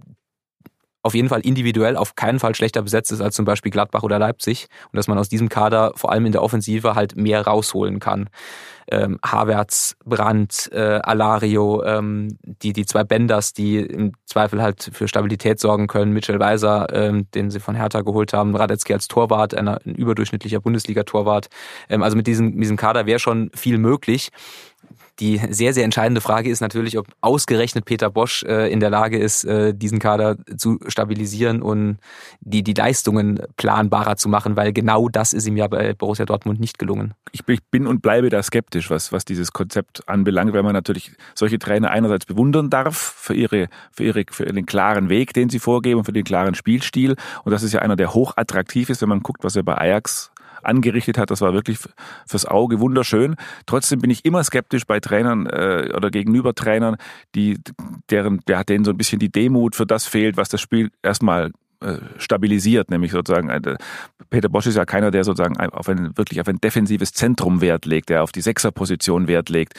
auf 1.07 1.15
jeden 1.15 1.29
Fall 1.29 1.41
individuell 1.41 1.95
auf 1.95 2.15
keinen 2.15 2.39
Fall 2.39 2.53
schlechter 2.53 2.81
besetzt 2.81 3.11
ist 3.11 3.21
als 3.21 3.35
zum 3.35 3.45
Beispiel 3.45 3.71
Gladbach 3.71 4.03
oder 4.03 4.19
Leipzig 4.19 4.67
und 4.91 4.97
dass 4.97 5.07
man 5.07 5.17
aus 5.17 5.29
diesem 5.29 5.49
Kader 5.49 5.93
vor 5.95 6.11
allem 6.11 6.25
in 6.25 6.31
der 6.31 6.43
Offensive 6.43 6.95
halt 6.95 7.15
mehr 7.15 7.41
rausholen 7.41 7.99
kann. 7.99 8.29
Ähm, 8.89 9.19
Havertz, 9.25 9.97
Brandt, 10.05 10.69
äh, 10.71 10.99
Alario, 11.03 11.83
ähm, 11.83 12.37
die, 12.41 12.71
die 12.71 12.85
zwei 12.85 13.03
Benders, 13.03 13.51
die 13.51 13.79
im 13.79 14.13
Zweifel 14.25 14.61
halt 14.61 14.91
für 14.93 15.09
Stabilität 15.09 15.59
sorgen 15.59 15.87
können, 15.87 16.13
Mitchell 16.13 16.39
Weiser, 16.39 16.87
ähm, 16.93 17.29
den 17.31 17.51
sie 17.51 17.59
von 17.59 17.75
Hertha 17.75 18.01
geholt 18.01 18.31
haben, 18.31 18.55
Radetzky 18.55 18.93
als 18.93 19.09
Torwart, 19.09 19.55
einer, 19.55 19.81
ein 19.85 19.95
überdurchschnittlicher 19.95 20.61
Bundesliga-Torwart. 20.61 21.47
Ähm, 21.89 22.01
also 22.01 22.15
mit 22.15 22.27
diesem, 22.27 22.51
mit 22.51 22.63
diesem 22.63 22.77
Kader 22.77 23.05
wäre 23.05 23.19
schon 23.19 23.51
viel 23.53 23.77
möglich. 23.77 24.29
Die 25.19 25.41
sehr, 25.49 25.73
sehr 25.73 25.83
entscheidende 25.83 26.21
Frage 26.21 26.49
ist 26.49 26.61
natürlich, 26.61 26.97
ob 26.97 27.07
ausgerechnet 27.21 27.85
Peter 27.85 28.09
Bosch 28.09 28.43
äh, 28.43 28.71
in 28.71 28.79
der 28.79 28.91
Lage 28.91 29.17
ist, 29.17 29.45
äh, 29.45 29.73
diesen 29.73 29.97
Kader 29.97 30.37
zu 30.57 30.79
stabilisieren 30.87 31.61
und 31.63 31.97
die, 32.41 32.63
die 32.63 32.73
Leistungen 32.73 33.41
planbarer 33.57 34.17
zu 34.17 34.29
machen, 34.29 34.55
weil 34.55 34.73
genau 34.73 35.09
das 35.09 35.33
ist 35.33 35.47
ihm 35.47 35.57
ja 35.57 35.67
bei 35.67 35.93
Borussia 35.93 36.25
Dortmund 36.25 36.59
nicht 36.59 36.77
gelungen. 36.77 37.15
Ich 37.31 37.43
bin 37.45 37.87
und 37.87 38.01
bleibe 38.01 38.29
da 38.29 38.43
skeptisch, 38.43 38.91
was, 38.91 39.11
was 39.11 39.25
dieses 39.25 39.53
Konzept 39.53 40.07
anbelangt, 40.07 40.53
weil 40.53 40.63
man 40.63 40.73
natürlich 40.73 41.11
solche 41.33 41.57
Trainer 41.57 41.89
einerseits 41.89 42.25
bewundern 42.25 42.69
darf 42.69 42.95
für, 42.95 43.33
ihre, 43.33 43.69
für, 43.91 44.03
ihre, 44.03 44.25
für 44.29 44.45
den 44.45 44.65
klaren 44.67 45.09
Weg, 45.09 45.33
den 45.33 45.49
sie 45.49 45.59
vorgeben, 45.59 46.03
für 46.03 46.13
den 46.13 46.23
klaren 46.23 46.53
Spielstil. 46.53 47.15
Und 47.43 47.51
das 47.51 47.63
ist 47.63 47.73
ja 47.73 47.81
einer, 47.81 47.95
der 47.95 48.13
hochattraktiv 48.13 48.89
ist, 48.89 49.01
wenn 49.01 49.09
man 49.09 49.21
guckt, 49.21 49.43
was 49.43 49.55
er 49.55 49.63
bei 49.63 49.77
Ajax 49.77 50.31
angerichtet 50.67 51.17
hat. 51.17 51.31
Das 51.31 51.41
war 51.41 51.53
wirklich 51.53 51.79
fürs 52.27 52.45
Auge 52.45 52.79
wunderschön. 52.79 53.35
Trotzdem 53.65 53.99
bin 53.99 54.09
ich 54.09 54.25
immer 54.25 54.43
skeptisch 54.43 54.85
bei 54.85 54.99
Trainern 54.99 55.47
äh, 55.47 55.91
oder 55.95 56.11
gegenüber 56.11 56.53
Trainern, 56.53 56.97
die 57.35 57.59
deren, 58.09 58.41
der 58.47 58.59
hat 58.59 58.69
denen 58.69 58.85
so 58.85 58.91
ein 58.91 58.97
bisschen 58.97 59.19
die 59.19 59.31
Demut 59.31 59.75
für 59.75 59.85
das 59.85 60.05
fehlt, 60.05 60.37
was 60.37 60.49
das 60.49 60.61
Spiel 60.61 60.91
erstmal 61.01 61.51
stabilisiert, 62.17 62.89
nämlich 62.89 63.11
sozusagen 63.11 63.49
äh, 63.49 63.77
Peter 64.29 64.49
Bosch 64.49 64.65
ist 64.65 64.75
ja 64.75 64.85
keiner, 64.85 65.11
der 65.11 65.23
sozusagen 65.23 65.57
auf 65.57 65.87
ein 65.87 66.17
wirklich 66.17 66.41
auf 66.41 66.47
ein 66.47 66.57
defensives 66.57 67.13
Zentrum 67.13 67.61
Wert 67.61 67.85
legt, 67.85 68.09
der 68.09 68.23
auf 68.23 68.31
die 68.31 68.41
Sechserposition 68.41 69.27
Wert 69.27 69.49
legt. 69.49 69.73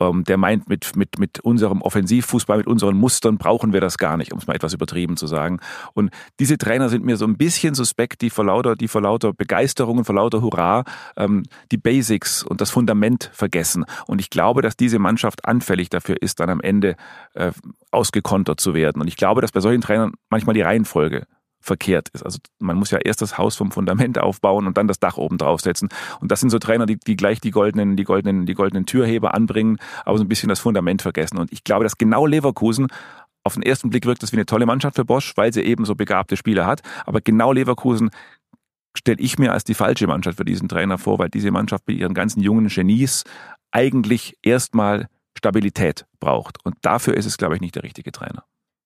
Ähm, 0.00 0.24
der 0.24 0.38
meint, 0.38 0.68
mit, 0.68 0.96
mit, 0.96 1.18
mit 1.18 1.40
unserem 1.40 1.82
Offensivfußball, 1.82 2.58
mit 2.58 2.66
unseren 2.66 2.96
Mustern 2.96 3.38
brauchen 3.38 3.72
wir 3.72 3.80
das 3.80 3.98
gar 3.98 4.16
nicht, 4.16 4.32
um 4.32 4.38
es 4.38 4.46
mal 4.46 4.54
etwas 4.54 4.72
übertrieben 4.72 5.16
zu 5.16 5.26
sagen. 5.26 5.60
Und 5.92 6.10
diese 6.40 6.58
Trainer 6.58 6.88
sind 6.88 7.04
mir 7.04 7.16
so 7.16 7.26
ein 7.26 7.36
bisschen 7.36 7.74
suspekt, 7.74 8.22
die 8.22 8.30
vor 8.30 8.46
lauter, 8.46 8.74
die 8.74 8.88
vor 8.88 9.02
lauter 9.02 9.32
Begeisterung 9.32 9.98
und 9.98 10.04
vor 10.04 10.14
lauter 10.14 10.40
Hurra 10.40 10.84
ähm, 11.16 11.44
die 11.70 11.76
Basics 11.78 12.42
und 12.42 12.60
das 12.60 12.70
Fundament 12.70 13.30
vergessen. 13.32 13.84
Und 14.06 14.20
ich 14.20 14.30
glaube, 14.30 14.62
dass 14.62 14.76
diese 14.76 14.98
Mannschaft 14.98 15.44
anfällig 15.44 15.90
dafür 15.90 16.16
ist, 16.20 16.40
dann 16.40 16.50
am 16.50 16.60
Ende 16.60 16.96
äh, 17.34 17.52
ausgekontert 17.90 18.58
zu 18.58 18.74
werden. 18.74 19.02
Und 19.02 19.08
ich 19.08 19.16
glaube, 19.16 19.42
dass 19.42 19.52
bei 19.52 19.60
solchen 19.60 19.82
Trainern 19.82 20.12
manchmal 20.30 20.54
die 20.54 20.62
Reihenfolge 20.62 21.26
verkehrt 21.62 22.08
ist. 22.12 22.24
Also 22.24 22.38
man 22.58 22.76
muss 22.76 22.90
ja 22.90 22.98
erst 22.98 23.22
das 23.22 23.38
Haus 23.38 23.56
vom 23.56 23.70
Fundament 23.70 24.18
aufbauen 24.18 24.66
und 24.66 24.76
dann 24.76 24.88
das 24.88 24.98
Dach 24.98 25.16
oben 25.16 25.38
draufsetzen. 25.38 25.88
Und 26.20 26.30
das 26.30 26.40
sind 26.40 26.50
so 26.50 26.58
Trainer, 26.58 26.86
die, 26.86 26.98
die 26.98 27.16
gleich 27.16 27.40
die 27.40 27.50
goldenen, 27.50 27.96
die 27.96 28.04
goldenen, 28.04 28.46
die 28.46 28.54
goldenen 28.54 28.86
Türheber 28.86 29.34
anbringen, 29.34 29.78
aber 30.04 30.18
so 30.18 30.24
ein 30.24 30.28
bisschen 30.28 30.48
das 30.48 30.60
Fundament 30.60 31.02
vergessen. 31.02 31.38
Und 31.38 31.52
ich 31.52 31.64
glaube, 31.64 31.84
dass 31.84 31.98
genau 31.98 32.26
Leverkusen 32.26 32.88
auf 33.44 33.54
den 33.54 33.62
ersten 33.62 33.90
Blick 33.90 34.06
wirkt 34.06 34.22
das 34.22 34.32
wie 34.32 34.36
eine 34.36 34.46
tolle 34.46 34.66
Mannschaft 34.66 34.96
für 34.96 35.04
Bosch, 35.04 35.32
weil 35.36 35.52
sie 35.52 35.62
eben 35.62 35.84
so 35.84 35.94
begabte 35.94 36.36
Spieler 36.36 36.66
hat. 36.66 36.82
Aber 37.06 37.20
genau 37.20 37.52
Leverkusen 37.52 38.10
stelle 38.96 39.20
ich 39.20 39.38
mir 39.38 39.52
als 39.52 39.64
die 39.64 39.74
falsche 39.74 40.06
Mannschaft 40.06 40.38
für 40.38 40.44
diesen 40.44 40.68
Trainer 40.68 40.98
vor, 40.98 41.18
weil 41.18 41.28
diese 41.28 41.50
Mannschaft 41.50 41.88
mit 41.88 41.98
ihren 41.98 42.14
ganzen 42.14 42.40
jungen 42.40 42.68
Genies 42.68 43.24
eigentlich 43.72 44.36
erstmal 44.42 45.08
Stabilität 45.36 46.06
braucht. 46.20 46.64
Und 46.64 46.76
dafür 46.82 47.14
ist 47.14 47.26
es, 47.26 47.38
glaube 47.38 47.54
ich, 47.54 47.60
nicht 47.60 47.74
der 47.74 47.82
richtige 47.82 48.12
Trainer. 48.12 48.44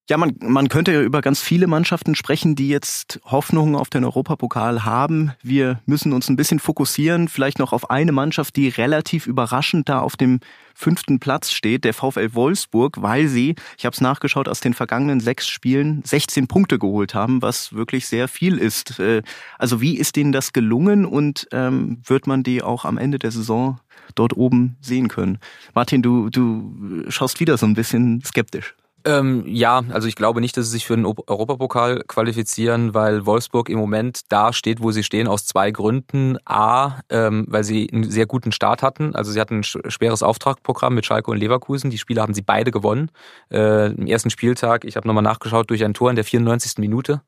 Ja, 0.09 0.15
man, 0.15 0.37
man 0.39 0.69
könnte 0.69 0.93
ja 0.93 1.01
über 1.01 1.19
ganz 1.19 1.41
viele 1.41 1.67
Mannschaften 1.67 2.15
sprechen, 2.15 2.55
die 2.55 2.69
jetzt 2.69 3.19
Hoffnungen 3.25 3.75
auf 3.75 3.89
den 3.89 4.05
Europapokal 4.05 4.85
haben. 4.85 5.33
Wir 5.43 5.81
müssen 5.85 6.13
uns 6.13 6.29
ein 6.29 6.37
bisschen 6.37 6.59
fokussieren, 6.59 7.27
vielleicht 7.27 7.59
noch 7.59 7.73
auf 7.73 7.89
eine 7.89 8.13
Mannschaft, 8.13 8.55
die 8.55 8.69
relativ 8.69 9.27
überraschend 9.27 9.89
da 9.89 9.99
auf 9.99 10.15
dem 10.15 10.39
fünften 10.73 11.19
Platz 11.19 11.51
steht, 11.51 11.83
der 11.83 11.93
VfL 11.93 12.33
Wolfsburg, 12.35 13.01
weil 13.01 13.27
sie, 13.27 13.55
ich 13.77 13.85
habe 13.85 13.93
es 13.93 13.99
nachgeschaut, 13.99 14.47
aus 14.47 14.61
den 14.61 14.73
vergangenen 14.73 15.19
sechs 15.19 15.49
Spielen 15.49 16.01
16 16.05 16.47
Punkte 16.47 16.79
geholt 16.79 17.13
haben, 17.13 17.41
was 17.41 17.73
wirklich 17.73 18.07
sehr 18.07 18.29
viel 18.29 18.59
ist. 18.59 19.01
Äh, 19.01 19.23
also 19.57 19.81
wie 19.81 19.97
ist 19.97 20.15
denen 20.15 20.31
das 20.31 20.53
gelungen 20.53 21.05
und 21.05 21.49
ähm, 21.51 22.01
wird 22.05 22.27
man 22.27 22.43
die 22.43 22.61
auch 22.61 22.85
am 22.85 22.97
Ende 22.97 23.19
der 23.19 23.31
Saison 23.31 23.81
dort 24.15 24.37
oben 24.37 24.77
sehen 24.79 25.09
können? 25.09 25.39
Martin, 25.73 26.01
du, 26.01 26.29
du 26.29 27.03
schaust 27.09 27.41
wieder 27.41 27.57
so 27.57 27.65
ein 27.65 27.73
bisschen 27.73 28.21
skeptisch. 28.23 28.73
Ähm, 29.07 29.45
ja, 29.47 29.83
also 29.91 30.09
ich 30.09 30.15
glaube 30.15 30.41
nicht, 30.41 30.57
dass 30.57 30.65
sie 30.65 30.73
sich 30.73 30.85
für 30.85 30.97
den 30.97 31.05
Europapokal 31.05 32.03
qualifizieren, 32.07 32.93
weil 32.93 33.25
Wolfsburg 33.25 33.69
im 33.69 33.79
Moment 33.79 34.21
da 34.27 34.51
steht, 34.51 34.81
wo 34.81 34.91
sie 34.91 35.03
stehen, 35.03 35.29
aus 35.29 35.45
zwei 35.45 35.71
Gründen. 35.71 36.37
A, 36.43 36.99
ähm, 37.09 37.45
weil 37.47 37.63
sie 37.63 37.89
einen 37.89 38.11
sehr 38.11 38.25
guten 38.25 38.51
Start 38.51 38.83
hatten. 38.83 39.15
Also 39.15 39.31
sie 39.31 39.39
hatten 39.39 39.59
ein 39.59 39.63
schweres 39.63 40.23
Auftragprogramm 40.23 40.93
mit 40.93 41.05
Schalke 41.05 41.31
und 41.31 41.37
Leverkusen. 41.37 41.89
Die 41.89 41.97
Spiele 41.97 42.21
haben 42.21 42.33
sie 42.33 42.41
beide 42.41 42.69
gewonnen. 42.71 43.09
Äh, 43.49 43.93
Im 43.93 44.07
ersten 44.07 44.29
Spieltag, 44.29 44.83
ich 44.83 44.97
habe 44.97 45.07
nochmal 45.07 45.23
nachgeschaut, 45.23 45.69
durch 45.69 45.85
ein 45.85 45.93
Tor 45.93 46.09
in 46.09 46.17
der 46.17 46.25
94. 46.25 46.73
Minute 46.79 47.21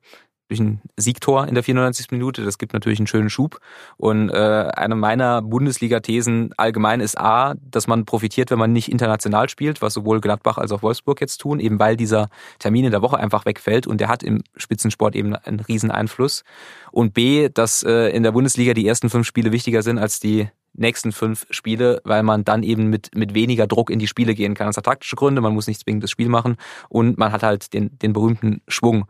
durch 0.49 0.59
ein 0.59 0.81
Siegtor 0.97 1.47
in 1.47 1.53
der 1.53 1.63
94. 1.63 2.11
Minute. 2.11 2.43
Das 2.43 2.57
gibt 2.57 2.73
natürlich 2.73 2.99
einen 2.99 3.07
schönen 3.07 3.29
Schub. 3.29 3.59
Und 3.97 4.29
äh, 4.29 4.33
eine 4.33 4.95
meiner 4.95 5.41
Bundesliga-Thesen 5.43 6.53
allgemein 6.57 6.99
ist 6.99 7.17
A, 7.19 7.53
dass 7.61 7.87
man 7.87 8.05
profitiert, 8.05 8.49
wenn 8.49 8.57
man 8.59 8.73
nicht 8.73 8.91
international 8.91 9.47
spielt, 9.47 9.81
was 9.81 9.93
sowohl 9.93 10.19
Gladbach 10.19 10.57
als 10.57 10.71
auch 10.71 10.81
Wolfsburg 10.81 11.21
jetzt 11.21 11.37
tun, 11.37 11.59
eben 11.59 11.79
weil 11.79 11.95
dieser 11.95 12.29
Termin 12.57 12.85
in 12.85 12.91
der 12.91 13.03
Woche 13.03 13.17
einfach 13.17 13.45
wegfällt 13.45 13.85
und 13.85 14.01
der 14.01 14.07
hat 14.07 14.23
im 14.23 14.41
Spitzensport 14.55 15.15
eben 15.15 15.35
einen 15.35 15.59
riesen 15.59 15.91
Einfluss. 15.91 16.43
Und 16.91 17.13
B, 17.13 17.49
dass 17.49 17.83
äh, 17.83 18.09
in 18.09 18.23
der 18.23 18.31
Bundesliga 18.31 18.73
die 18.73 18.87
ersten 18.87 19.09
fünf 19.09 19.27
Spiele 19.27 19.51
wichtiger 19.51 19.83
sind 19.83 19.99
als 19.99 20.19
die 20.19 20.49
nächsten 20.73 21.11
fünf 21.11 21.45
Spiele, 21.49 22.01
weil 22.03 22.23
man 22.23 22.43
dann 22.43 22.63
eben 22.63 22.87
mit, 22.87 23.15
mit 23.15 23.33
weniger 23.33 23.67
Druck 23.67 23.89
in 23.89 23.99
die 23.99 24.07
Spiele 24.07 24.35
gehen 24.35 24.53
kann. 24.53 24.67
Das 24.67 24.77
hat 24.77 24.85
taktische 24.85 25.15
Gründe, 25.15 25.41
man 25.41 25.53
muss 25.53 25.67
nicht 25.67 25.81
zwingend 25.81 26.03
das 26.03 26.11
Spiel 26.11 26.29
machen 26.29 26.57
und 26.89 27.17
man 27.17 27.31
hat 27.31 27.43
halt 27.43 27.73
den, 27.73 27.97
den 27.99 28.13
berühmten 28.13 28.61
Schwung. 28.67 29.05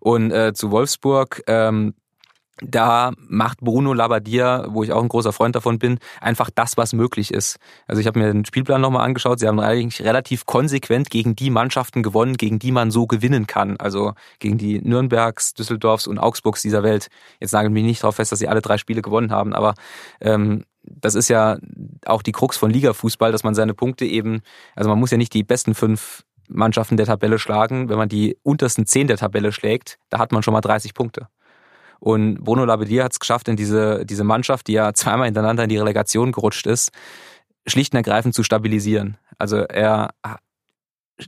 Und 0.00 0.30
äh, 0.30 0.52
zu 0.54 0.70
Wolfsburg, 0.70 1.42
ähm, 1.46 1.94
da 2.62 3.12
macht 3.18 3.60
Bruno 3.60 3.92
Labbadia, 3.92 4.66
wo 4.70 4.82
ich 4.82 4.92
auch 4.92 5.02
ein 5.02 5.08
großer 5.08 5.32
Freund 5.32 5.54
davon 5.54 5.78
bin, 5.78 5.98
einfach 6.20 6.48
das, 6.54 6.76
was 6.78 6.94
möglich 6.94 7.32
ist. 7.32 7.58
Also 7.86 8.00
ich 8.00 8.06
habe 8.06 8.18
mir 8.18 8.32
den 8.32 8.46
Spielplan 8.46 8.80
nochmal 8.80 9.04
angeschaut. 9.04 9.40
Sie 9.40 9.46
haben 9.46 9.60
eigentlich 9.60 10.02
relativ 10.02 10.46
konsequent 10.46 11.10
gegen 11.10 11.36
die 11.36 11.50
Mannschaften 11.50 12.02
gewonnen, 12.02 12.36
gegen 12.36 12.58
die 12.58 12.72
man 12.72 12.90
so 12.90 13.06
gewinnen 13.06 13.46
kann. 13.46 13.76
Also 13.76 14.14
gegen 14.38 14.56
die 14.56 14.80
Nürnbergs, 14.80 15.52
Düsseldorfs 15.52 16.06
und 16.06 16.18
Augsburgs 16.18 16.62
dieser 16.62 16.82
Welt. 16.82 17.08
Jetzt 17.40 17.52
nagelt 17.52 17.74
mich 17.74 17.84
nicht 17.84 18.02
darauf 18.02 18.16
fest, 18.16 18.32
dass 18.32 18.38
sie 18.38 18.48
alle 18.48 18.62
drei 18.62 18.78
Spiele 18.78 19.02
gewonnen 19.02 19.32
haben, 19.32 19.52
aber 19.52 19.74
ähm, 20.22 20.64
das 20.86 21.14
ist 21.14 21.28
ja 21.28 21.58
auch 22.04 22.22
die 22.22 22.32
Krux 22.32 22.56
von 22.56 22.70
Ligafußball, 22.70 23.32
dass 23.32 23.44
man 23.44 23.54
seine 23.54 23.74
Punkte 23.74 24.04
eben, 24.04 24.40
also 24.74 24.88
man 24.88 24.98
muss 24.98 25.10
ja 25.10 25.18
nicht 25.18 25.34
die 25.34 25.42
besten 25.42 25.74
fünf 25.74 26.24
Mannschaften 26.48 26.96
der 26.96 27.06
Tabelle 27.06 27.38
schlagen. 27.38 27.88
Wenn 27.88 27.98
man 27.98 28.08
die 28.08 28.38
untersten 28.42 28.86
zehn 28.86 29.08
der 29.08 29.16
Tabelle 29.16 29.52
schlägt, 29.52 29.98
da 30.08 30.18
hat 30.18 30.32
man 30.32 30.42
schon 30.42 30.52
mal 30.52 30.60
30 30.60 30.94
Punkte. 30.94 31.28
Und 31.98 32.44
Bruno 32.44 32.64
Labbadia 32.64 33.04
hat 33.04 33.12
es 33.12 33.20
geschafft, 33.20 33.48
in 33.48 33.56
diese, 33.56 34.04
diese 34.04 34.24
Mannschaft, 34.24 34.66
die 34.68 34.74
ja 34.74 34.92
zweimal 34.92 35.26
hintereinander 35.26 35.64
in 35.64 35.70
die 35.70 35.78
Relegation 35.78 36.32
gerutscht 36.32 36.66
ist, 36.66 36.92
schlicht 37.66 37.94
und 37.94 37.98
ergreifend 37.98 38.34
zu 38.34 38.42
stabilisieren. 38.42 39.16
Also 39.38 39.56
er 39.56 40.10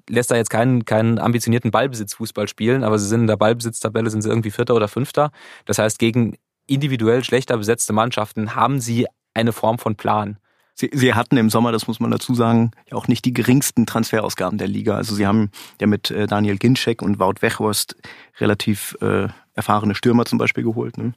lässt 0.09 0.31
da 0.31 0.37
jetzt 0.37 0.51
keinen, 0.51 0.85
keinen 0.85 1.19
ambitionierten 1.19 1.71
Ballbesitzfußball 1.71 2.49
spielen, 2.49 2.85
aber 2.85 2.99
sie 2.99 3.09
sind 3.09 3.23
in 3.23 3.27
der 3.27 3.37
Ballbesitztabelle 3.37 4.11
sind 4.11 4.23
sie 4.23 4.29
irgendwie 4.29 4.51
Vierter 4.51 4.75
oder 4.75 4.89
Fünfter. 4.89 5.31
Das 5.65 5.79
heißt, 5.79 5.99
gegen 5.99 6.37
individuell 6.67 7.25
schlechter 7.25 7.57
besetzte 7.57 7.95
Mannschaften 7.95 8.55
haben 8.55 8.81
sie 8.81 9.07
eine 9.39 9.53
Form 9.53 9.79
von 9.79 9.95
Plan. 9.95 10.39
Sie, 10.75 10.91
sie 10.93 11.15
hatten 11.15 11.37
im 11.37 11.51
Sommer, 11.51 11.73
das 11.73 11.89
muss 11.89 11.99
man 11.99 12.11
dazu 12.11 12.35
sagen, 12.35 12.71
ja 12.89 12.97
auch 12.97 13.09
nicht 13.09 13.25
die 13.25 13.33
geringsten 13.33 13.85
Transferausgaben 13.85 14.59
der 14.59 14.69
Liga. 14.69 14.95
Also 14.95 15.15
sie 15.15 15.27
haben 15.27 15.51
ja 15.81 15.89
mit 15.89 16.11
äh, 16.11 16.27
Daniel 16.29 16.57
Ginczek 16.57 17.03
und 17.03 17.19
Wout 17.19 17.41
Weghorst 17.41 17.97
relativ 18.39 18.97
äh, 19.01 19.27
erfahrene 19.55 19.97
Stürmer 19.97 20.25
zum 20.25 20.39
Beispiel 20.39 20.63
geholt. 20.63 20.97
Ne? 20.97 21.15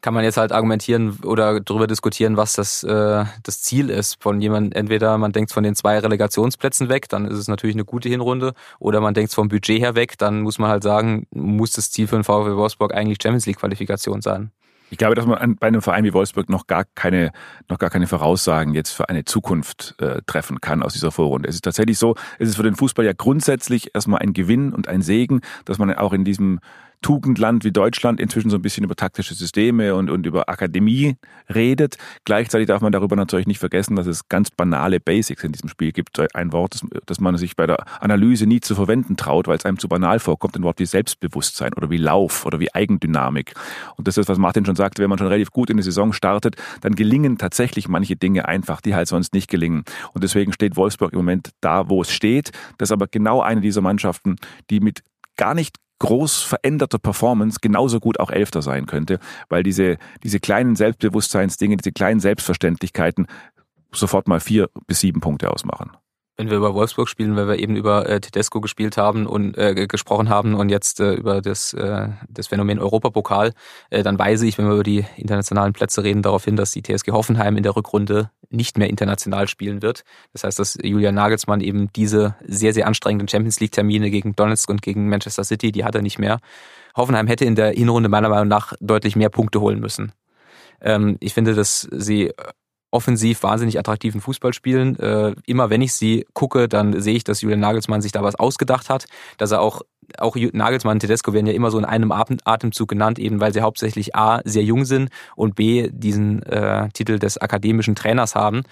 Kann 0.00 0.14
man 0.14 0.24
jetzt 0.24 0.38
halt 0.38 0.52
argumentieren 0.52 1.18
oder 1.22 1.60
darüber 1.60 1.86
diskutieren, 1.86 2.38
was 2.38 2.54
das, 2.54 2.82
äh, 2.82 3.26
das 3.42 3.60
Ziel 3.60 3.90
ist 3.90 4.22
von 4.22 4.40
jemand. 4.40 4.74
Entweder 4.74 5.18
man 5.18 5.32
denkt 5.32 5.52
von 5.52 5.64
den 5.64 5.74
zwei 5.74 5.98
Relegationsplätzen 5.98 6.88
weg, 6.88 7.10
dann 7.10 7.26
ist 7.26 7.38
es 7.38 7.48
natürlich 7.48 7.76
eine 7.76 7.84
gute 7.84 8.08
Hinrunde, 8.08 8.54
oder 8.78 9.02
man 9.02 9.12
denkt 9.12 9.34
vom 9.34 9.48
Budget 9.48 9.80
her 9.80 9.94
weg, 9.94 10.16
dann 10.16 10.40
muss 10.40 10.58
man 10.58 10.70
halt 10.70 10.82
sagen, 10.82 11.26
muss 11.30 11.72
das 11.72 11.90
Ziel 11.90 12.06
für 12.06 12.16
den 12.16 12.24
VfW 12.24 12.56
Wolfsburg 12.56 12.94
eigentlich 12.94 13.18
Champions 13.22 13.44
League 13.44 13.58
Qualifikation 13.58 14.22
sein. 14.22 14.50
Ich 14.94 14.98
glaube, 14.98 15.16
dass 15.16 15.26
man 15.26 15.56
bei 15.56 15.66
einem 15.66 15.82
Verein 15.82 16.04
wie 16.04 16.12
Wolfsburg 16.12 16.48
noch 16.48 16.68
gar 16.68 16.84
keine, 16.94 17.32
noch 17.68 17.80
gar 17.80 17.90
keine 17.90 18.06
Voraussagen 18.06 18.74
jetzt 18.74 18.92
für 18.92 19.08
eine 19.08 19.24
Zukunft 19.24 19.96
äh, 19.98 20.22
treffen 20.24 20.60
kann 20.60 20.84
aus 20.84 20.92
dieser 20.92 21.10
Vorrunde. 21.10 21.48
Es 21.48 21.56
ist 21.56 21.64
tatsächlich 21.64 21.98
so, 21.98 22.14
es 22.38 22.50
ist 22.50 22.54
für 22.54 22.62
den 22.62 22.76
Fußball 22.76 23.04
ja 23.04 23.12
grundsätzlich 23.12 23.92
erstmal 23.92 24.20
ein 24.20 24.34
Gewinn 24.34 24.72
und 24.72 24.86
ein 24.86 25.02
Segen, 25.02 25.40
dass 25.64 25.78
man 25.78 25.92
auch 25.94 26.12
in 26.12 26.24
diesem 26.24 26.60
Tugendland 27.04 27.64
wie 27.64 27.70
Deutschland 27.70 28.18
inzwischen 28.18 28.48
so 28.48 28.56
ein 28.56 28.62
bisschen 28.62 28.82
über 28.82 28.96
taktische 28.96 29.34
Systeme 29.34 29.94
und, 29.94 30.08
und 30.08 30.24
über 30.24 30.48
Akademie 30.48 31.16
redet. 31.54 31.98
Gleichzeitig 32.24 32.66
darf 32.66 32.80
man 32.80 32.92
darüber 32.92 33.14
natürlich 33.14 33.46
nicht 33.46 33.58
vergessen, 33.58 33.94
dass 33.94 34.06
es 34.06 34.30
ganz 34.30 34.50
banale 34.50 35.00
Basics 35.00 35.44
in 35.44 35.52
diesem 35.52 35.68
Spiel 35.68 35.92
gibt. 35.92 36.18
Ein 36.34 36.52
Wort, 36.52 36.72
das, 36.72 36.86
das 37.04 37.20
man 37.20 37.36
sich 37.36 37.56
bei 37.56 37.66
der 37.66 37.84
Analyse 38.02 38.46
nie 38.46 38.60
zu 38.60 38.74
verwenden 38.74 39.18
traut, 39.18 39.48
weil 39.48 39.58
es 39.58 39.66
einem 39.66 39.78
zu 39.78 39.86
banal 39.86 40.18
vorkommt. 40.18 40.56
Ein 40.56 40.62
Wort 40.62 40.78
wie 40.78 40.86
Selbstbewusstsein 40.86 41.74
oder 41.74 41.90
wie 41.90 41.98
Lauf 41.98 42.46
oder 42.46 42.58
wie 42.58 42.72
Eigendynamik. 42.72 43.52
Und 43.96 44.08
das 44.08 44.16
ist, 44.16 44.30
was 44.30 44.38
Martin 44.38 44.64
schon 44.64 44.76
sagte, 44.76 45.02
wenn 45.02 45.10
man 45.10 45.18
schon 45.18 45.26
relativ 45.26 45.50
gut 45.50 45.68
in 45.68 45.76
die 45.76 45.82
Saison 45.82 46.14
startet, 46.14 46.56
dann 46.80 46.94
gelingen 46.94 47.36
tatsächlich 47.36 47.86
manche 47.86 48.16
Dinge 48.16 48.48
einfach, 48.48 48.80
die 48.80 48.94
halt 48.94 49.08
sonst 49.08 49.34
nicht 49.34 49.50
gelingen. 49.50 49.84
Und 50.14 50.24
deswegen 50.24 50.54
steht 50.54 50.76
Wolfsburg 50.76 51.12
im 51.12 51.18
Moment 51.18 51.50
da, 51.60 51.90
wo 51.90 52.00
es 52.00 52.10
steht. 52.10 52.52
Das 52.78 52.88
ist 52.88 52.92
aber 52.92 53.08
genau 53.08 53.42
eine 53.42 53.60
dieser 53.60 53.82
Mannschaften, 53.82 54.36
die 54.70 54.80
mit 54.80 55.02
gar 55.36 55.54
nicht 55.54 55.76
groß 55.98 56.42
veränderter 56.42 56.98
Performance 56.98 57.58
genauso 57.60 58.00
gut 58.00 58.20
auch 58.20 58.30
Elfter 58.30 58.62
sein 58.62 58.86
könnte, 58.86 59.18
weil 59.48 59.62
diese, 59.62 59.96
diese 60.22 60.40
kleinen 60.40 60.76
Selbstbewusstseinsdinge, 60.76 61.76
diese 61.76 61.92
kleinen 61.92 62.20
Selbstverständlichkeiten 62.20 63.26
sofort 63.92 64.28
mal 64.28 64.40
vier 64.40 64.70
bis 64.86 65.00
sieben 65.00 65.20
Punkte 65.20 65.50
ausmachen 65.50 65.92
wenn 66.36 66.50
wir 66.50 66.56
über 66.56 66.74
Wolfsburg 66.74 67.08
spielen, 67.08 67.36
weil 67.36 67.46
wir 67.46 67.58
eben 67.58 67.76
über 67.76 68.08
äh, 68.08 68.20
Tedesco 68.20 68.60
gespielt 68.60 68.96
haben 68.96 69.26
und 69.26 69.56
äh, 69.56 69.86
gesprochen 69.86 70.28
haben 70.28 70.54
und 70.54 70.68
jetzt 70.68 70.98
äh, 71.00 71.14
über 71.14 71.40
das, 71.40 71.72
äh, 71.74 72.08
das 72.28 72.48
Phänomen 72.48 72.80
Europapokal, 72.80 73.52
äh, 73.90 74.02
dann 74.02 74.18
weise 74.18 74.46
ich, 74.46 74.58
wenn 74.58 74.66
wir 74.66 74.74
über 74.74 74.82
die 74.82 75.04
internationalen 75.16 75.72
Plätze 75.72 76.02
reden, 76.02 76.22
darauf 76.22 76.44
hin, 76.44 76.56
dass 76.56 76.72
die 76.72 76.82
TSG 76.82 77.12
Hoffenheim 77.12 77.56
in 77.56 77.62
der 77.62 77.76
Rückrunde 77.76 78.30
nicht 78.50 78.78
mehr 78.78 78.88
international 78.88 79.48
spielen 79.48 79.82
wird. 79.82 80.04
Das 80.32 80.44
heißt, 80.44 80.58
dass 80.58 80.76
Julian 80.82 81.14
Nagelsmann 81.14 81.60
eben 81.60 81.92
diese 81.92 82.34
sehr, 82.46 82.72
sehr 82.72 82.86
anstrengenden 82.86 83.28
Champions 83.28 83.60
League-Termine 83.60 84.10
gegen 84.10 84.34
Donetsk 84.34 84.68
und 84.68 84.82
gegen 84.82 85.08
Manchester 85.08 85.44
City, 85.44 85.70
die 85.70 85.84
hat 85.84 85.94
er 85.94 86.02
nicht 86.02 86.18
mehr. 86.18 86.40
Hoffenheim 86.96 87.26
hätte 87.26 87.44
in 87.44 87.54
der 87.54 87.70
Hinrunde 87.70 88.08
meiner 88.08 88.28
Meinung 88.28 88.48
nach 88.48 88.72
deutlich 88.80 89.16
mehr 89.16 89.28
Punkte 89.28 89.60
holen 89.60 89.80
müssen. 89.80 90.12
Ähm, 90.80 91.16
ich 91.20 91.34
finde, 91.34 91.54
dass 91.54 91.88
sie 91.92 92.32
offensiv 92.94 93.42
wahnsinnig 93.42 93.78
attraktiven 93.78 94.20
Fußball 94.20 94.54
spielen. 94.54 94.98
Äh, 94.98 95.34
immer 95.46 95.68
wenn 95.68 95.82
ich 95.82 95.92
sie 95.92 96.26
gucke, 96.32 96.68
dann 96.68 97.00
sehe 97.00 97.16
ich, 97.16 97.24
dass 97.24 97.40
Julian 97.40 97.60
Nagelsmann 97.60 98.00
sich 98.00 98.12
da 98.12 98.22
was 98.22 98.36
ausgedacht 98.36 98.88
hat, 98.88 99.06
dass 99.36 99.50
er 99.50 99.60
auch 99.60 99.82
auch 100.18 100.36
Nagelsmann 100.36 100.96
und 100.96 101.00
Tedesco 101.00 101.32
werden 101.32 101.46
ja 101.46 101.54
immer 101.54 101.70
so 101.70 101.78
in 101.78 101.84
einem 101.84 102.12
Atemzug 102.12 102.88
genannt, 102.88 103.18
eben 103.18 103.40
weil 103.40 103.52
sie 103.54 103.62
hauptsächlich 103.62 104.14
A, 104.14 104.40
sehr 104.44 104.62
jung 104.62 104.84
sind 104.84 105.08
und 105.34 105.54
B, 105.54 105.88
diesen 105.90 106.42
äh, 106.42 106.88
Titel 106.90 107.18
des 107.18 107.38
akademischen 107.38 107.94
Trainers 107.94 108.34
haben, 108.34 108.62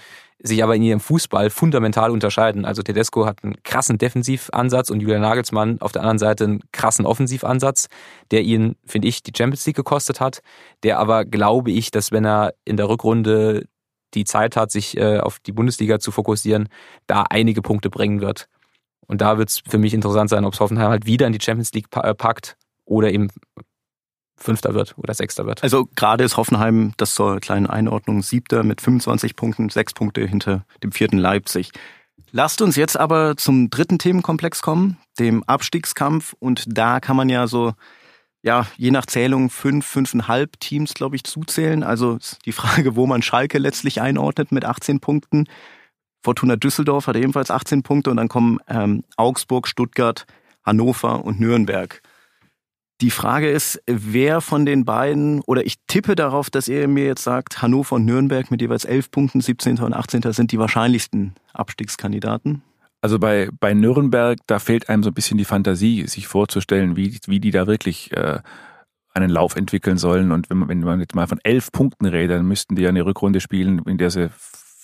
sich 0.43 0.63
aber 0.63 0.77
in 0.77 0.83
ihrem 0.83 1.01
Fußball 1.01 1.51
fundamental 1.51 2.11
unterscheiden. 2.11 2.65
Also 2.65 2.83
Tedesco 2.83 3.27
hat 3.27 3.39
einen 3.43 3.63
krassen 3.63 3.99
Defensivansatz 3.99 4.91
und 4.91 5.01
Julian 5.01 5.23
Nagelsmann 5.23 5.81
auf 5.81 5.93
der 5.93 6.03
anderen 6.03 6.19
Seite 6.19 6.45
einen 6.45 6.61
krassen 6.73 7.07
Offensivansatz, 7.07 7.89
der 8.31 8.43
ihn, 8.43 8.77
finde 8.85 9.09
ich, 9.09 9.23
die 9.23 9.33
Champions 9.37 9.65
League 9.67 9.77
gekostet 9.77 10.21
hat, 10.21 10.43
der 10.83 10.99
aber, 10.99 11.25
glaube 11.25 11.71
ich, 11.71 11.91
dass 11.91 12.13
wenn 12.13 12.25
er 12.25 12.55
in 12.65 12.77
der 12.77 12.89
Rückrunde 12.89 13.67
die 14.15 14.25
Zeit 14.25 14.57
hat, 14.57 14.71
sich 14.71 14.97
äh, 14.97 15.19
auf 15.19 15.39
die 15.41 15.53
Bundesliga 15.53 15.99
zu 15.99 16.11
fokussieren, 16.11 16.69
da 17.07 17.25
einige 17.29 17.63
Punkte 17.63 17.91
bringen 17.91 18.21
wird. 18.21 18.49
Und 19.07 19.21
da 19.21 19.39
wird 19.39 19.51
es 19.51 19.63
für 19.69 19.79
mich 19.79 19.95
interessant 19.95 20.31
sein, 20.31 20.45
ob 20.45 20.55
es 20.55 20.61
Hoffenheim 20.61 20.91
halt 20.91 21.07
wieder 21.07 21.27
in 21.27 21.33
die 21.33 21.41
Champions 21.43 21.73
League 21.73 21.89
äh, 21.97 22.15
packt 22.15 22.57
oder 22.85 23.11
eben 23.11 23.29
Fünfter 24.37 24.75
wird 24.75 24.97
oder 24.99 25.15
Sechster 25.15 25.47
wird. 25.47 25.63
Also 25.63 25.89
gerade 25.97 26.25
ist 26.25 26.37
Hoffenheim, 26.37 26.93
das 26.97 27.15
zur 27.15 27.41
kleinen 27.41 27.67
Einordnung, 27.67 28.23
Siebter 28.23 28.63
mit 28.65 28.81
25 28.81 29.37
Punkten, 29.37 29.69
sechs 29.69 29.95
Punkte 29.95 30.27
hinter 30.27 30.65
dem 30.83 30.93
vierten 30.93 31.19
Leipzig. 31.19 31.71
Lasst 32.33 32.63
uns 32.63 32.77
jetzt 32.77 32.99
aber 32.99 33.37
zum 33.37 33.71
dritten 33.71 33.99
Themenkomplex 33.99 34.63
kommen, 34.63 34.99
dem 35.19 35.45
Abstiegskampf. 35.45 36.35
Und 36.39 36.65
da 36.67 36.99
kann 36.99 37.17
man 37.17 37.29
ja 37.29 37.47
so, 37.47 37.75
ja, 38.43 38.67
je 38.77 38.91
nach 38.91 39.07
Zählung 39.07 39.51
fünf, 39.51 39.87
fünfeinhalb 39.87 40.59
Teams, 40.59 40.95
glaube 40.95 41.17
ich, 41.17 41.25
zuzählen. 41.25 41.83
Also 41.83 42.19
die 42.45 42.53
Frage, 42.53 42.97
wo 42.97 43.07
man 43.07 43.23
Schalke 43.23 43.59
letztlich 43.59 44.01
einordnet 44.01 44.53
mit 44.53 44.65
18 44.65 45.01
Punkten. 45.01 45.47
Fortuna 46.25 46.57
Düsseldorf 46.57 47.07
hat 47.07 47.17
ebenfalls 47.17 47.51
18 47.51 47.83
Punkte 47.83 48.11
und 48.11 48.17
dann 48.17 48.29
kommen 48.29 48.59
ähm, 48.69 49.05
Augsburg, 49.17 49.67
Stuttgart, 49.67 50.27
Hannover 50.65 51.25
und 51.25 51.41
Nürnberg. 51.41 52.01
Die 53.01 53.11
Frage 53.11 53.51
ist, 53.51 53.83
wer 53.87 54.41
von 54.41 54.65
den 54.65 54.85
beiden, 54.85 55.41
oder 55.41 55.67
ich 55.67 55.75
tippe 55.89 56.15
darauf, 56.15 56.51
dass 56.51 56.69
ihr 56.69 56.87
mir 56.87 57.07
jetzt 57.07 57.25
sagt, 57.25 57.61
Hannover 57.61 57.97
und 57.97 58.05
Nürnberg 58.05 58.49
mit 58.53 58.61
jeweils 58.61 58.85
11 58.85 59.11
Punkten, 59.11 59.41
17. 59.41 59.81
und 59.81 59.93
18. 59.93 60.23
sind 60.33 60.53
die 60.53 60.59
wahrscheinlichsten 60.59 61.35
Abstiegskandidaten. 61.53 62.63
Also 63.03 63.19
bei, 63.19 63.49
bei 63.59 63.75
Nürnberg, 63.75 64.39
da 64.47 64.61
fehlt 64.61 64.89
einem 64.89 65.03
so 65.03 65.11
ein 65.11 65.15
bisschen 65.15 65.37
die 65.37 65.45
Fantasie, 65.45 66.07
sich 66.07 66.29
vorzustellen, 66.29 66.97
wie, 66.97 67.19
wie 67.27 67.41
die 67.41 67.51
da 67.51 67.67
wirklich 67.67 68.13
äh, 68.17 68.39
einen 69.13 69.29
Lauf 69.29 69.57
entwickeln 69.57 69.99
sollen. 69.99 70.31
Und 70.31 70.49
wenn 70.49 70.59
man, 70.59 70.69
wenn 70.69 70.81
man 70.81 71.01
jetzt 71.01 71.15
mal 71.15 71.27
von 71.27 71.41
elf 71.43 71.73
Punkten 71.73 72.07
redet, 72.07 72.39
dann 72.39 72.47
müssten 72.47 72.77
die 72.77 72.83
ja 72.83 72.89
eine 72.89 73.05
Rückrunde 73.05 73.41
spielen, 73.41 73.81
in 73.87 73.99
der 73.99 74.11
sie 74.11 74.31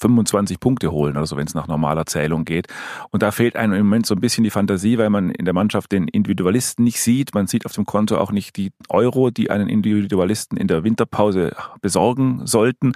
25 0.01 0.61
Punkte 0.61 0.93
holen 0.93 1.17
oder 1.17 1.27
so, 1.27 1.37
wenn 1.37 1.47
es 1.47 1.55
nach 1.55 1.67
normaler 1.67 2.07
Zählung 2.07 2.45
geht. 2.45 2.69
Und 3.11 3.23
da 3.23 3.31
fehlt 3.31 3.57
einem 3.57 3.73
im 3.75 3.87
Moment 3.87 4.07
so 4.07 4.15
ein 4.15 4.21
bisschen 4.21 4.45
die 4.45 4.51
Fantasie, 4.51 4.97
weil 4.99 5.11
man 5.11 5.31
in 5.31 5.45
der 5.45 5.55
Mannschaft 5.55 5.91
den 5.93 6.07
Individualisten 6.07 6.85
nicht 6.85 7.01
sieht. 7.01 7.35
Man 7.35 7.47
sieht 7.47 7.67
auf 7.67 7.73
dem 7.73 7.85
Konto 7.85 8.17
auch 8.17 8.31
nicht 8.31 8.57
die 8.57 8.71
Euro, 8.89 9.31
die 9.31 9.51
einen 9.51 9.69
Individualisten 9.69 10.57
in 10.57 10.69
der 10.69 10.85
Winterpause 10.85 11.55
besorgen 11.81 12.47
sollten. 12.47 12.93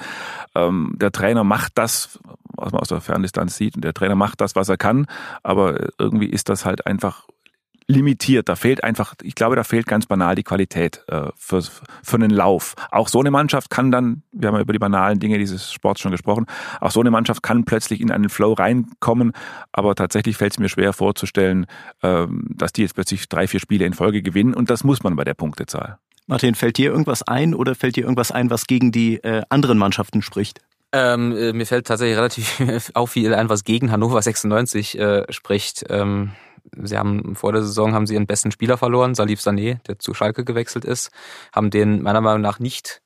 Ähm, 0.55 0.95
der 0.97 1.11
Trainer 1.11 1.45
macht 1.45 1.73
das, 1.75 2.21
was 2.62 2.72
man 2.72 2.81
aus 2.81 2.88
der 2.88 3.01
Ferndistanz 3.01 3.57
sieht, 3.57 3.77
und 3.77 3.85
der 3.85 3.94
Trainer 3.94 4.14
macht 4.14 4.40
das, 4.40 4.57
was 4.57 4.68
er 4.68 4.77
kann, 4.77 5.07
aber 5.42 5.88
irgendwie 5.98 6.27
ist 6.27 6.48
das 6.48 6.64
halt 6.64 6.87
einfach 6.87 7.27
limitiert. 7.87 8.48
Da 8.48 8.57
fehlt 8.57 8.85
einfach, 8.85 9.14
ich 9.22 9.35
glaube, 9.35 9.57
da 9.57 9.64
fehlt 9.64 9.87
ganz 9.87 10.07
banal 10.07 10.35
die 10.35 10.42
Qualität 10.42 11.05
äh, 11.09 11.29
für, 11.37 11.62
für 11.62 12.16
einen 12.16 12.31
Lauf. 12.31 12.75
Auch 12.90 13.09
so 13.09 13.20
eine 13.20 13.31
Mannschaft 13.31 13.70
kann 13.70 13.90
dann, 13.90 14.22
wir 14.33 14.48
haben 14.48 14.57
ja 14.57 14.62
über 14.62 14.72
die 14.72 14.79
banalen 14.79 15.18
Dinge 15.18 15.38
dieses 15.38 15.72
Sports 15.72 16.01
schon 16.01 16.12
gesprochen, 16.12 16.46
auch 16.81 16.90
so 16.90 17.01
eine 17.01 17.11
Mannschaft 17.11 17.42
kann 17.42 17.64
plötzlich 17.64 18.01
in 18.01 18.11
einen 18.11 18.29
Flow 18.29 18.53
reinkommen, 18.53 19.33
aber 19.72 19.94
tatsächlich 19.94 20.37
fällt 20.37 20.53
es 20.53 20.59
mir 20.59 20.68
schwer 20.68 20.92
vorzustellen, 20.92 21.66
ähm, 22.03 22.46
dass 22.51 22.72
die 22.72 22.83
jetzt 22.83 22.94
plötzlich 22.94 23.29
drei, 23.29 23.46
vier 23.46 23.61
Spiele 23.61 23.85
in 23.85 23.94
Folge 23.94 24.22
gewinnen 24.22 24.55
und 24.55 24.70
das 24.70 24.85
muss 24.85 25.03
man 25.03 25.16
bei 25.16 25.25
der 25.25 25.35
Punktezahl. 25.35 25.98
Martin, 26.27 26.55
fällt 26.55 26.79
dir 26.79 26.90
irgendwas 26.90 27.22
ein 27.22 27.55
oder 27.55 27.75
fällt 27.75 27.96
dir 27.96 28.05
irgendwas 28.05 28.31
ein, 28.31 28.48
was 28.48 28.66
gegen 28.66 28.92
die 28.92 29.16
äh, 29.16 29.42
anderen 29.48 29.77
Mannschaften 29.77 30.22
spricht? 30.22 30.61
Ähm, 30.93 31.37
äh, 31.37 31.53
mir 31.53 31.67
fällt 31.67 31.87
tatsächlich 31.87 32.19
relativ 32.19 32.93
auch 32.95 33.07
viel 33.07 33.35
ein, 33.35 33.49
was 33.49 33.65
gegen 33.65 33.91
Hannover 33.91 34.21
96 34.21 34.99
äh, 34.99 35.33
spricht. 35.33 35.85
Ähm, 35.89 36.33
Sie 36.77 36.97
haben 36.97 37.35
vor 37.35 37.53
der 37.53 37.63
Saison 37.63 37.93
haben 37.93 38.07
sie 38.07 38.15
ihren 38.15 38.27
besten 38.27 38.51
Spieler 38.51 38.79
verloren, 38.79 39.15
Salif 39.15 39.41
Sané, 39.41 39.83
der 39.87 39.99
zu 39.99 40.15
Schalke 40.15 40.45
gewechselt 40.45 40.85
ist, 40.85 41.11
haben 41.53 41.71
den 41.71 42.03
meiner 42.03 42.21
Meinung 42.21 42.41
nach 42.41 42.61
nicht 42.61 43.03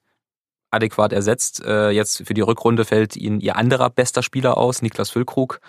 adäquat 0.71 1.13
ersetzt. 1.13 1.65
Äh, 1.65 1.91
jetzt 1.91 2.27
für 2.27 2.35
die 2.35 2.43
Rückrunde 2.43 2.85
fällt 2.85 3.17
ihnen 3.17 3.41
ihr 3.41 3.57
anderer 3.57 3.89
bester 3.91 4.23
Spieler 4.23 4.57
aus, 4.57 4.83
Niklas 4.83 5.11
Füllkrug. 5.11 5.61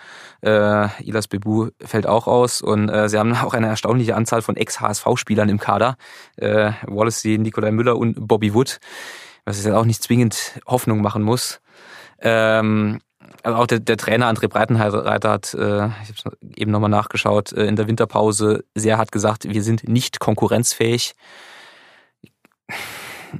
Äh, 0.41 0.87
Ilas 1.03 1.27
Bebu 1.27 1.69
fällt 1.83 2.07
auch 2.07 2.27
aus 2.27 2.61
und 2.61 2.89
äh, 2.89 3.07
sie 3.09 3.17
haben 3.17 3.35
auch 3.43 3.53
eine 3.53 3.67
erstaunliche 3.67 4.15
Anzahl 4.15 4.41
von 4.41 4.57
Ex-HSV-Spielern 4.57 5.49
im 5.49 5.59
Kader. 5.59 5.97
Äh, 6.35 6.71
Wallacey, 6.87 7.37
Nikolai 7.37 7.71
Müller 7.71 7.97
und 7.97 8.27
Bobby 8.27 8.53
Wood, 8.53 8.79
was 9.45 9.63
jetzt 9.63 9.73
auch 9.73 9.85
nicht 9.85 10.03
zwingend 10.03 10.59
Hoffnung 10.67 11.01
machen 11.01 11.23
muss. 11.23 11.61
Ähm, 12.19 12.99
also 13.43 13.57
auch 13.57 13.67
der, 13.67 13.79
der 13.79 13.97
Trainer 13.97 14.31
André 14.31 14.47
Breitenreiter 14.47 15.29
hat, 15.29 15.53
äh, 15.53 15.87
ich 15.87 16.25
habe 16.25 16.37
eben 16.55 16.71
nochmal 16.71 16.89
nachgeschaut, 16.89 17.51
äh, 17.53 17.65
in 17.65 17.75
der 17.75 17.87
Winterpause 17.87 18.63
sehr 18.75 18.97
hart 18.97 19.11
gesagt, 19.11 19.47
wir 19.47 19.63
sind 19.63 19.87
nicht 19.87 20.19
konkurrenzfähig. 20.19 21.13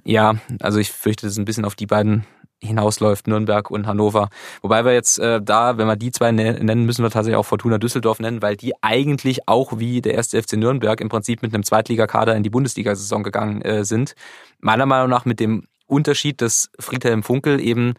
Ja, 0.04 0.36
also 0.62 0.80
ich 0.80 0.92
fürchte, 0.92 1.26
dass 1.26 1.34
es 1.34 1.40
ein 1.40 1.46
bisschen 1.46 1.66
auf 1.66 1.76
die 1.76 1.86
beiden 1.86 2.26
hinausläuft, 2.60 3.28
Nürnberg 3.28 3.70
und 3.70 3.86
Hannover. 3.86 4.30
Wobei 4.62 4.84
wir 4.84 4.94
jetzt 4.94 5.20
äh, 5.20 5.42
da, 5.42 5.78
wenn 5.78 5.88
wir 5.88 5.96
die 5.96 6.12
zwei 6.12 6.32
ne-, 6.32 6.60
nennen, 6.60 6.86
müssen 6.86 7.04
wir 7.04 7.12
tatsächlich 7.12 7.38
auch 7.38 7.46
Fortuna 7.46 7.78
Düsseldorf 7.78 8.20
nennen, 8.20 8.42
weil 8.42 8.56
die 8.56 8.74
eigentlich 8.82 9.48
auch 9.48 9.78
wie 9.78 10.02
der 10.02 10.16
erste 10.16 10.42
FC 10.42 10.54
Nürnberg 10.54 11.00
im 11.00 11.10
Prinzip 11.10 11.44
mit 11.44 11.54
einem 11.54 11.64
Zweitligakader 11.64 12.36
in 12.36 12.44
die 12.44 12.50
Bundesliga-Saison 12.50 13.22
gegangen 13.24 13.62
äh, 13.62 13.86
sind. 13.86 14.16
Meiner 14.60 14.88
Meinung 14.88 15.10
nach 15.10 15.26
mit 15.26 15.40
dem 15.40 15.66
Unterschied, 15.86 16.42
dass 16.42 16.70
Friedhelm 16.80 17.22
Funkel 17.22 17.60
eben 17.60 17.94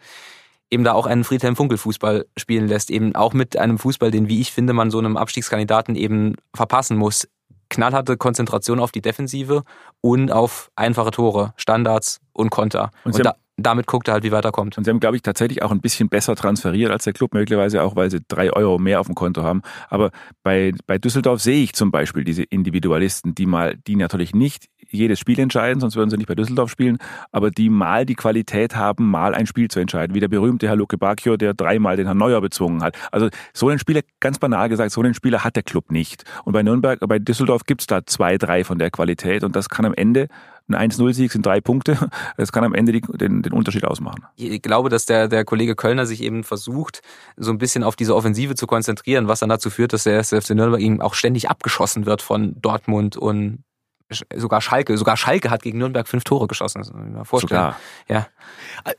eben 0.71 0.83
da 0.83 0.93
auch 0.93 1.05
einen 1.05 1.23
Friedhelm 1.23 1.55
Funkel 1.55 1.77
Fußball 1.77 2.25
spielen 2.37 2.67
lässt, 2.67 2.91
eben 2.91 3.15
auch 3.15 3.33
mit 3.33 3.57
einem 3.57 3.77
Fußball, 3.77 4.11
den, 4.11 4.27
wie 4.27 4.39
ich 4.39 4.51
finde, 4.51 4.73
man 4.73 4.91
so 4.91 4.99
einem 4.99 5.17
Abstiegskandidaten 5.17 5.95
eben 5.95 6.35
verpassen 6.55 6.97
muss. 6.97 7.27
Knallharte 7.69 8.17
Konzentration 8.17 8.79
auf 8.79 8.91
die 8.91 9.01
Defensive 9.01 9.63
und 10.01 10.31
auf 10.31 10.71
einfache 10.75 11.11
Tore, 11.11 11.53
Standards 11.55 12.19
und 12.33 12.49
Konter. 12.49 12.89
Und, 13.03 13.15
und 13.15 13.25
da, 13.25 13.35
damit 13.57 13.85
guckt 13.85 14.07
er 14.07 14.15
halt, 14.15 14.23
wie 14.23 14.31
weit 14.31 14.45
er 14.45 14.51
kommt. 14.51 14.77
Und 14.77 14.85
sie 14.85 14.89
haben, 14.89 14.99
glaube 14.99 15.17
ich, 15.17 15.21
tatsächlich 15.21 15.61
auch 15.61 15.71
ein 15.71 15.81
bisschen 15.81 16.09
besser 16.09 16.35
transferiert 16.35 16.91
als 16.91 17.03
der 17.03 17.13
Club, 17.13 17.33
möglicherweise 17.33 17.83
auch, 17.83 17.95
weil 17.95 18.09
sie 18.09 18.21
drei 18.27 18.51
Euro 18.51 18.79
mehr 18.79 18.99
auf 18.99 19.05
dem 19.05 19.15
Konto 19.15 19.43
haben. 19.43 19.61
Aber 19.89 20.11
bei, 20.43 20.73
bei 20.87 20.97
Düsseldorf 20.97 21.41
sehe 21.41 21.63
ich 21.63 21.73
zum 21.73 21.91
Beispiel 21.91 22.23
diese 22.23 22.43
Individualisten, 22.43 23.35
die 23.35 23.45
mal, 23.45 23.77
die 23.77 23.95
natürlich 23.95 24.33
nicht 24.33 24.65
jedes 24.89 25.19
Spiel 25.19 25.39
entscheiden, 25.39 25.79
sonst 25.79 25.95
würden 25.95 26.09
sie 26.09 26.17
nicht 26.17 26.27
bei 26.27 26.35
Düsseldorf 26.35 26.69
spielen, 26.69 26.97
aber 27.31 27.51
die 27.51 27.69
mal 27.69 28.05
die 28.05 28.15
Qualität 28.15 28.75
haben, 28.75 29.09
mal 29.09 29.35
ein 29.35 29.47
Spiel 29.47 29.69
zu 29.69 29.79
entscheiden. 29.79 30.15
Wie 30.15 30.19
der 30.19 30.27
berühmte 30.27 30.67
Herr 30.67 30.75
Luke 30.75 30.97
Bacchio, 30.97 31.37
der 31.37 31.53
dreimal 31.53 31.97
den 31.97 32.05
Herrn 32.05 32.17
Neuer 32.17 32.41
bezwungen 32.41 32.83
hat. 32.83 32.95
Also 33.11 33.29
so 33.53 33.69
einen 33.69 33.79
Spieler, 33.79 34.01
ganz 34.19 34.39
banal 34.39 34.69
gesagt, 34.69 34.91
so 34.91 35.01
einen 35.01 35.13
Spieler 35.13 35.43
hat 35.43 35.55
der 35.55 35.63
Club 35.63 35.91
nicht. 35.91 36.23
Und 36.45 36.53
bei 36.53 36.63
Nürnberg, 36.63 36.99
bei 37.07 37.19
Düsseldorf 37.19 37.63
gibt's 37.65 37.87
da 37.87 38.05
zwei, 38.05 38.37
drei 38.37 38.63
von 38.63 38.79
der 38.79 38.91
Qualität 38.91 39.43
und 39.43 39.55
das 39.55 39.69
kann 39.69 39.85
am 39.85 39.93
Ende 39.93 40.27
ein 40.69 40.91
1-0-Sieg 40.91 41.31
sind 41.31 41.45
drei 41.45 41.61
Punkte. 41.61 41.97
Das 42.37 42.51
kann 42.51 42.63
am 42.63 42.73
Ende 42.73 42.91
die, 42.91 43.01
den, 43.01 43.41
den 43.41 43.53
Unterschied 43.53 43.85
ausmachen. 43.85 44.25
Ich 44.35 44.61
glaube, 44.61 44.89
dass 44.89 45.05
der, 45.05 45.27
der 45.27 45.43
Kollege 45.43 45.75
Kölner 45.75 46.05
sich 46.05 46.23
eben 46.23 46.43
versucht, 46.43 47.01
so 47.35 47.51
ein 47.51 47.57
bisschen 47.57 47.83
auf 47.83 47.95
diese 47.95 48.15
Offensive 48.15 48.55
zu 48.55 48.65
konzentrieren, 48.65 49.27
was 49.27 49.39
dann 49.39 49.49
dazu 49.49 49.69
führt, 49.69 49.93
dass 49.93 50.03
der 50.03 50.23
FC 50.23 50.51
Nürnberg 50.51 50.81
ihm 50.81 51.01
auch 51.01 51.15
ständig 51.15 51.49
abgeschossen 51.49 52.05
wird 52.05 52.21
von 52.21 52.55
Dortmund 52.61 53.17
und 53.17 53.63
sogar 54.09 54.61
Schalke, 54.61 54.97
sogar 54.97 55.17
Schalke 55.17 55.49
hat 55.49 55.61
gegen 55.61 55.77
Nürnberg 55.77 56.07
fünf 56.07 56.23
Tore 56.23 56.47
geschossen. 56.47 56.79
Das 56.79 56.91
mal 56.91 57.23
vorstellen. 57.25 57.59
Sogar. 57.59 57.79
Ja. 58.07 58.27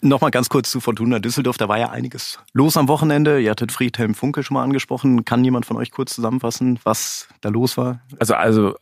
Nochmal 0.01 0.31
ganz 0.31 0.49
kurz 0.49 0.71
zu 0.71 0.81
Fortuna 0.81 1.19
Düsseldorf. 1.19 1.57
Da 1.57 1.69
war 1.69 1.79
ja 1.79 1.91
einiges 1.91 2.39
los 2.53 2.77
am 2.77 2.89
Wochenende. 2.89 3.41
Ihr 3.41 3.51
hattet 3.51 3.73
Friedhelm 3.73 4.15
Funke 4.15 4.43
schon 4.43 4.55
mal 4.55 4.65
angesprochen. 4.65 5.25
Kann 5.25 5.45
jemand 5.45 5.67
von 5.67 5.77
euch 5.77 5.91
kurz 5.91 6.15
zusammenfassen, 6.15 6.79
was 6.85 7.29
da 7.41 7.49
los 7.49 7.77
war? 7.77 8.01
Also, 8.19 8.35
also 8.35 8.75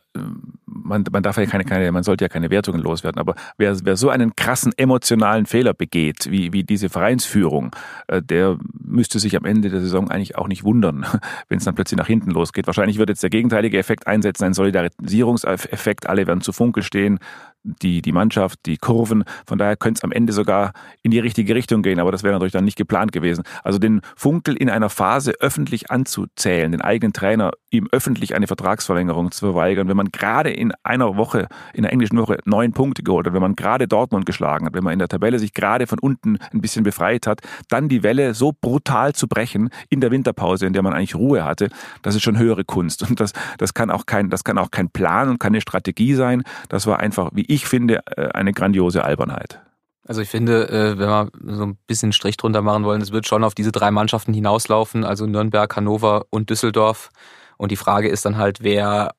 man, 0.65 1.03
man 1.11 1.23
darf 1.23 1.37
ja 1.37 1.45
keine, 1.45 1.65
keine, 1.65 1.91
man 1.91 2.03
sollte 2.03 2.25
ja 2.25 2.29
keine 2.29 2.49
Wertungen 2.49 2.81
loswerden, 2.81 3.19
aber 3.19 3.35
wer, 3.57 3.77
wer 3.83 3.97
so 3.97 4.09
einen 4.09 4.35
krassen 4.35 4.73
emotionalen 4.77 5.45
Fehler 5.45 5.73
begeht, 5.73 6.29
wie, 6.31 6.53
wie 6.53 6.63
diese 6.63 6.89
Vereinsführung, 6.89 7.75
äh, 8.07 8.21
der 8.21 8.57
müsste 8.73 9.19
sich 9.19 9.35
am 9.37 9.45
Ende 9.45 9.69
der 9.69 9.81
Saison 9.81 10.09
eigentlich 10.09 10.37
auch 10.37 10.47
nicht 10.47 10.63
wundern, 10.63 11.05
wenn 11.47 11.59
es 11.59 11.65
dann 11.65 11.75
plötzlich 11.75 11.97
nach 11.97 12.07
hinten 12.07 12.31
losgeht. 12.31 12.67
Wahrscheinlich 12.67 12.97
wird 12.97 13.09
jetzt 13.09 13.23
der 13.23 13.29
gegenteilige 13.29 13.77
Effekt 13.77 14.07
einsetzen, 14.07 14.45
ein 14.45 14.53
Solidarisierungseffekt, 14.53 16.07
alle 16.07 16.27
werden 16.27 16.41
zu 16.41 16.51
Funkel 16.51 16.83
stehen, 16.83 17.19
die, 17.63 18.01
die 18.01 18.11
Mannschaft, 18.11 18.59
die 18.65 18.77
Kurven. 18.77 19.23
Von 19.45 19.57
daher 19.57 19.75
könnte 19.75 19.99
es 19.99 20.03
am 20.03 20.11
Ende 20.11 20.33
sogar 20.33 20.73
in 21.01 21.11
die 21.11 21.19
richtige 21.19 21.55
Richtung 21.55 21.81
gehen, 21.81 21.99
aber 21.99 22.11
das 22.11 22.23
wäre 22.23 22.33
natürlich 22.33 22.53
dann 22.53 22.65
nicht 22.65 22.77
geplant 22.77 23.11
gewesen. 23.11 23.43
Also 23.63 23.79
den 23.79 24.01
Funkel 24.15 24.55
in 24.55 24.69
einer 24.69 24.89
Phase 24.89 25.33
öffentlich 25.39 25.91
anzuzählen, 25.91 26.71
den 26.71 26.81
eigenen 26.81 27.13
Trainer 27.13 27.51
ihm 27.71 27.87
öffentlich 27.91 28.35
eine 28.35 28.47
Vertragsverlängerung 28.47 29.31
zu 29.31 29.45
verweigern, 29.45 29.87
wenn 29.87 29.97
man 29.97 30.11
gerade 30.11 30.49
in 30.49 30.71
einer 30.83 31.17
Woche, 31.17 31.47
in 31.73 31.83
der 31.83 31.91
englischen 31.91 32.17
Woche 32.17 32.37
neun 32.45 32.73
Punkte 32.73 33.03
geholt 33.03 33.27
hat, 33.27 33.33
wenn 33.33 33.41
man 33.41 33.55
gerade 33.55 33.87
Dortmund 33.87 34.25
geschlagen 34.25 34.65
hat, 34.65 34.73
wenn 34.73 34.83
man 34.83 34.93
in 34.93 34.99
der 34.99 35.07
Tabelle 35.07 35.39
sich 35.39 35.53
gerade 35.53 35.87
von 35.87 35.99
unten 35.99 36.37
ein 36.53 36.61
bisschen 36.61 36.83
befreit 36.83 37.27
hat, 37.27 37.41
dann 37.69 37.89
die 37.89 38.03
Welle 38.03 38.33
so 38.33 38.53
brutal 38.59 39.13
zu 39.13 39.27
brechen 39.27 39.69
in 39.89 40.01
der 40.01 40.11
Winterpause, 40.11 40.65
in 40.65 40.73
der 40.73 40.81
man 40.81 40.93
eigentlich 40.93 41.15
Ruhe 41.15 41.43
hatte, 41.43 41.69
das 42.01 42.15
ist 42.15 42.23
schon 42.23 42.37
höhere 42.37 42.63
Kunst. 42.63 43.07
Und 43.09 43.19
das, 43.19 43.33
das 43.57 43.73
kann 43.73 43.89
auch 43.91 44.05
kein, 44.05 44.29
das 44.29 44.43
kann 44.43 44.57
auch 44.57 44.71
kein 44.71 44.89
Plan 44.89 45.29
und 45.29 45.39
keine 45.39 45.61
Strategie 45.61 46.13
sein. 46.15 46.43
Das 46.69 46.87
war 46.87 46.99
einfach, 46.99 47.31
wie 47.33 47.45
ich 47.49 47.65
finde, 47.65 48.01
äh, 48.15 48.29
eine 48.33 48.53
grandiose 48.53 49.03
Albernheit. 49.03 49.59
Also 50.07 50.21
ich 50.21 50.29
finde, 50.29 50.69
äh, 50.69 50.97
wenn 50.97 51.09
wir 51.09 51.29
so 51.55 51.63
ein 51.63 51.77
bisschen 51.87 52.13
Strich 52.13 52.37
drunter 52.37 52.61
machen 52.61 52.83
wollen, 52.83 53.01
es 53.01 53.11
wird 53.11 53.27
schon 53.27 53.43
auf 53.43 53.55
diese 53.55 53.71
drei 53.71 53.91
Mannschaften 53.91 54.33
hinauslaufen, 54.33 55.03
also 55.03 55.25
Nürnberg, 55.25 55.75
Hannover 55.75 56.25
und 56.29 56.49
Düsseldorf. 56.49 57.09
Und 57.57 57.71
die 57.71 57.75
Frage 57.75 58.07
ist 58.07 58.25
dann 58.25 58.37
halt, 58.37 58.63
wer 58.63 59.13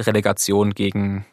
Relegation 0.00 0.72
gegen 0.72 1.24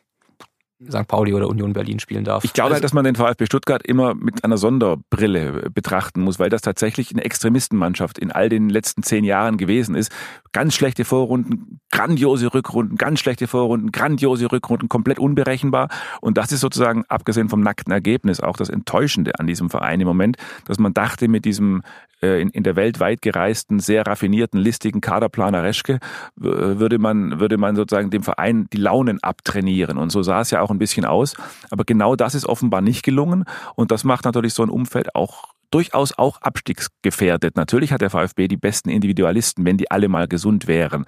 St. 0.89 1.07
Pauli 1.07 1.33
oder 1.33 1.47
Union 1.47 1.73
Berlin 1.73 1.99
spielen 1.99 2.23
darf. 2.23 2.43
Ich 2.43 2.53
glaube 2.53 2.69
halt, 2.69 2.75
also, 2.75 2.83
dass 2.83 2.93
man 2.93 3.05
den 3.05 3.15
VfB 3.15 3.45
Stuttgart 3.45 3.85
immer 3.85 4.15
mit 4.15 4.43
einer 4.43 4.57
Sonderbrille 4.57 5.69
betrachten 5.69 6.21
muss, 6.21 6.39
weil 6.39 6.49
das 6.49 6.61
tatsächlich 6.61 7.11
eine 7.11 7.23
Extremistenmannschaft 7.23 8.17
in 8.17 8.31
all 8.31 8.49
den 8.49 8.69
letzten 8.69 9.03
zehn 9.03 9.23
Jahren 9.23 9.57
gewesen 9.57 9.95
ist. 9.95 10.11
Ganz 10.53 10.73
schlechte 10.73 11.05
Vorrunden, 11.05 11.80
grandiose 12.01 12.51
Rückrunden, 12.51 12.97
ganz 12.97 13.19
schlechte 13.19 13.47
Vorrunden, 13.47 13.91
grandiose 13.91 14.51
Rückrunden, 14.51 14.89
komplett 14.89 15.19
unberechenbar. 15.19 15.89
Und 16.19 16.37
das 16.37 16.51
ist 16.51 16.61
sozusagen, 16.61 17.05
abgesehen 17.09 17.47
vom 17.47 17.61
nackten 17.61 17.93
Ergebnis, 17.93 18.39
auch 18.39 18.57
das 18.57 18.69
Enttäuschende 18.69 19.37
an 19.39 19.45
diesem 19.45 19.69
Verein 19.69 20.01
im 20.01 20.07
Moment, 20.07 20.37
dass 20.65 20.79
man 20.79 20.95
dachte, 20.95 21.27
mit 21.27 21.45
diesem 21.45 21.83
äh, 22.23 22.41
in, 22.41 22.49
in 22.49 22.63
der 22.63 22.75
weltweit 22.75 23.21
gereisten, 23.21 23.79
sehr 23.79 24.07
raffinierten, 24.07 24.59
listigen 24.59 24.99
Kaderplaner 24.99 25.63
Reschke 25.63 25.99
würde 26.35 26.97
man, 26.97 27.39
würde 27.39 27.57
man 27.57 27.75
sozusagen 27.75 28.09
dem 28.09 28.23
Verein 28.23 28.67
die 28.73 28.77
Launen 28.77 29.21
abtrainieren. 29.21 29.99
Und 29.99 30.11
so 30.11 30.23
sah 30.23 30.41
es 30.41 30.49
ja 30.49 30.61
auch 30.61 30.71
ein 30.71 30.79
bisschen 30.79 31.05
aus. 31.05 31.35
Aber 31.69 31.83
genau 31.83 32.15
das 32.15 32.33
ist 32.33 32.47
offenbar 32.47 32.81
nicht 32.81 33.03
gelungen. 33.03 33.45
Und 33.75 33.91
das 33.91 34.03
macht 34.03 34.25
natürlich 34.25 34.55
so 34.55 34.63
ein 34.63 34.69
Umfeld 34.69 35.13
auch 35.13 35.50
durchaus 35.71 36.17
auch 36.17 36.41
abstiegsgefährdet. 36.41 37.55
Natürlich 37.55 37.91
hat 37.91 38.01
der 38.01 38.09
VfB 38.09 38.47
die 38.47 38.57
besten 38.57 38.89
Individualisten, 38.89 39.65
wenn 39.65 39.77
die 39.77 39.89
alle 39.89 40.09
mal 40.09 40.27
gesund 40.27 40.67
wären. 40.67 41.05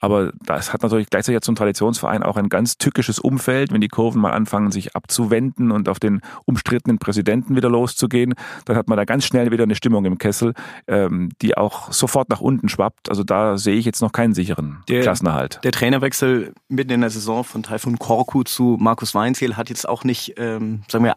Aber 0.00 0.32
das 0.44 0.72
hat 0.72 0.82
natürlich 0.82 1.10
gleichzeitig 1.10 1.42
zum 1.42 1.56
Traditionsverein 1.56 2.22
auch 2.22 2.36
ein 2.36 2.48
ganz 2.48 2.78
tückisches 2.78 3.18
Umfeld. 3.18 3.72
Wenn 3.72 3.80
die 3.80 3.88
Kurven 3.88 4.20
mal 4.20 4.32
anfangen, 4.32 4.70
sich 4.70 4.94
abzuwenden 4.94 5.72
und 5.72 5.88
auf 5.88 5.98
den 5.98 6.20
umstrittenen 6.46 6.98
Präsidenten 6.98 7.56
wieder 7.56 7.68
loszugehen, 7.68 8.34
dann 8.64 8.76
hat 8.76 8.88
man 8.88 8.96
da 8.96 9.04
ganz 9.04 9.24
schnell 9.26 9.50
wieder 9.50 9.64
eine 9.64 9.74
Stimmung 9.74 10.04
im 10.04 10.18
Kessel, 10.18 10.54
ähm, 10.86 11.30
die 11.42 11.56
auch 11.56 11.92
sofort 11.92 12.28
nach 12.28 12.40
unten 12.40 12.68
schwappt. 12.68 13.10
Also 13.10 13.24
da 13.24 13.58
sehe 13.58 13.74
ich 13.74 13.84
jetzt 13.84 14.00
noch 14.00 14.12
keinen 14.12 14.34
sicheren 14.34 14.82
der, 14.88 15.02
Klassenerhalt. 15.02 15.60
Der 15.64 15.72
Trainerwechsel 15.72 16.54
mitten 16.68 16.92
in 16.92 17.00
der 17.00 17.10
Saison 17.10 17.44
von 17.44 17.62
Taifun 17.62 17.98
Korku 17.98 18.44
zu 18.44 18.76
Markus 18.80 19.14
Weinziel 19.14 19.56
hat 19.56 19.68
jetzt 19.68 19.88
auch 19.88 20.04
nicht, 20.04 20.34
ähm, 20.36 20.82
sagen 20.88 21.04
wir, 21.04 21.16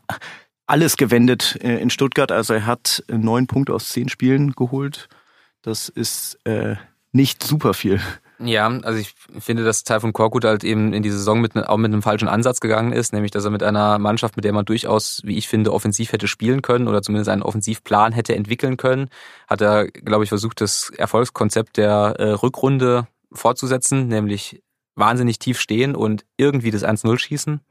alles 0.68 0.98
gewendet 0.98 1.58
äh, 1.62 1.80
in 1.80 1.90
Stuttgart. 1.90 2.32
Also 2.32 2.54
er 2.54 2.66
hat 2.66 3.04
neun 3.08 3.48
Punkte 3.48 3.74
aus 3.74 3.90
zehn 3.90 4.10
Spielen 4.10 4.52
geholt. 4.52 5.08
Das 5.62 5.90
ist 5.90 6.38
äh, 6.46 6.76
nicht 7.12 7.44
super 7.44 7.74
viel. 7.74 8.00
Ja, 8.40 8.68
also 8.68 9.00
ich 9.00 9.16
finde, 9.40 9.64
dass 9.64 9.84
Taifun 9.84 10.14
Korkut 10.14 10.46
halt 10.46 10.64
eben 10.64 10.94
in 10.94 11.02
die 11.02 11.10
Saison 11.10 11.42
mit, 11.42 11.56
auch 11.56 11.78
mit 11.78 11.92
einem 11.92 12.04
falschen 12.04 12.28
Ansatz 12.28 12.60
gegangen 12.60 12.92
ist, 12.92 13.12
nämlich 13.12 13.32
dass 13.32 13.46
er 13.46 13.50
mit 13.50 13.64
einer 13.64 13.98
Mannschaft, 13.98 14.36
mit 14.36 14.46
der 14.46 14.54
man 14.54 14.66
durchaus, 14.66 15.22
wie 15.24 15.38
ich 15.38 15.48
finde, 15.48 15.74
offensiv 15.74 16.12
hätte 16.12 16.28
spielen 16.28 16.62
können 16.62 16.88
oder 16.88 17.02
zumindest 17.02 17.30
einen 17.30 17.42
Offensivplan 17.42 18.14
hätte 18.14 18.36
entwickeln 18.36 18.78
können, 18.78 19.10
hat 19.48 19.62
er, 19.62 19.88
glaube 19.88 20.24
ich, 20.24 20.30
versucht, 20.30 20.62
das 20.62 20.92
Erfolgskonzept 20.92 21.78
der 21.78 22.16
äh, 22.20 22.32
Rückrunde 22.34 23.08
fortzusetzen, 23.32 24.08
nämlich 24.08 24.62
wahnsinnig 24.94 25.40
tief 25.40 25.60
stehen 25.60 25.96
und 25.96 26.24
irgendwie 26.38 26.72
das 26.72 26.84
1-0 26.84 27.18
schießen 27.18 27.62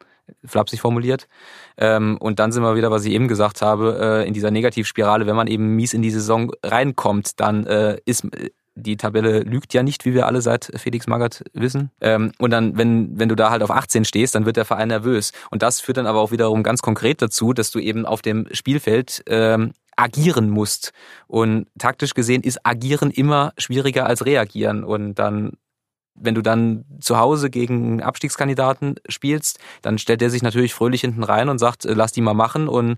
flapsig 0.44 0.80
formuliert. 0.80 1.28
Ähm, 1.76 2.16
und 2.18 2.38
dann 2.38 2.52
sind 2.52 2.62
wir 2.62 2.76
wieder, 2.76 2.90
was 2.90 3.04
ich 3.04 3.12
eben 3.12 3.28
gesagt 3.28 3.62
habe, 3.62 4.22
äh, 4.24 4.28
in 4.28 4.34
dieser 4.34 4.50
Negativspirale, 4.50 5.26
wenn 5.26 5.36
man 5.36 5.46
eben 5.46 5.76
mies 5.76 5.94
in 5.94 6.02
die 6.02 6.10
Saison 6.10 6.52
reinkommt, 6.62 7.40
dann 7.40 7.66
äh, 7.66 7.98
ist 8.04 8.24
äh, 8.24 8.50
die 8.76 8.96
Tabelle 8.96 9.40
lügt 9.40 9.72
ja 9.74 9.82
nicht, 9.82 10.04
wie 10.04 10.14
wir 10.14 10.26
alle 10.26 10.42
seit 10.42 10.70
Felix 10.76 11.06
Magath 11.06 11.42
wissen. 11.54 11.90
Ähm, 12.00 12.32
und 12.38 12.50
dann, 12.50 12.76
wenn, 12.76 13.18
wenn 13.18 13.28
du 13.28 13.34
da 13.34 13.50
halt 13.50 13.62
auf 13.62 13.70
18 13.70 14.04
stehst, 14.04 14.34
dann 14.34 14.44
wird 14.44 14.56
der 14.56 14.66
Verein 14.66 14.88
nervös. 14.88 15.32
Und 15.50 15.62
das 15.62 15.80
führt 15.80 15.96
dann 15.96 16.06
aber 16.06 16.20
auch 16.20 16.30
wiederum 16.30 16.62
ganz 16.62 16.82
konkret 16.82 17.22
dazu, 17.22 17.54
dass 17.54 17.70
du 17.70 17.78
eben 17.78 18.04
auf 18.04 18.20
dem 18.20 18.46
Spielfeld 18.52 19.22
ähm, 19.28 19.72
agieren 19.96 20.50
musst. 20.50 20.92
Und 21.26 21.68
taktisch 21.78 22.12
gesehen 22.12 22.42
ist 22.42 22.60
agieren 22.64 23.10
immer 23.10 23.54
schwieriger 23.56 24.06
als 24.06 24.26
reagieren. 24.26 24.84
Und 24.84 25.14
dann 25.14 25.52
wenn 26.18 26.34
du 26.34 26.42
dann 26.42 26.84
zu 27.00 27.18
Hause 27.18 27.50
gegen 27.50 28.02
Abstiegskandidaten 28.02 28.96
spielst, 29.08 29.58
dann 29.82 29.98
stellt 29.98 30.20
der 30.20 30.30
sich 30.30 30.42
natürlich 30.42 30.74
fröhlich 30.74 31.02
hinten 31.02 31.22
rein 31.22 31.48
und 31.48 31.58
sagt, 31.58 31.84
äh, 31.84 31.94
lass 31.94 32.12
die 32.12 32.20
mal 32.20 32.34
machen. 32.34 32.68
Und 32.68 32.96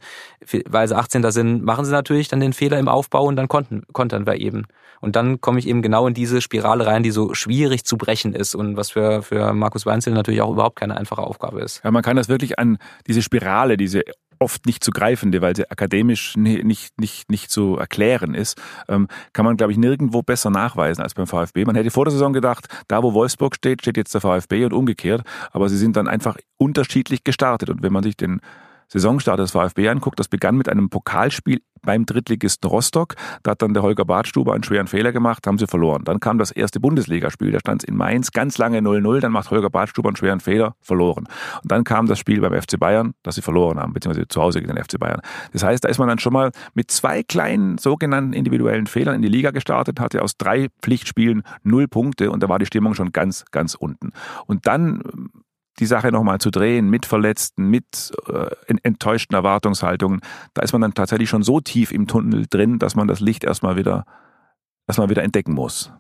weil 0.66 0.88
sie 0.88 0.96
18 0.96 1.22
da 1.22 1.32
sind, 1.32 1.64
machen 1.64 1.84
sie 1.84 1.92
natürlich 1.92 2.28
dann 2.28 2.40
den 2.40 2.52
Fehler 2.52 2.78
im 2.78 2.88
Aufbau 2.88 3.24
und 3.24 3.36
dann 3.36 3.48
kontern, 3.48 3.82
kontern 3.92 4.26
wir 4.26 4.36
eben. 4.36 4.66
Und 5.00 5.16
dann 5.16 5.40
komme 5.40 5.58
ich 5.58 5.68
eben 5.68 5.82
genau 5.82 6.06
in 6.06 6.14
diese 6.14 6.40
Spirale 6.40 6.86
rein, 6.86 7.02
die 7.02 7.10
so 7.10 7.34
schwierig 7.34 7.84
zu 7.84 7.96
brechen 7.96 8.34
ist 8.34 8.54
und 8.54 8.76
was 8.76 8.90
für, 8.90 9.22
für 9.22 9.52
Markus 9.52 9.86
Weinzel 9.86 10.12
natürlich 10.12 10.42
auch 10.42 10.50
überhaupt 10.50 10.76
keine 10.76 10.96
einfache 10.96 11.22
Aufgabe 11.22 11.60
ist. 11.60 11.82
Ja, 11.84 11.90
man 11.90 12.02
kann 12.02 12.16
das 12.16 12.28
wirklich 12.28 12.58
an 12.58 12.78
diese 13.06 13.22
Spirale, 13.22 13.76
diese 13.76 14.02
oft 14.38 14.66
nicht 14.66 14.84
zu 14.84 14.90
greifende, 14.90 15.40
weil 15.42 15.56
sie 15.56 15.70
akademisch 15.70 16.36
nicht, 16.36 16.98
nicht, 16.98 17.30
nicht 17.30 17.50
zu 17.50 17.76
erklären 17.76 18.34
ist, 18.34 18.60
ähm, 18.88 19.08
kann 19.32 19.44
man, 19.44 19.56
glaube 19.56 19.72
ich, 19.72 19.78
nirgendwo 19.78 20.22
besser 20.22 20.50
nachweisen 20.50 21.02
als 21.02 21.14
beim 21.14 21.26
VfB. 21.26 21.64
Man 21.64 21.76
hätte 21.76 21.90
vor 21.90 22.04
der 22.04 22.12
Saison 22.12 22.32
gedacht, 22.32 22.68
da 22.88 23.02
wo 23.02 23.14
Wolfsburg 23.14 23.54
steht, 23.54 23.82
steht 23.82 23.96
jetzt 23.96 24.14
der 24.14 24.20
VfB 24.20 24.64
und 24.64 24.72
umgekehrt, 24.72 25.22
aber 25.52 25.68
sie 25.68 25.76
sind 25.76 25.96
dann 25.96 26.08
einfach 26.08 26.36
unterschiedlich 26.56 27.24
gestartet. 27.24 27.70
Und 27.70 27.82
wenn 27.82 27.92
man 27.92 28.02
sich 28.02 28.16
den 28.16 28.40
Saisonstart 28.88 29.38
des 29.38 29.52
VfB 29.52 29.88
anguckt, 29.88 30.18
das 30.18 30.28
begann 30.28 30.56
mit 30.56 30.68
einem 30.68 30.88
Pokalspiel 30.88 31.60
beim 31.82 32.06
Drittligisten 32.06 32.68
Rostock. 32.68 33.14
Da 33.42 33.52
hat 33.52 33.62
dann 33.62 33.74
der 33.74 33.82
Holger 33.82 34.04
Badstuber 34.04 34.54
einen 34.54 34.64
schweren 34.64 34.86
Fehler 34.86 35.12
gemacht, 35.12 35.46
haben 35.46 35.58
sie 35.58 35.66
verloren. 35.66 36.04
Dann 36.04 36.20
kam 36.20 36.38
das 36.38 36.50
erste 36.50 36.80
Bundesligaspiel, 36.80 37.52
da 37.52 37.60
stand 37.60 37.82
es 37.82 37.88
in 37.88 37.96
Mainz 37.96 38.32
ganz 38.32 38.58
lange 38.58 38.80
0-0, 38.80 39.20
dann 39.20 39.32
macht 39.32 39.50
Holger 39.50 39.70
Badstuber 39.70 40.08
einen 40.08 40.16
schweren 40.16 40.40
Fehler, 40.40 40.74
verloren. 40.80 41.28
Und 41.62 41.72
dann 41.72 41.84
kam 41.84 42.06
das 42.06 42.18
Spiel 42.18 42.40
beim 42.40 42.60
FC 42.60 42.78
Bayern, 42.78 43.14
das 43.22 43.36
sie 43.36 43.42
verloren 43.42 43.78
haben, 43.78 43.92
beziehungsweise 43.92 44.28
zu 44.28 44.40
Hause 44.40 44.60
gegen 44.60 44.74
den 44.74 44.82
FC 44.82 44.98
Bayern. 44.98 45.20
Das 45.52 45.62
heißt, 45.62 45.84
da 45.84 45.88
ist 45.88 45.98
man 45.98 46.08
dann 46.08 46.18
schon 46.18 46.32
mal 46.32 46.50
mit 46.74 46.90
zwei 46.90 47.22
kleinen 47.22 47.78
sogenannten 47.78 48.32
individuellen 48.32 48.86
Fehlern 48.86 49.14
in 49.14 49.22
die 49.22 49.28
Liga 49.28 49.50
gestartet, 49.50 50.00
hatte 50.00 50.22
aus 50.22 50.36
drei 50.36 50.68
Pflichtspielen 50.82 51.42
null 51.62 51.88
Punkte 51.88 52.30
und 52.30 52.42
da 52.42 52.48
war 52.48 52.58
die 52.58 52.66
Stimmung 52.66 52.94
schon 52.94 53.12
ganz, 53.12 53.44
ganz 53.50 53.74
unten. 53.74 54.12
Und 54.46 54.66
dann 54.66 55.02
die 55.78 55.86
Sache 55.86 56.10
nochmal 56.12 56.38
zu 56.38 56.50
drehen 56.50 56.88
mit 56.88 57.06
Verletzten, 57.06 57.64
mit 57.64 58.12
äh, 58.28 58.74
enttäuschten 58.82 59.34
Erwartungshaltungen, 59.34 60.20
da 60.54 60.62
ist 60.62 60.72
man 60.72 60.80
dann 60.80 60.94
tatsächlich 60.94 61.28
schon 61.28 61.42
so 61.42 61.60
tief 61.60 61.92
im 61.92 62.06
Tunnel 62.06 62.46
drin, 62.48 62.78
dass 62.78 62.94
man 62.94 63.08
das 63.08 63.20
Licht 63.20 63.44
erstmal 63.44 63.76
wieder, 63.76 64.04
erstmal 64.86 65.10
wieder 65.10 65.22
entdecken 65.22 65.52
muss. 65.52 65.92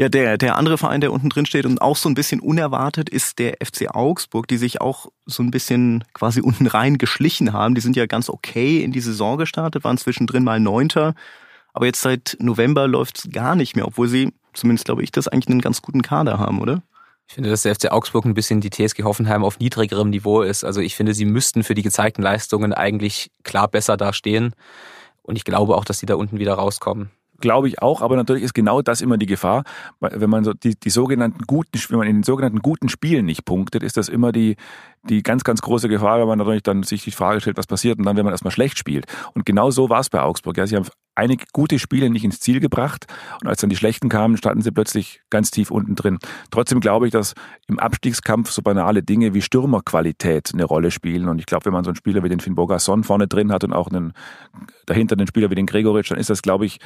Ja, 0.00 0.08
der, 0.08 0.38
der 0.38 0.56
andere 0.56 0.78
Verein, 0.78 1.00
der 1.00 1.12
unten 1.12 1.28
drin 1.28 1.44
steht 1.44 1.66
und 1.66 1.82
auch 1.82 1.96
so 1.96 2.08
ein 2.08 2.14
bisschen 2.14 2.38
unerwartet, 2.38 3.08
ist 3.08 3.40
der 3.40 3.56
FC 3.60 3.92
Augsburg, 3.92 4.46
die 4.46 4.56
sich 4.56 4.80
auch 4.80 5.06
so 5.26 5.42
ein 5.42 5.50
bisschen 5.50 6.04
quasi 6.14 6.40
unten 6.40 6.68
rein 6.68 6.98
geschlichen 6.98 7.52
haben. 7.52 7.74
Die 7.74 7.80
sind 7.80 7.96
ja 7.96 8.06
ganz 8.06 8.30
okay 8.30 8.84
in 8.84 8.92
die 8.92 9.00
Saison 9.00 9.38
gestartet, 9.38 9.82
waren 9.82 9.98
zwischendrin 9.98 10.44
mal 10.44 10.60
Neunter. 10.60 11.14
Aber 11.72 11.86
jetzt 11.86 12.00
seit 12.00 12.36
November 12.38 12.86
läuft's 12.86 13.28
gar 13.32 13.56
nicht 13.56 13.74
mehr, 13.74 13.88
obwohl 13.88 14.06
sie, 14.06 14.32
zumindest 14.52 14.84
glaube 14.84 15.02
ich, 15.02 15.10
das 15.10 15.26
eigentlich 15.26 15.48
einen 15.48 15.60
ganz 15.60 15.82
guten 15.82 16.02
Kader 16.02 16.38
haben, 16.38 16.60
oder? 16.60 16.82
Ich 17.28 17.34
finde, 17.34 17.50
dass 17.50 17.62
der 17.62 17.74
FC 17.74 17.92
Augsburg 17.92 18.24
ein 18.24 18.32
bisschen 18.32 18.62
die 18.62 18.70
TSG 18.70 19.02
Hoffenheim 19.02 19.44
auf 19.44 19.58
niedrigerem 19.58 20.08
Niveau 20.08 20.40
ist. 20.40 20.64
Also 20.64 20.80
ich 20.80 20.96
finde, 20.96 21.12
sie 21.12 21.26
müssten 21.26 21.62
für 21.62 21.74
die 21.74 21.82
gezeigten 21.82 22.22
Leistungen 22.22 22.72
eigentlich 22.72 23.30
klar 23.44 23.68
besser 23.68 23.98
dastehen. 23.98 24.54
Und 25.22 25.36
ich 25.36 25.44
glaube 25.44 25.76
auch, 25.76 25.84
dass 25.84 25.98
sie 25.98 26.06
da 26.06 26.14
unten 26.14 26.38
wieder 26.38 26.54
rauskommen. 26.54 27.10
Glaube 27.40 27.68
ich 27.68 27.80
auch, 27.80 28.02
aber 28.02 28.16
natürlich 28.16 28.42
ist 28.42 28.54
genau 28.54 28.82
das 28.82 29.00
immer 29.00 29.16
die 29.16 29.26
Gefahr. 29.26 29.62
Wenn 30.00 30.28
man 30.28 30.42
so 30.42 30.54
die, 30.54 30.74
die 30.74 30.90
sogenannten 30.90 31.44
guten, 31.46 31.78
wenn 31.88 31.98
man 31.98 32.08
in 32.08 32.16
den 32.16 32.22
sogenannten 32.24 32.58
guten 32.58 32.88
Spielen 32.88 33.26
nicht 33.26 33.44
punktet, 33.44 33.84
ist 33.84 33.96
das 33.96 34.08
immer 34.08 34.32
die, 34.32 34.56
die 35.04 35.22
ganz, 35.22 35.44
ganz 35.44 35.62
große 35.62 35.88
Gefahr, 35.88 36.18
wenn 36.18 36.26
man 36.26 36.38
natürlich 36.38 36.64
dann 36.64 36.82
sich 36.82 37.04
die 37.04 37.12
Frage 37.12 37.40
stellt, 37.40 37.56
was 37.56 37.68
passiert 37.68 37.98
und 37.98 38.06
dann, 38.06 38.16
wenn 38.16 38.24
man 38.24 38.34
erstmal 38.34 38.50
schlecht 38.50 38.76
spielt. 38.76 39.06
Und 39.34 39.46
genau 39.46 39.70
so 39.70 39.88
war 39.88 40.00
es 40.00 40.10
bei 40.10 40.20
Augsburg. 40.20 40.56
Ja, 40.56 40.66
sie 40.66 40.74
haben 40.74 40.86
einige 41.14 41.44
gute 41.52 41.78
Spiele 41.78 42.10
nicht 42.10 42.24
ins 42.24 42.40
Ziel 42.40 42.58
gebracht 42.58 43.06
und 43.40 43.48
als 43.48 43.60
dann 43.60 43.70
die 43.70 43.76
schlechten 43.76 44.08
kamen, 44.08 44.36
standen 44.36 44.62
sie 44.62 44.72
plötzlich 44.72 45.20
ganz 45.30 45.52
tief 45.52 45.70
unten 45.70 45.94
drin. 45.94 46.18
Trotzdem 46.50 46.80
glaube 46.80 47.06
ich, 47.06 47.12
dass 47.12 47.34
im 47.66 47.78
Abstiegskampf 47.78 48.50
so 48.50 48.62
banale 48.62 49.02
Dinge 49.02 49.34
wie 49.34 49.42
Stürmerqualität 49.42 50.50
eine 50.52 50.64
Rolle 50.64 50.90
spielen 50.90 51.28
und 51.28 51.38
ich 51.38 51.46
glaube, 51.46 51.66
wenn 51.66 51.72
man 51.72 51.84
so 51.84 51.90
einen 51.90 51.96
Spieler 51.96 52.22
wie 52.22 52.28
den 52.28 52.40
Finn 52.40 52.54
Bogasson 52.54 53.04
vorne 53.04 53.26
drin 53.26 53.52
hat 53.52 53.64
und 53.64 53.72
auch 53.72 53.88
einen, 53.88 54.12
dahinter 54.86 55.16
einen 55.16 55.26
Spieler 55.26 55.50
wie 55.50 55.56
den 55.56 55.66
Gregoritsch, 55.66 56.10
dann 56.10 56.18
ist 56.18 56.30
das, 56.30 56.42
glaube 56.42 56.66
ich, 56.66 56.78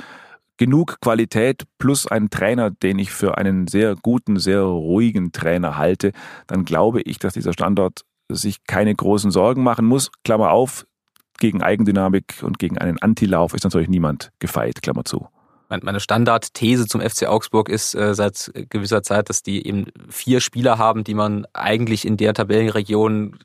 genug 0.63 1.01
Qualität 1.01 1.65
plus 1.79 2.07
einen 2.07 2.31
Trainer, 2.31 2.71
den 2.71 3.01
ich 3.01 3.11
für 3.11 3.37
einen 3.37 3.67
sehr 3.67 3.97
guten, 3.97 4.39
sehr 4.39 4.63
ruhigen 4.63 5.33
Trainer 5.33 5.77
halte, 5.77 6.13
dann 6.47 6.65
glaube 6.65 7.03
ich, 7.03 7.19
dass 7.19 7.35
dieser 7.35 7.53
Standort 7.53 8.03
sich 8.29 8.65
keine 8.69 8.95
großen 8.95 9.33
Sorgen 9.33 9.65
machen 9.65 9.85
muss. 9.85 10.13
Klammer 10.23 10.53
auf, 10.53 10.87
gegen 11.41 11.63
Eigendynamik 11.63 12.37
und 12.43 12.61
gegen 12.61 12.79
einen 12.79 12.97
Antilauf 13.03 13.55
ist 13.55 13.65
natürlich 13.65 13.89
niemand 13.89 14.31
gefeit, 14.39 14.83
Klammer 14.83 15.05
zu. 15.05 15.27
Meine 15.69 15.99
Standardthese 15.99 16.87
zum 16.87 17.01
FC 17.01 17.27
Augsburg 17.27 17.69
ist 17.69 17.97
äh, 17.97 18.15
seit 18.15 18.53
gewisser 18.71 19.03
Zeit, 19.03 19.31
dass 19.31 19.43
die 19.43 19.67
eben 19.67 19.87
vier 20.11 20.41
Spieler 20.41 20.79
haben, 20.79 21.03
die 21.03 21.15
man 21.15 21.45
eigentlich 21.55 22.07
in 22.07 22.17
der 22.17 22.35
Tabellenregion 22.35 23.37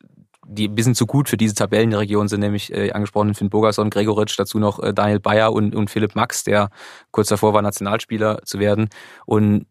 die 0.49 0.69
ein 0.69 0.75
bisschen 0.75 0.95
zu 0.95 1.05
gut 1.05 1.27
für 1.29 1.37
diese 1.37 1.55
Tabellenregion 1.55 2.27
sind, 2.27 2.39
nämlich 2.39 2.73
äh, 2.73 2.91
angesprochen 2.91 3.35
Finn 3.35 3.49
Bogerson, 3.49 3.89
Gregoritsch, 3.89 4.39
dazu 4.39 4.59
noch 4.59 4.79
äh, 4.79 4.93
Daniel 4.93 5.19
Bayer 5.19 5.51
und, 5.51 5.75
und 5.75 5.89
Philipp 5.89 6.15
Max, 6.15 6.43
der 6.43 6.69
kurz 7.11 7.27
davor 7.27 7.53
war, 7.53 7.61
Nationalspieler 7.61 8.39
zu 8.43 8.59
werden. 8.59 8.89
Und 9.25 9.65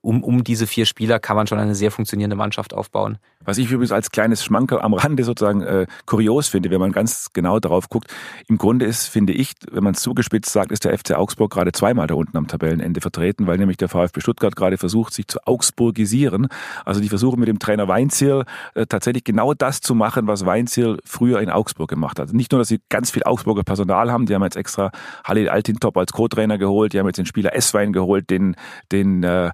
um, 0.00 0.22
um 0.22 0.44
diese 0.44 0.66
vier 0.66 0.86
Spieler 0.86 1.18
kann 1.18 1.36
man 1.36 1.46
schon 1.46 1.58
eine 1.58 1.74
sehr 1.74 1.90
funktionierende 1.90 2.36
Mannschaft 2.36 2.72
aufbauen. 2.72 3.18
Was 3.44 3.58
ich 3.58 3.70
übrigens 3.70 3.92
als 3.92 4.10
kleines 4.10 4.44
Schmankerl 4.44 4.80
am 4.80 4.94
Rande 4.94 5.24
sozusagen 5.24 5.62
äh, 5.62 5.86
kurios 6.06 6.48
finde, 6.48 6.70
wenn 6.70 6.80
man 6.80 6.92
ganz 6.92 7.28
genau 7.32 7.58
darauf 7.58 7.88
guckt, 7.88 8.12
im 8.46 8.58
Grunde 8.58 8.84
ist, 8.84 9.06
finde 9.06 9.32
ich, 9.32 9.52
wenn 9.70 9.82
man 9.82 9.94
es 9.94 10.00
zugespitzt 10.00 10.52
sagt, 10.52 10.70
ist 10.70 10.84
der 10.84 10.96
FC 10.96 11.12
Augsburg 11.12 11.52
gerade 11.52 11.72
zweimal 11.72 12.06
da 12.06 12.14
unten 12.14 12.36
am 12.36 12.46
Tabellenende 12.46 13.00
vertreten, 13.00 13.46
weil 13.46 13.58
nämlich 13.58 13.76
der 13.76 13.88
VfB 13.88 14.20
Stuttgart 14.20 14.54
gerade 14.54 14.76
versucht, 14.76 15.14
sich 15.14 15.26
zu 15.28 15.38
Augsburgisieren. 15.46 16.48
Also 16.84 17.00
die 17.00 17.08
versuchen 17.08 17.40
mit 17.40 17.48
dem 17.48 17.58
Trainer 17.58 17.88
Weinzierl 17.88 18.44
äh, 18.74 18.86
tatsächlich 18.86 19.24
genau 19.24 19.54
das 19.54 19.80
zu 19.80 19.94
machen, 19.94 20.26
was 20.26 20.44
Weinzierl 20.44 20.98
früher 21.04 21.40
in 21.40 21.50
Augsburg 21.50 21.88
gemacht 21.88 22.18
hat. 22.18 22.32
Nicht 22.32 22.52
nur, 22.52 22.60
dass 22.60 22.68
sie 22.68 22.80
ganz 22.88 23.10
viel 23.10 23.24
Augsburger 23.24 23.62
Personal 23.62 24.12
haben, 24.12 24.26
die 24.26 24.34
haben 24.34 24.42
jetzt 24.42 24.56
extra 24.56 24.90
Halil 25.24 25.48
Altintop 25.48 25.96
als 25.96 26.12
Co-Trainer 26.12 26.58
geholt, 26.58 26.92
die 26.92 26.98
haben 26.98 27.06
jetzt 27.06 27.18
den 27.18 27.26
Spieler 27.26 27.54
Esswein 27.54 27.92
geholt, 27.92 28.30
den, 28.30 28.56
den 28.92 29.22
äh, 29.22 29.50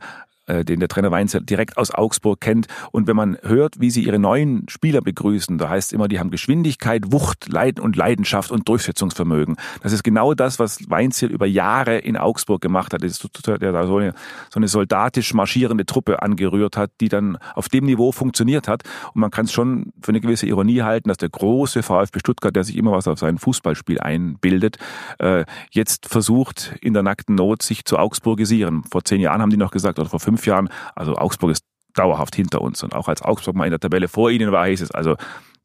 den 0.47 0.81
der 0.81 0.89
Trainer 0.89 1.11
Weinzel 1.11 1.43
direkt 1.43 1.77
aus 1.77 1.91
Augsburg 1.93 2.41
kennt. 2.41 2.67
Und 2.93 3.07
wenn 3.07 3.17
man 3.17 3.39
hört, 3.43 3.81
wie 3.81 3.91
sie 3.91 4.05
ihre 4.05 4.19
neuen 4.19 4.69
Spieler 4.69 5.01
begrüßen, 5.01 5.59
da 5.59 5.69
heißt 5.69 5.89
es 5.89 5.93
immer, 5.93 6.09
die 6.09 6.19
haben 6.19 6.31
Geschwindigkeit, 6.31 7.13
Wucht, 7.13 7.49
Leiden 7.49 7.83
und 7.83 7.97
Leidenschaft 7.97 8.51
und 8.51 8.69
Durchsetzungsvermögen. 8.69 9.57
Das 9.83 9.93
ist 9.93 10.03
genau 10.03 10.35
das, 10.35 10.59
was 10.59 10.79
Weinzel 10.91 11.31
über 11.31 11.47
Jahre 11.47 11.99
in 11.99 12.17
Augsburg 12.17 12.61
gemacht 12.61 12.93
hat. 12.93 13.03
Das 13.03 13.19
der 13.45 13.73
da 13.73 13.87
so 13.87 13.99
eine, 13.99 14.15
so 14.51 14.59
eine 14.59 14.69
soldatisch 14.69 15.35
marschierende 15.35 15.87
Truppe 15.87 16.23
angerührt 16.23 16.77
hat, 16.77 16.91
die 17.01 17.09
dann 17.09 17.39
auf 17.55 17.69
dem 17.69 17.85
Niveau 17.85 18.13
funktioniert 18.13 18.69
hat. 18.69 18.83
Und 19.15 19.21
man 19.21 19.31
kann 19.31 19.47
es 19.47 19.53
schon 19.53 19.93
für 20.03 20.11
eine 20.11 20.21
gewisse 20.21 20.47
Ironie 20.47 20.83
halten, 20.83 21.09
dass 21.09 21.19
der 21.19 21.29
große 21.29 21.83
VfB 21.83 22.19
Stuttgart, 22.19 22.55
der 22.55 22.65
sich 22.65 22.77
immer 22.77 22.93
was 22.93 23.09
auf 23.09 23.19
sein 23.19 23.39
Fußballspiel 23.39 24.01
einbildet, 24.01 24.79
äh, 25.19 25.45
jetzt 25.71 26.07
versucht, 26.07 26.75
in 26.81 26.95
der 26.95 27.03
nackten 27.03 27.35
Not 27.35 27.63
sich 27.63 27.85
zu 27.85 27.99
Augsburgisieren. 27.99 28.85
Vor 28.91 29.05
zehn 29.05 29.21
Jahren 29.21 29.41
haben 29.41 29.51
die 29.51 29.57
noch 29.57 29.71
gesagt, 29.71 29.99
oder 29.99 30.09
vor 30.09 30.21
fünf 30.21 30.34
fünf 30.35 30.47
Jahren. 30.47 30.69
Also 30.95 31.17
Augsburg 31.17 31.53
ist 31.53 31.65
dauerhaft 31.95 32.35
hinter 32.35 32.61
uns. 32.61 32.83
Und 32.83 32.95
auch 32.95 33.09
als 33.09 33.23
Augsburg 33.23 33.55
mal 33.57 33.65
in 33.65 33.71
der 33.71 33.81
Tabelle 33.81 34.09
vor 34.09 34.31
ihnen 34.31 34.53
war, 34.53 34.67
hieß 34.67 34.81
es, 34.81 34.91
also 34.91 35.17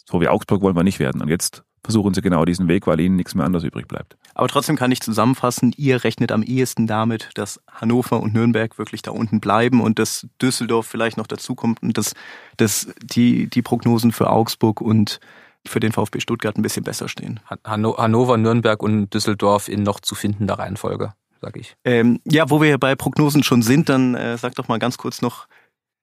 so 0.06 0.22
wie 0.22 0.28
Augsburg 0.28 0.62
wollen 0.62 0.76
wir 0.76 0.84
nicht 0.84 1.00
werden. 1.00 1.22
Und 1.22 1.30
jetzt 1.30 1.64
versuchen 1.84 2.14
sie 2.14 2.22
genau 2.22 2.46
diesen 2.46 2.68
Weg, 2.68 2.88
weil 2.88 3.00
ihnen 3.00 3.16
nichts 3.16 3.36
mehr 3.36 3.46
anderes 3.46 3.64
übrig 3.64 3.88
bleibt. 3.88 4.18
Aber 4.36 4.48
trotzdem 4.48 4.76
kann 4.76 4.92
ich 4.92 5.02
zusammenfassen, 5.02 5.74
ihr 5.78 6.04
rechnet 6.04 6.32
am 6.32 6.44
ehesten 6.44 6.88
damit, 6.88 7.30
dass 7.36 7.62
Hannover 7.72 8.20
und 8.20 8.34
Nürnberg 8.34 8.78
wirklich 8.78 9.02
da 9.02 9.12
unten 9.12 9.40
bleiben 9.40 9.82
und 9.82 9.98
dass 9.98 10.28
Düsseldorf 10.42 10.88
vielleicht 10.88 11.18
noch 11.18 11.28
dazukommt 11.28 11.82
und 11.82 11.98
dass, 11.98 12.14
dass 12.58 12.94
die, 13.02 13.48
die 13.48 13.62
Prognosen 13.62 14.12
für 14.12 14.30
Augsburg 14.30 14.82
und 14.82 15.20
für 15.66 15.80
den 15.80 15.92
VfB 15.92 16.20
Stuttgart 16.20 16.58
ein 16.58 16.62
bisschen 16.62 16.84
besser 16.84 17.08
stehen. 17.08 17.40
Hannover, 17.66 18.38
Nürnberg 18.38 18.82
und 18.82 19.14
Düsseldorf 19.14 19.68
in 19.68 19.84
noch 19.84 20.00
zu 20.00 20.16
findender 20.16 20.58
Reihenfolge 20.60 21.14
sag 21.42 21.58
ich. 21.58 21.76
Ähm, 21.84 22.20
ja, 22.26 22.50
wo 22.50 22.62
wir 22.62 22.78
bei 22.78 22.96
Prognosen 22.96 23.44
schon 23.44 23.62
sind, 23.62 23.90
dann 23.90 24.16
äh, 24.16 24.38
sag 24.38 24.56
doch 24.56 24.68
mal 24.68 24.80
ganz 24.80 24.98
kurz 24.98 25.22
noch, 25.22 25.48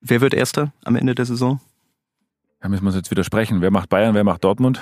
wer 0.00 0.20
wird 0.20 0.34
Erster 0.34 0.72
am 0.84 0.96
Ende 0.96 1.14
der 1.14 1.26
Saison? 1.26 1.60
Da 2.60 2.68
müssen 2.68 2.84
wir 2.84 2.88
uns 2.88 2.96
jetzt 2.96 3.10
widersprechen. 3.10 3.60
Wer 3.60 3.70
macht 3.70 3.88
Bayern, 3.88 4.14
wer 4.14 4.24
macht 4.24 4.44
Dortmund? 4.44 4.80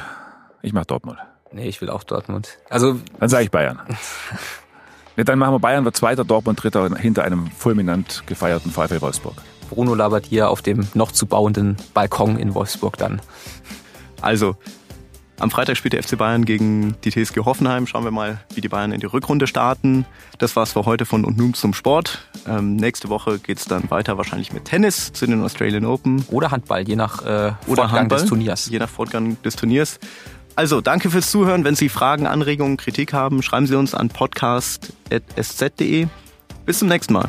Ich 0.63 0.73
mach 0.73 0.85
Dortmund. 0.85 1.19
Nee, 1.53 1.69
ich 1.69 1.81
will 1.81 1.91
auch 1.91 2.05
Dortmund. 2.05 2.59
Also 2.69 2.99
Dann 3.21 3.29
sage 3.29 3.45
ich 3.45 3.51
Bayern. 3.51 3.81
ja, 5.17 5.25
dann 5.25 5.39
machen 5.39 5.55
wir 5.55 5.59
Bayern 5.61 5.85
wird 5.85 5.97
Zweiter, 5.97 6.25
Dortmund 6.25 6.63
Dritter 6.63 6.97
hinter 6.97 7.25
einem 7.25 7.49
fulminant 7.51 8.25
gefeierten 8.27 8.71
VfL 8.71 9.01
Wolfsburg. 9.01 9.35
Bruno 9.71 9.95
labert 9.95 10.27
hier 10.27 10.51
auf 10.51 10.63
dem 10.63 10.87
noch 10.95 11.13
zu 11.13 11.27
bauenden 11.27 11.77
Balkon 11.95 12.39
in 12.39 12.55
Wolfsburg 12.55 12.97
dann. 12.97 13.21
Also, 14.21 14.57
am 15.41 15.51
Freitag 15.51 15.77
spielt 15.77 15.95
der 15.95 16.03
FC 16.03 16.17
Bayern 16.17 16.45
gegen 16.45 16.95
die 17.03 17.11
TSG 17.11 17.41
Hoffenheim. 17.45 17.87
Schauen 17.87 18.05
wir 18.05 18.13
mal, 18.13 18.39
wie 18.55 18.61
die 18.61 18.69
Bayern 18.69 18.93
in 18.93 19.01
die 19.01 19.07
Rückrunde 19.07 19.47
starten. 19.47 20.07
Das 20.39 20.55
war's 20.55 20.73
für 20.73 20.85
heute 20.87 21.07
von 21.07 21.25
und 21.25 21.37
nun 21.37 21.55
zum 21.55 21.75
Sport. 21.75 22.29
Ähm, 22.47 22.77
nächste 22.77 23.09
Woche 23.09 23.39
geht's 23.39 23.65
dann 23.65 23.91
weiter 23.91 24.17
wahrscheinlich 24.17 24.53
mit 24.53 24.65
Tennis 24.67 25.13
zu 25.13 25.27
den 25.27 25.43
Australian 25.43 25.85
Open. 25.85 26.25
Oder 26.31 26.53
Handball, 26.53 26.87
je 26.87 26.95
nach 26.97 27.23
äh, 27.25 27.53
Fortgang 27.67 27.91
Handball, 27.91 28.21
des 28.21 28.29
Turniers. 28.29 28.69
Je 28.71 28.79
nach 28.79 28.89
Fortgang 28.89 29.37
des 29.43 29.57
Turniers. 29.57 29.99
Also, 30.57 30.81
danke 30.81 31.11
fürs 31.11 31.31
Zuhören. 31.31 31.65
Wenn 31.65 31.75
Sie 31.75 31.89
Fragen, 31.89 32.29
Anregungen, 32.29 32.77
Kritik 32.77 33.13
haben, 33.13 33.43
schreiben 33.43 33.67
Sie 33.67 33.75
uns 33.75 33.93
an 33.95 34.09
podcast.sz.de. 34.09 36.07
Bis 36.65 36.79
zum 36.79 36.89
nächsten 36.89 37.13
Mal. 37.13 37.29